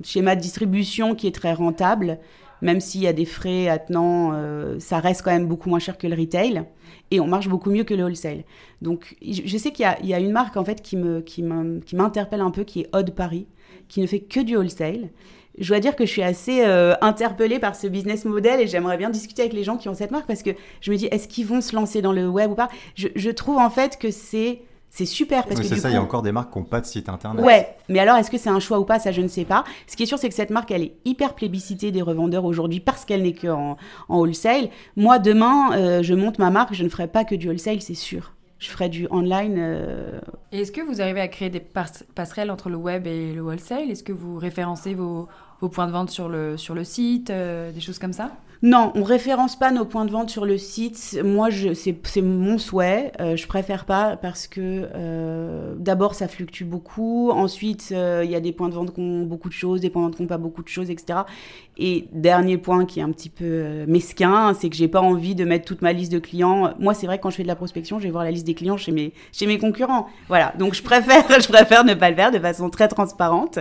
schéma 0.03 0.35
de 0.35 0.41
distribution 0.41 1.15
qui 1.15 1.27
est 1.27 1.35
très 1.35 1.53
rentable. 1.53 2.19
Même 2.63 2.79
s'il 2.79 3.01
y 3.01 3.07
a 3.07 3.13
des 3.13 3.25
frais 3.25 3.67
attenants, 3.67 4.33
ça 4.79 4.99
reste 4.99 5.21
quand 5.21 5.31
même 5.31 5.47
beaucoup 5.47 5.69
moins 5.69 5.79
cher 5.79 5.97
que 5.97 6.07
le 6.07 6.15
retail 6.15 6.63
et 7.11 7.19
on 7.19 7.27
marche 7.27 7.47
beaucoup 7.47 7.69
mieux 7.69 7.83
que 7.83 7.93
le 7.93 8.03
wholesale. 8.03 8.43
Donc 8.81 9.15
je 9.21 9.57
sais 9.57 9.71
qu'il 9.71 9.85
y, 10.03 10.13
a 10.13 10.19
une 10.19 10.31
marque 10.31 10.57
en 10.57 10.65
fait 10.65 10.81
qui 10.81 10.97
me 10.97 11.21
qui 11.21 11.43
m'interpelle 11.43 12.41
un 12.41 12.51
peu 12.51 12.63
qui 12.63 12.81
est 12.81 12.89
Odd 12.91 13.11
Paris 13.11 13.45
qui 13.87 14.01
ne 14.01 14.07
fait 14.07 14.21
que 14.21 14.39
du 14.39 14.57
wholesale. 14.57 15.09
Je 15.59 15.67
dois 15.67 15.79
dire 15.79 15.95
que 15.95 16.05
je 16.05 16.11
suis 16.11 16.23
assez 16.23 16.65
euh, 16.65 16.95
interpellée 17.01 17.59
par 17.59 17.75
ce 17.75 17.85
business 17.85 18.25
model 18.25 18.59
et 18.59 18.65
j'aimerais 18.65 18.97
bien 18.97 19.11
discuter 19.11 19.43
avec 19.43 19.53
les 19.53 19.63
gens 19.63 19.77
qui 19.77 19.87
ont 19.87 19.93
cette 19.93 20.09
marque 20.09 20.25
parce 20.25 20.41
que 20.41 20.49
je 20.81 20.91
me 20.91 20.97
dis 20.97 21.05
est-ce 21.07 21.27
qu'ils 21.27 21.45
vont 21.45 21.61
se 21.61 21.75
lancer 21.75 22.01
dans 22.01 22.13
le 22.13 22.27
web 22.27 22.49
ou 22.51 22.55
pas? 22.55 22.69
Je 22.95 23.29
trouve 23.29 23.57
en 23.57 23.69
fait 23.69 23.99
que 23.99 24.09
c'est 24.09 24.61
c'est 24.95 25.07
super 25.07 25.47
parce 25.47 25.59
que 25.59 25.65
c'est 25.65 25.77
ça, 25.77 25.89
il 25.89 25.93
y 25.93 25.97
a 25.97 26.01
encore 26.03 26.21
des 26.21 26.31
marques 26.31 26.53
qui 26.53 26.59
n'ont 26.59 26.65
pas 26.65 26.79
de 26.79 26.85
site 26.85 27.09
internet. 27.09 27.43
Ouais, 27.43 27.75
mais 27.89 27.97
alors 27.97 28.15
est-ce 28.17 28.29
que 28.29 28.37
c'est 28.37 28.51
un 28.51 28.59
choix 28.59 28.79
ou 28.79 28.85
pas 28.85 28.99
Ça, 28.99 29.11
je 29.11 29.21
ne 29.21 29.27
sais 29.27 29.43
pas. 29.43 29.63
Ce 29.87 29.95
qui 29.95 30.03
est 30.03 30.05
sûr, 30.05 30.19
c'est 30.19 30.29
que 30.29 30.35
cette 30.35 30.51
marque, 30.51 30.69
elle 30.69 30.83
est 30.83 30.93
hyper 31.03 31.33
plébiscitée 31.33 31.89
des 31.89 32.03
revendeurs 32.03 32.45
aujourd'hui 32.45 32.79
parce 32.79 33.03
qu'elle 33.03 33.23
n'est 33.23 33.33
que 33.33 33.47
en, 33.47 33.75
wholesale. 34.07 34.69
Moi, 34.95 35.17
demain, 35.17 35.75
euh, 35.75 36.03
je 36.03 36.13
monte 36.13 36.37
ma 36.37 36.51
marque, 36.51 36.75
je 36.75 36.83
ne 36.83 36.89
ferai 36.89 37.07
pas 37.07 37.25
que 37.25 37.33
du 37.33 37.47
wholesale, 37.47 37.81
c'est 37.81 37.95
sûr. 37.95 38.33
Je 38.59 38.69
ferai 38.69 38.87
du 38.87 39.07
online. 39.09 39.55
Euh. 39.57 40.21
est-ce 40.51 40.71
que 40.71 40.81
vous 40.81 41.01
arrivez 41.01 41.21
à 41.21 41.27
créer 41.27 41.49
des 41.49 41.59
passerelles 41.59 42.51
entre 42.51 42.69
le 42.69 42.77
web 42.77 43.07
et 43.07 43.33
le 43.33 43.41
wholesale? 43.41 43.89
Est-ce 43.89 44.03
que 44.03 44.13
vous 44.13 44.37
référencez 44.37 44.93
vos, 44.93 45.27
vos 45.63 45.69
points 45.69 45.87
de 45.87 45.93
vente 45.93 46.09
sur 46.09 46.27
le, 46.27 46.57
sur 46.57 46.75
le 46.75 46.83
site, 46.83 47.31
des 47.31 47.79
choses 47.79 47.99
comme 47.99 48.13
ça? 48.13 48.31
Non, 48.63 48.93
on 48.95 49.03
référence 49.03 49.57
pas 49.57 49.71
nos 49.71 49.83
points 49.83 50.05
de 50.05 50.11
vente 50.11 50.29
sur 50.29 50.45
le 50.45 50.57
site. 50.57 51.19
Moi, 51.21 51.49
c'est 51.73 52.21
mon 52.21 52.57
souhait. 52.57 53.11
Euh, 53.19 53.35
je 53.35 53.45
préfère 53.45 53.83
pas 53.83 54.15
parce 54.15 54.47
que 54.47 54.87
euh, 54.95 55.75
d'abord 55.77 56.15
ça 56.15 56.29
fluctue 56.29 56.63
beaucoup. 56.63 57.29
Ensuite, 57.31 57.89
euh, 57.91 58.21
il 58.23 58.31
y 58.31 58.35
a 58.35 58.39
des 58.39 58.53
points 58.53 58.69
de 58.69 58.73
vente 58.73 58.93
qui 58.93 59.01
ont 59.01 59.23
beaucoup 59.23 59.49
de 59.49 59.53
choses, 59.53 59.81
des 59.81 59.89
points 59.89 60.03
de 60.03 60.05
vente 60.07 60.15
qui 60.15 60.21
n'ont 60.21 60.29
pas 60.29 60.37
beaucoup 60.37 60.63
de 60.63 60.69
choses, 60.69 60.89
etc. 60.89 61.19
Et 61.77 62.07
dernier 62.13 62.57
point 62.57 62.85
qui 62.85 63.01
est 63.01 63.03
un 63.03 63.11
petit 63.11 63.29
peu 63.29 63.83
mesquin, 63.85 64.53
c'est 64.53 64.69
que 64.69 64.77
j'ai 64.77 64.87
pas 64.87 65.01
envie 65.01 65.35
de 65.35 65.43
mettre 65.43 65.65
toute 65.65 65.81
ma 65.81 65.91
liste 65.91 66.13
de 66.13 66.19
clients. 66.19 66.73
Moi, 66.79 66.93
c'est 66.93 67.05
vrai 67.05 67.17
que 67.17 67.23
quand 67.23 67.31
je 67.31 67.35
fais 67.35 67.43
de 67.43 67.49
la 67.49 67.57
prospection, 67.57 67.99
je 67.99 68.05
vais 68.05 68.11
voir 68.11 68.23
la 68.23 68.31
liste 68.31 68.47
des 68.47 68.53
clients 68.53 68.77
chez 68.77 68.93
mes 68.93 69.11
chez 69.33 69.45
mes 69.45 69.57
concurrents. 69.57 70.07
Voilà. 70.29 70.53
Donc 70.57 70.73
je 70.73 70.83
préfère 70.83 71.25
je 71.41 71.47
préfère 71.49 71.83
ne 71.83 71.95
pas 71.95 72.09
le 72.09 72.15
faire 72.15 72.31
de 72.31 72.39
façon 72.39 72.69
très 72.69 72.87
transparente. 72.87 73.59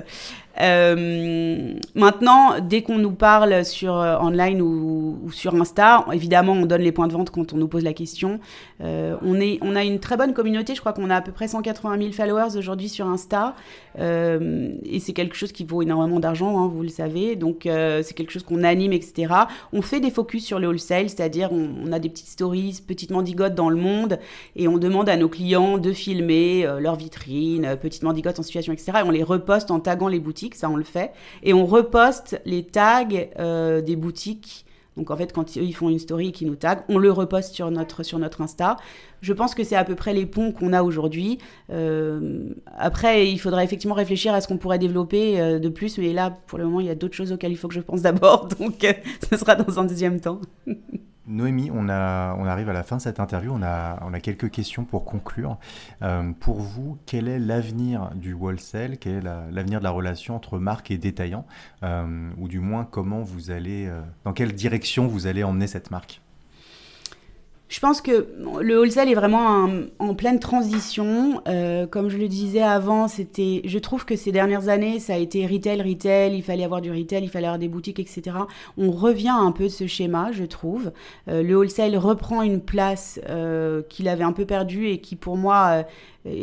Euh, 0.61 1.75
maintenant, 1.95 2.61
dès 2.61 2.83
qu'on 2.83 2.99
nous 2.99 3.12
parle 3.12 3.65
sur 3.65 3.97
euh, 3.97 4.19
online 4.19 4.61
ou, 4.61 5.31
sur 5.33 5.55
Insta, 5.55 6.05
évidemment, 6.12 6.53
on 6.53 6.67
donne 6.67 6.83
les 6.83 6.93
points 6.93 7.09
de 7.09 7.12
vente 7.12 7.31
quand 7.31 7.53
on 7.53 7.57
nous 7.57 7.69
pose 7.69 7.85
la 7.85 7.93
question. 7.93 8.38
Euh, 8.83 9.17
on, 9.23 9.41
est, 9.41 9.59
on 9.62 9.77
a 9.77 9.85
une 9.85 9.99
très 9.99 10.17
bonne 10.17 10.35
communauté. 10.35 10.75
Je 10.75 10.81
crois 10.81 10.93
qu'on 10.93 11.11
a 11.11 11.17
à 11.17 11.23
peu 11.23 11.33
près 11.33 11.49
180 11.49 11.99
000 11.99 12.12
followers 12.12 12.57
aujourd'hui 12.57 12.88
sur 12.88 13.07
Insta. 13.07 13.55
Et 13.99 15.01
c'est 15.01 15.12
quelque 15.12 15.37
chose 15.37 15.53
qui 15.53 15.65
vaut 15.65 15.83
énormément 15.83 16.21
d'argent, 16.21 16.59
hein, 16.59 16.71
vous 16.73 16.83
le 16.83 16.88
savez. 16.88 17.37
Donc, 17.37 17.62
c'est 17.65 18.15
quelque 18.15 18.33
chose 18.33 18.43
qu'on 18.43 18.65
anime, 18.65 18.93
etc. 18.93 19.33
On 19.73 19.83
fait 19.83 20.01
des 20.01 20.11
focus 20.11 20.45
sur 20.45 20.59
le 20.59 20.69
wholesale, 20.69 21.09
c'est-à-dire 21.09 21.51
on, 21.53 21.93
a 21.93 21.99
des 21.99 22.09
petites 22.09 22.29
stories, 22.29 22.83
petites 22.87 23.11
mendigotes 23.11 23.55
dans 23.55 23.69
le 23.69 23.77
monde. 23.77 24.19
Et 24.57 24.69
on 24.69 24.79
demande 24.79 25.09
à 25.09 25.17
nos 25.17 25.29
clients 25.29 25.79
de 25.79 25.93
filmer 25.93 26.67
leur 26.81 26.97
vitrine, 26.97 27.77
petites 27.81 28.03
mendigotes 28.03 28.38
en 28.38 28.43
situation, 28.43 28.73
etc. 28.73 28.93
Et 29.01 29.03
on 29.03 29.11
les 29.11 29.23
reposte 29.23 29.71
en 29.71 29.81
taguant 29.81 30.09
les 30.09 30.21
boutiques 30.21 30.42
ça 30.55 30.69
on 30.69 30.77
le 30.77 30.85
fait. 30.85 31.13
Et 31.43 31.53
on 31.53 31.67
reposte 31.67 32.41
les 32.45 32.65
tags 32.65 33.09
euh, 33.39 33.81
des 33.81 33.97
boutiques. 33.97 34.67
Donc 34.97 35.11
en 35.11 35.17
fait, 35.17 35.33
quand 35.33 35.57
ils 35.57 35.75
font 35.75 35.89
une 35.89 35.99
story 35.99 36.29
et 36.29 36.33
qu'ils 36.33 36.49
nous 36.49 36.57
taguent, 36.57 36.83
on 36.89 36.99
le 36.99 37.11
reposte 37.11 37.55
sur 37.55 37.71
notre, 37.71 38.03
sur 38.03 38.19
notre 38.19 38.43
Insta. 38.43 38.77
Je 39.23 39.33
pense 39.33 39.55
que 39.55 39.65
c'est 39.65 39.77
à 39.77 39.85
peu 39.85 39.95
près 39.95 40.13
les 40.13 40.27
ponts 40.27 40.53
qu'on 40.53 40.75
a 40.75 40.83
aujourd'hui. 40.83 41.39
Euh, 41.71 42.51
après, 42.77 43.31
il 43.31 43.39
faudra 43.39 43.65
effectivement 43.65 43.95
réfléchir 43.95 44.35
à 44.35 44.43
ce 44.43 44.49
qu'on 44.49 44.59
pourrait 44.59 44.79
développer 44.79 45.41
euh, 45.41 45.59
de 45.59 45.69
plus, 45.71 45.97
mais 45.97 46.13
là, 46.13 46.37
pour 46.47 46.59
le 46.59 46.65
moment, 46.65 46.81
il 46.81 46.87
y 46.87 46.91
a 46.91 46.95
d'autres 46.95 47.15
choses 47.15 47.33
auxquelles 47.33 47.53
il 47.53 47.57
faut 47.57 47.69
que 47.69 47.75
je 47.75 47.81
pense 47.81 48.03
d'abord, 48.03 48.49
donc 48.61 48.87
ce 49.31 49.37
sera 49.37 49.55
dans 49.55 49.81
un 49.81 49.85
deuxième 49.85 50.21
temps. 50.21 50.41
Noémie, 51.33 51.71
on, 51.73 51.88
arrive 51.88 52.68
à 52.68 52.73
la 52.73 52.83
fin 52.83 52.97
de 52.97 53.03
cette 53.03 53.21
interview, 53.21 53.53
on 53.55 53.62
a, 53.62 53.99
on 54.03 54.12
a 54.12 54.21
quelques 54.21 54.51
questions 54.51 54.85
pour 54.85 55.05
conclure. 55.05 55.59
Euh, 56.03 56.33
pour 56.38 56.61
vous, 56.61 56.99
quel 57.07 57.29
est 57.29 57.38
l'avenir 57.38 58.11
du 58.14 58.35
wholesale 58.35 58.99
Quel 58.99 59.14
est 59.14 59.23
l'avenir 59.23 59.79
de 59.79 59.85
la 59.85 59.90
relation 59.90 60.37
entre 60.37 60.59
marque 60.59 60.90
et 60.90 60.99
détaillant? 60.99 61.47
Euh, 61.83 62.31
Ou 62.38 62.49
du 62.49 62.61
moins, 62.61 62.85
comment 62.85 63.23
vous 63.23 63.51
allez, 63.51 63.87
euh, 63.87 64.01
dans 64.25 64.33
quelle 64.33 64.55
direction 64.55 65.07
vous 65.07 65.27
allez 65.27 65.42
emmener 65.42 65.66
cette 65.66 65.90
marque? 65.90 66.22
Je 67.73 67.81
pense 67.81 68.03
que 68.03 68.29
le 68.61 68.79
wholesale 68.79 69.09
est 69.09 69.15
vraiment 69.15 69.67
en 69.99 70.15
pleine 70.15 70.39
transition. 70.39 71.41
Euh, 71.49 71.87
comme 71.87 72.11
je 72.11 72.19
le 72.19 72.29
disais 72.29 72.61
avant, 72.61 73.09
c'était, 73.09 73.63
je 73.65 73.79
trouve 73.79 74.05
que 74.05 74.15
ces 74.15 74.31
dernières 74.31 74.69
années, 74.69 75.01
ça 75.01 75.15
a 75.15 75.17
été 75.17 75.47
retail, 75.47 75.81
retail. 75.81 76.37
Il 76.37 76.43
fallait 76.43 76.65
avoir 76.65 76.83
du 76.83 76.91
retail, 76.91 77.25
il 77.25 77.31
fallait 77.31 77.47
avoir 77.47 77.59
des 77.59 77.69
boutiques, 77.69 77.99
etc. 77.99 78.37
On 78.77 78.91
revient 78.91 79.33
un 79.35 79.53
peu 79.53 79.65
de 79.65 79.69
ce 79.71 79.87
schéma, 79.87 80.33
je 80.33 80.45
trouve. 80.45 80.93
Euh, 81.29 81.43
le 81.43 81.57
wholesale 81.57 81.97
reprend 81.97 82.43
une 82.43 82.61
place 82.61 83.19
euh, 83.31 83.81
qu'il 83.89 84.07
avait 84.07 84.25
un 84.25 84.35
peu 84.35 84.45
perdue 84.45 84.89
et 84.89 84.99
qui, 84.99 85.17
pour 85.17 85.39
moi, 85.39 85.87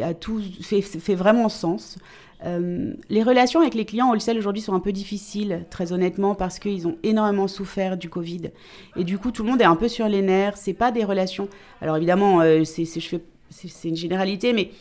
a 0.02 0.13
tout 0.15 0.42
fait 0.63 1.15
vraiment 1.15 1.48
sens. 1.48 2.00
Euh, 2.45 2.93
les 3.10 3.23
relations 3.23 3.60
avec 3.60 3.73
les 3.73 3.86
clients 3.86 4.10
wholesale 4.10 4.38
aujourd'hui 4.38 4.62
sont 4.62 4.73
un 4.73 4.80
peu 4.80 4.91
difficiles, 4.91 5.65
très 5.69 5.91
honnêtement, 5.91 6.36
parce 6.36 6.60
qu'ils 6.60 6.88
ont 6.88 6.97
énormément 7.04 7.47
souffert 7.47 7.97
du 7.97 8.10
Covid. 8.10 8.52
Et 8.95 9.04
du 9.04 9.17
coup, 9.17 9.32
tout 9.32 9.43
le 9.43 9.49
monde 9.49 9.62
est 9.62 9.65
un 9.65 9.75
peu 9.75 9.88
sur 9.88 10.08
les 10.08 10.21
nerfs. 10.21 10.58
C'est 10.58 10.73
pas 10.73 10.91
des 10.91 11.04
relations. 11.04 11.49
Alors 11.82 11.97
évidemment, 11.97 12.41
euh, 12.41 12.63
c'est 12.63 13.89
une 13.89 13.97
généralité, 13.97 14.54
mais 14.54 14.71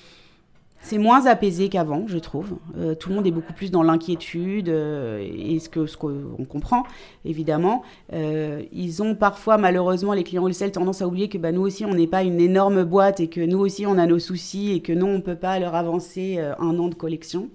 c'est 0.81 0.99
moins 0.99 1.27
apaisé 1.27 1.69
qu'avant, 1.69 2.05
je 2.07 2.19
trouve. 2.19 2.57
Euh, 2.77 2.95
tout 2.95 3.09
le 3.09 3.17
monde 3.17 3.27
est 3.27 3.33
beaucoup 3.33 3.53
plus 3.53 3.71
dans 3.71 3.83
l'inquiétude 3.83 4.69
euh, 4.69 5.19
et 5.21 5.59
ce 5.59 5.69
que 5.69 5.87
ce 5.87 5.97
qu'on 5.97 6.45
comprend, 6.49 6.85
évidemment. 7.25 7.83
Euh, 8.13 8.63
ils 8.73 9.03
ont 9.03 9.15
parfois, 9.15 9.59
malheureusement, 9.59 10.13
les 10.13 10.23
clients 10.25 10.43
wholesale 10.43 10.71
tendance 10.71 11.03
à 11.03 11.07
oublier 11.07 11.29
que 11.29 11.37
bah, 11.37 11.53
nous 11.53 11.63
aussi, 11.63 11.85
on 11.85 11.95
n'est 11.95 12.07
pas 12.07 12.23
une 12.23 12.41
énorme 12.41 12.85
boîte 12.85 13.21
et 13.21 13.29
que 13.29 13.41
nous 13.41 13.59
aussi, 13.59 13.87
on 13.87 13.99
a 13.99 14.07
nos 14.07 14.21
soucis 14.21 14.73
et 14.73 14.81
que 14.81 14.93
non, 14.93 15.09
on 15.09 15.17
ne 15.17 15.23
peut 15.23 15.37
pas 15.37 15.59
leur 15.59 15.75
avancer 15.75 16.39
un 16.39 16.79
an 16.79 16.89
de 16.89 16.95
collection. 16.95 17.51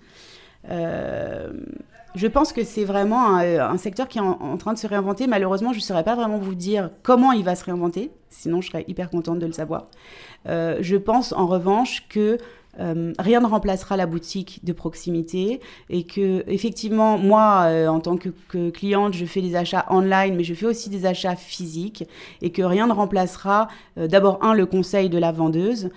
je 0.70 2.28
pense 2.28 2.52
que 2.54 2.64
c'est 2.64 2.86
vraiment 2.86 3.38
un, 3.38 3.78
secteur 3.78 4.08
qui 4.08 4.18
est 4.18 4.22
en, 4.22 4.58
train 4.58 4.74
de 4.74 4.78
se 4.78 4.88
réinventer. 4.88 5.28
Malheureusement, 5.28 5.72
je 5.72 5.78
ne 5.78 5.84
saurais 5.84 6.04
pas 6.04 6.16
vraiment 6.16 6.38
vous 6.38 6.56
dire 6.56 6.92
comment 7.04 7.32
il 7.32 7.44
va 7.44 7.56
se 7.56 7.64
réinventer. 7.64 8.12
Sinon, 8.30 8.62
je 8.62 8.70
serais 8.70 8.84
hyper 8.88 9.10
contente 9.10 9.40
de 9.40 9.46
le 9.46 9.54
savoir. 9.54 9.88
je 10.46 10.98
pense 10.98 11.32
en 11.32 11.48
revanche 11.48 12.06
que 12.10 12.38
euh, 12.80 13.14
rien 13.20 13.40
ne 13.40 13.46
remplacera 13.46 13.98
la 13.98 14.08
boutique 14.08 14.60
de 14.64 14.74
proximité 14.74 15.60
et 15.92 16.04
que 16.06 16.44
effectivement 16.48 17.20
moi 17.20 17.66
euh, 17.66 17.88
en 17.88 18.00
tant 18.00 18.18
que, 18.18 18.30
cliente 18.72 19.14
je 19.14 19.26
fais 19.26 19.42
des 19.42 19.56
achats 19.56 19.86
online 19.92 20.36
mais 20.36 20.44
je 20.44 20.56
fais 20.56 20.66
aussi 20.66 20.90
des 20.90 21.06
achats 21.06 21.36
physiques 21.36 22.04
et 22.42 22.50
que 22.52 22.64
rien 22.64 22.88
ne 22.88 22.94
remplacera 22.94 23.68
euh, 24.00 24.08
d'abord 24.08 24.40
un 24.42 24.56
le 24.56 24.66
conseil 24.66 25.10
de 25.10 25.20
la 25.20 25.32
vendeuse 25.32 25.92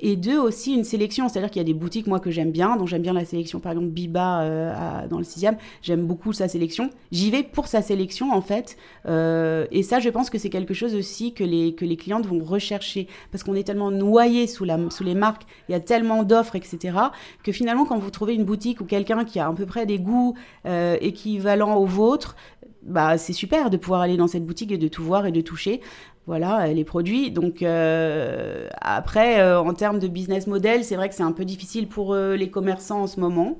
et 0.00 0.16
deux 0.16 0.38
aussi 0.38 0.74
une 0.74 0.84
sélection. 0.84 1.30
C'est-à-dire 1.30 1.50
qu'il 1.50 1.58
y 1.58 1.64
a 1.64 1.64
des 1.64 1.72
boutiques 1.72 2.06
moi 2.06 2.20
que 2.20 2.30
j'aime 2.30 2.50
bien 2.50 2.76
dont 2.76 2.84
j'aime 2.84 3.00
bien 3.00 3.14
la 3.14 3.24
sélection. 3.24 3.60
Par 3.60 3.72
exemple 3.72 3.88
Biba 3.88 5.06
dans 5.08 5.16
le 5.16 5.24
sixième 5.24 5.56
j'aime 5.80 6.06
beaucoup 6.06 6.34
sa 6.34 6.48
sélection. 6.48 6.90
J'y 7.12 7.30
vais 7.30 7.42
pour 7.42 7.66
sa 7.66 7.80
sélection 7.80 8.30
en 8.30 8.42
fait 8.42 8.76
et 9.06 9.82
ça 9.82 10.00
je 10.00 10.10
pense 10.10 10.28
que 10.28 10.36
c'est 10.36 10.50
quelque 10.50 10.74
chose 10.74 10.94
aussi 10.94 11.32
que 11.32 11.44
les 11.44 11.74
que 11.74 11.86
les 11.86 11.96
clientes 11.96 12.26
vont 12.26 12.44
rechercher 12.44 13.08
parce 13.32 13.42
qu'on 13.42 13.54
est 13.54 13.64
tellement 13.64 13.90
noyé 13.90 14.46
sous 14.46 14.66
sous 14.90 15.04
les 15.04 15.14
marques. 15.14 15.44
Il 15.70 15.72
y 15.72 15.74
a 15.74 15.80
tellement 15.80 16.03
d'offres, 16.22 16.56
etc., 16.56 16.96
que 17.42 17.52
finalement, 17.52 17.84
quand 17.84 17.98
vous 17.98 18.10
trouvez 18.10 18.34
une 18.34 18.44
boutique 18.44 18.80
ou 18.80 18.84
quelqu'un 18.84 19.24
qui 19.24 19.40
a 19.40 19.48
à 19.48 19.52
peu 19.52 19.66
près 19.66 19.86
des 19.86 19.98
goûts 19.98 20.34
euh, 20.66 20.96
équivalents 21.00 21.76
aux 21.76 21.86
vôtres, 21.86 22.36
bah, 22.82 23.18
c'est 23.18 23.32
super 23.32 23.70
de 23.70 23.76
pouvoir 23.76 24.02
aller 24.02 24.16
dans 24.16 24.26
cette 24.26 24.44
boutique 24.44 24.70
et 24.72 24.78
de 24.78 24.88
tout 24.88 25.02
voir 25.02 25.26
et 25.26 25.32
de 25.32 25.40
toucher 25.40 25.80
voilà 26.26 26.68
les 26.68 26.84
produits. 26.84 27.30
Donc 27.30 27.62
euh, 27.62 28.68
après, 28.80 29.40
euh, 29.40 29.60
en 29.60 29.74
termes 29.74 29.98
de 29.98 30.08
business 30.08 30.46
model, 30.46 30.82
c'est 30.82 30.96
vrai 30.96 31.10
que 31.10 31.14
c'est 31.14 31.22
un 31.22 31.32
peu 31.32 31.44
difficile 31.44 31.86
pour 31.86 32.14
les 32.14 32.48
commerçants 32.48 33.02
en 33.02 33.06
ce 33.06 33.20
moment. 33.20 33.58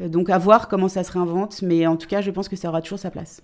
donc 0.00 0.30
à 0.30 0.38
voir 0.38 0.68
comment 0.68 0.88
ça 0.88 1.02
se 1.02 1.10
réinvente, 1.10 1.62
mais 1.62 1.88
en 1.88 1.96
tout 1.96 2.06
cas, 2.06 2.20
je 2.20 2.30
pense 2.30 2.48
que 2.48 2.56
ça 2.56 2.68
aura 2.68 2.82
toujours 2.82 3.00
sa 3.00 3.10
place. 3.10 3.42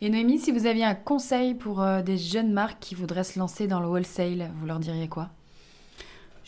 Et 0.00 0.10
Noémie, 0.10 0.38
si 0.38 0.50
vous 0.50 0.66
aviez 0.66 0.84
un 0.84 0.94
conseil 0.94 1.54
pour 1.54 1.84
des 2.04 2.18
jeunes 2.18 2.52
marques 2.52 2.78
qui 2.80 2.96
voudraient 2.96 3.24
se 3.24 3.38
lancer 3.38 3.68
dans 3.68 3.80
le 3.80 3.86
wholesale, 3.86 4.50
vous 4.58 4.66
leur 4.66 4.80
diriez 4.80 5.08
quoi? 5.08 5.28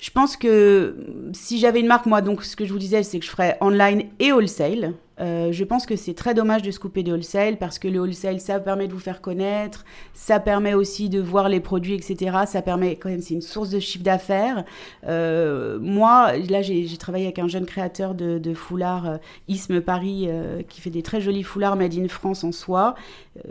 Je 0.01 0.11
pense 0.11 0.37
que 0.37 0.97
si 1.33 1.59
j'avais 1.59 1.81
une 1.81 1.87
marque, 1.87 2.07
moi, 2.07 2.23
donc 2.23 2.43
ce 2.43 2.57
que 2.57 2.65
je 2.65 2.73
vous 2.73 2.79
disais, 2.79 3.03
c'est 3.03 3.19
que 3.19 3.25
je 3.25 3.31
ferais 3.31 3.59
online 3.61 4.05
et 4.19 4.33
wholesale. 4.33 4.95
Euh, 5.21 5.53
je 5.53 5.65
pense 5.65 5.85
que 5.85 5.97
c'est 5.97 6.15
très 6.15 6.33
dommage 6.33 6.63
de 6.63 6.71
se 6.71 6.79
couper 6.79 7.03
de 7.03 7.13
wholesale 7.13 7.59
parce 7.59 7.79
que 7.79 7.87
le 7.87 8.01
wholesale, 8.01 8.41
ça 8.41 8.59
permet 8.59 8.89
de 8.89 8.95
vous 8.95 8.99
faire 8.99 9.21
connaître, 9.21 9.85
ça 10.15 10.41
permet 10.41 10.73
aussi 10.73 11.11
de 11.11 11.21
voir 11.21 11.51
les 11.51 11.61
produits, 11.61 11.93
etc. 11.93 12.39
Ça 12.47 12.63
permet 12.63 12.97
quand 12.97 13.11
même, 13.11 13.21
c'est 13.21 13.35
une 13.35 13.43
source 13.43 13.69
de 13.69 13.79
chiffre 13.79 14.03
d'affaires. 14.03 14.65
Euh, 15.07 15.79
moi, 15.79 16.33
là, 16.49 16.63
j'ai 16.63 16.97
travaillé 16.97 17.27
avec 17.27 17.39
un 17.39 17.49
jeune 17.49 17.67
créateur 17.67 18.15
de, 18.15 18.39
de 18.39 18.55
foulards, 18.55 19.07
euh, 19.07 19.17
Isme 19.49 19.83
Paris, 19.83 20.25
euh, 20.29 20.63
qui 20.67 20.81
fait 20.81 20.89
des 20.89 21.03
très 21.03 21.21
jolis 21.21 21.43
foulards 21.43 21.77
made 21.77 21.95
in 21.95 22.09
France 22.09 22.43
en 22.43 22.53
soie. 22.53 22.95
Euh, 23.37 23.51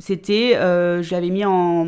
c'était, 0.00 0.54
je 0.54 1.10
l'avais 1.12 1.30
mis 1.30 1.44
en 1.44 1.86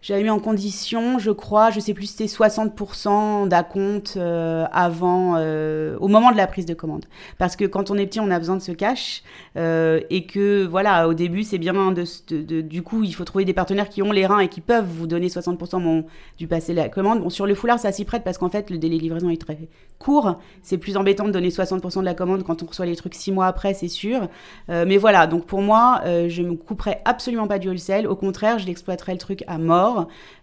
j'avais 0.00 0.22
mis 0.22 0.30
en 0.30 0.38
condition, 0.38 1.18
je 1.18 1.32
crois, 1.32 1.70
je 1.70 1.80
sais 1.80 1.92
plus, 1.92 2.06
c'était 2.06 2.26
60% 2.26 3.48
d'acompte 3.48 4.14
euh, 4.16 4.64
avant, 4.70 5.34
euh, 5.36 5.96
au 5.98 6.06
moment 6.06 6.30
de 6.30 6.36
la 6.36 6.46
prise 6.46 6.66
de 6.66 6.74
commande. 6.74 7.04
Parce 7.36 7.56
que 7.56 7.64
quand 7.64 7.90
on 7.90 7.96
est 7.96 8.06
petit, 8.06 8.20
on 8.20 8.30
a 8.30 8.38
besoin 8.38 8.56
de 8.56 8.62
ce 8.62 8.70
cash 8.70 9.22
euh, 9.56 10.00
et 10.08 10.24
que 10.24 10.64
voilà, 10.64 11.08
au 11.08 11.14
début, 11.14 11.42
c'est 11.42 11.58
bien 11.58 11.92
de, 11.92 12.60
du 12.60 12.82
coup, 12.82 13.02
il 13.02 13.12
faut 13.12 13.24
trouver 13.24 13.44
des 13.44 13.52
partenaires 13.52 13.88
qui 13.88 14.00
ont 14.02 14.12
les 14.12 14.24
reins 14.24 14.38
et 14.38 14.48
qui 14.48 14.60
peuvent 14.60 14.86
vous 14.86 15.08
donner 15.08 15.26
60% 15.26 15.82
bon, 15.82 16.04
du 16.38 16.46
passé 16.46 16.72
de 16.72 16.78
la 16.78 16.88
commande. 16.88 17.20
Bon, 17.20 17.30
sur 17.30 17.46
le 17.46 17.56
foulard, 17.56 17.80
ça 17.80 17.90
s'y 17.90 18.04
prête 18.04 18.22
parce 18.22 18.38
qu'en 18.38 18.50
fait, 18.50 18.70
le 18.70 18.78
délai 18.78 18.98
de 18.98 19.02
livraison 19.02 19.30
est 19.30 19.40
très 19.40 19.58
court. 19.98 20.38
C'est 20.62 20.78
plus 20.78 20.96
embêtant 20.96 21.24
de 21.24 21.32
donner 21.32 21.48
60% 21.48 22.00
de 22.00 22.04
la 22.04 22.14
commande 22.14 22.44
quand 22.44 22.62
on 22.62 22.66
reçoit 22.66 22.86
les 22.86 22.94
trucs 22.94 23.14
six 23.14 23.32
mois 23.32 23.46
après, 23.46 23.74
c'est 23.74 23.88
sûr. 23.88 24.28
mais 24.68 24.96
voilà, 24.96 25.26
donc 25.26 25.44
pour 25.46 25.60
moi, 25.60 26.02
je 26.28 26.42
me 26.42 26.54
couperai 26.54 26.98
absolument 27.04 27.48
pas 27.48 27.58
du 27.58 27.68
wholesale. 27.68 28.06
Au 28.06 28.14
contraire, 28.14 28.60
je 28.60 28.66
l'exploiterai 28.66 29.12
le 29.12 29.18
truc 29.18 29.42
à 29.48 29.58
mort. 29.58 29.97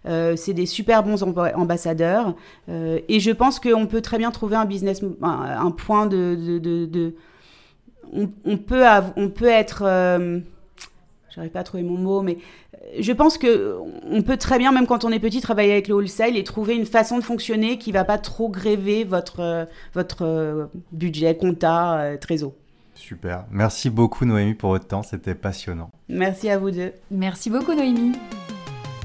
Euh, 0.06 0.36
c'est 0.36 0.52
des 0.52 0.66
super 0.66 1.02
bons 1.02 1.22
ambassadeurs. 1.22 2.34
Euh, 2.68 3.00
et 3.08 3.20
je 3.20 3.30
pense 3.30 3.60
qu'on 3.60 3.86
peut 3.86 4.00
très 4.00 4.18
bien 4.18 4.30
trouver 4.30 4.56
un 4.56 4.64
business, 4.64 5.02
un, 5.22 5.70
point 5.70 6.06
de... 6.06 6.58
de, 6.58 7.14
on, 8.12 8.56
peut 8.56 8.84
on 9.16 9.28
peut 9.28 9.48
être... 9.48 9.82
Euh, 9.84 10.40
j'arrive 11.34 11.50
pas 11.50 11.60
à 11.60 11.64
trouver 11.64 11.82
mon 11.82 11.98
mot, 11.98 12.22
mais 12.22 12.38
je 12.98 13.12
pense 13.12 13.36
que 13.36 13.76
on 14.08 14.22
peut 14.22 14.36
très 14.36 14.58
bien, 14.58 14.70
même 14.72 14.86
quand 14.86 15.04
on 15.04 15.10
est 15.10 15.18
petit, 15.18 15.40
travailler 15.40 15.72
avec 15.72 15.88
le 15.88 15.94
wholesale 15.94 16.36
et 16.36 16.44
trouver 16.44 16.76
une 16.76 16.86
façon 16.86 17.18
de 17.18 17.24
fonctionner 17.24 17.78
qui 17.78 17.90
va 17.90 18.04
pas 18.04 18.18
trop 18.18 18.48
gréver 18.48 19.04
votre, 19.04 19.66
votre 19.92 20.70
budget, 20.92 21.36
compta, 21.36 22.16
trésor. 22.20 22.52
Super. 22.96 23.44
Merci 23.50 23.90
beaucoup 23.90 24.24
Noémie 24.24 24.54
pour 24.54 24.70
votre 24.70 24.86
temps, 24.86 25.02
c'était 25.02 25.34
passionnant. 25.34 25.90
Merci 26.08 26.48
à 26.48 26.58
vous 26.58 26.70
deux. 26.70 26.92
Merci 27.10 27.50
beaucoup 27.50 27.74
Noémie. 27.74 28.12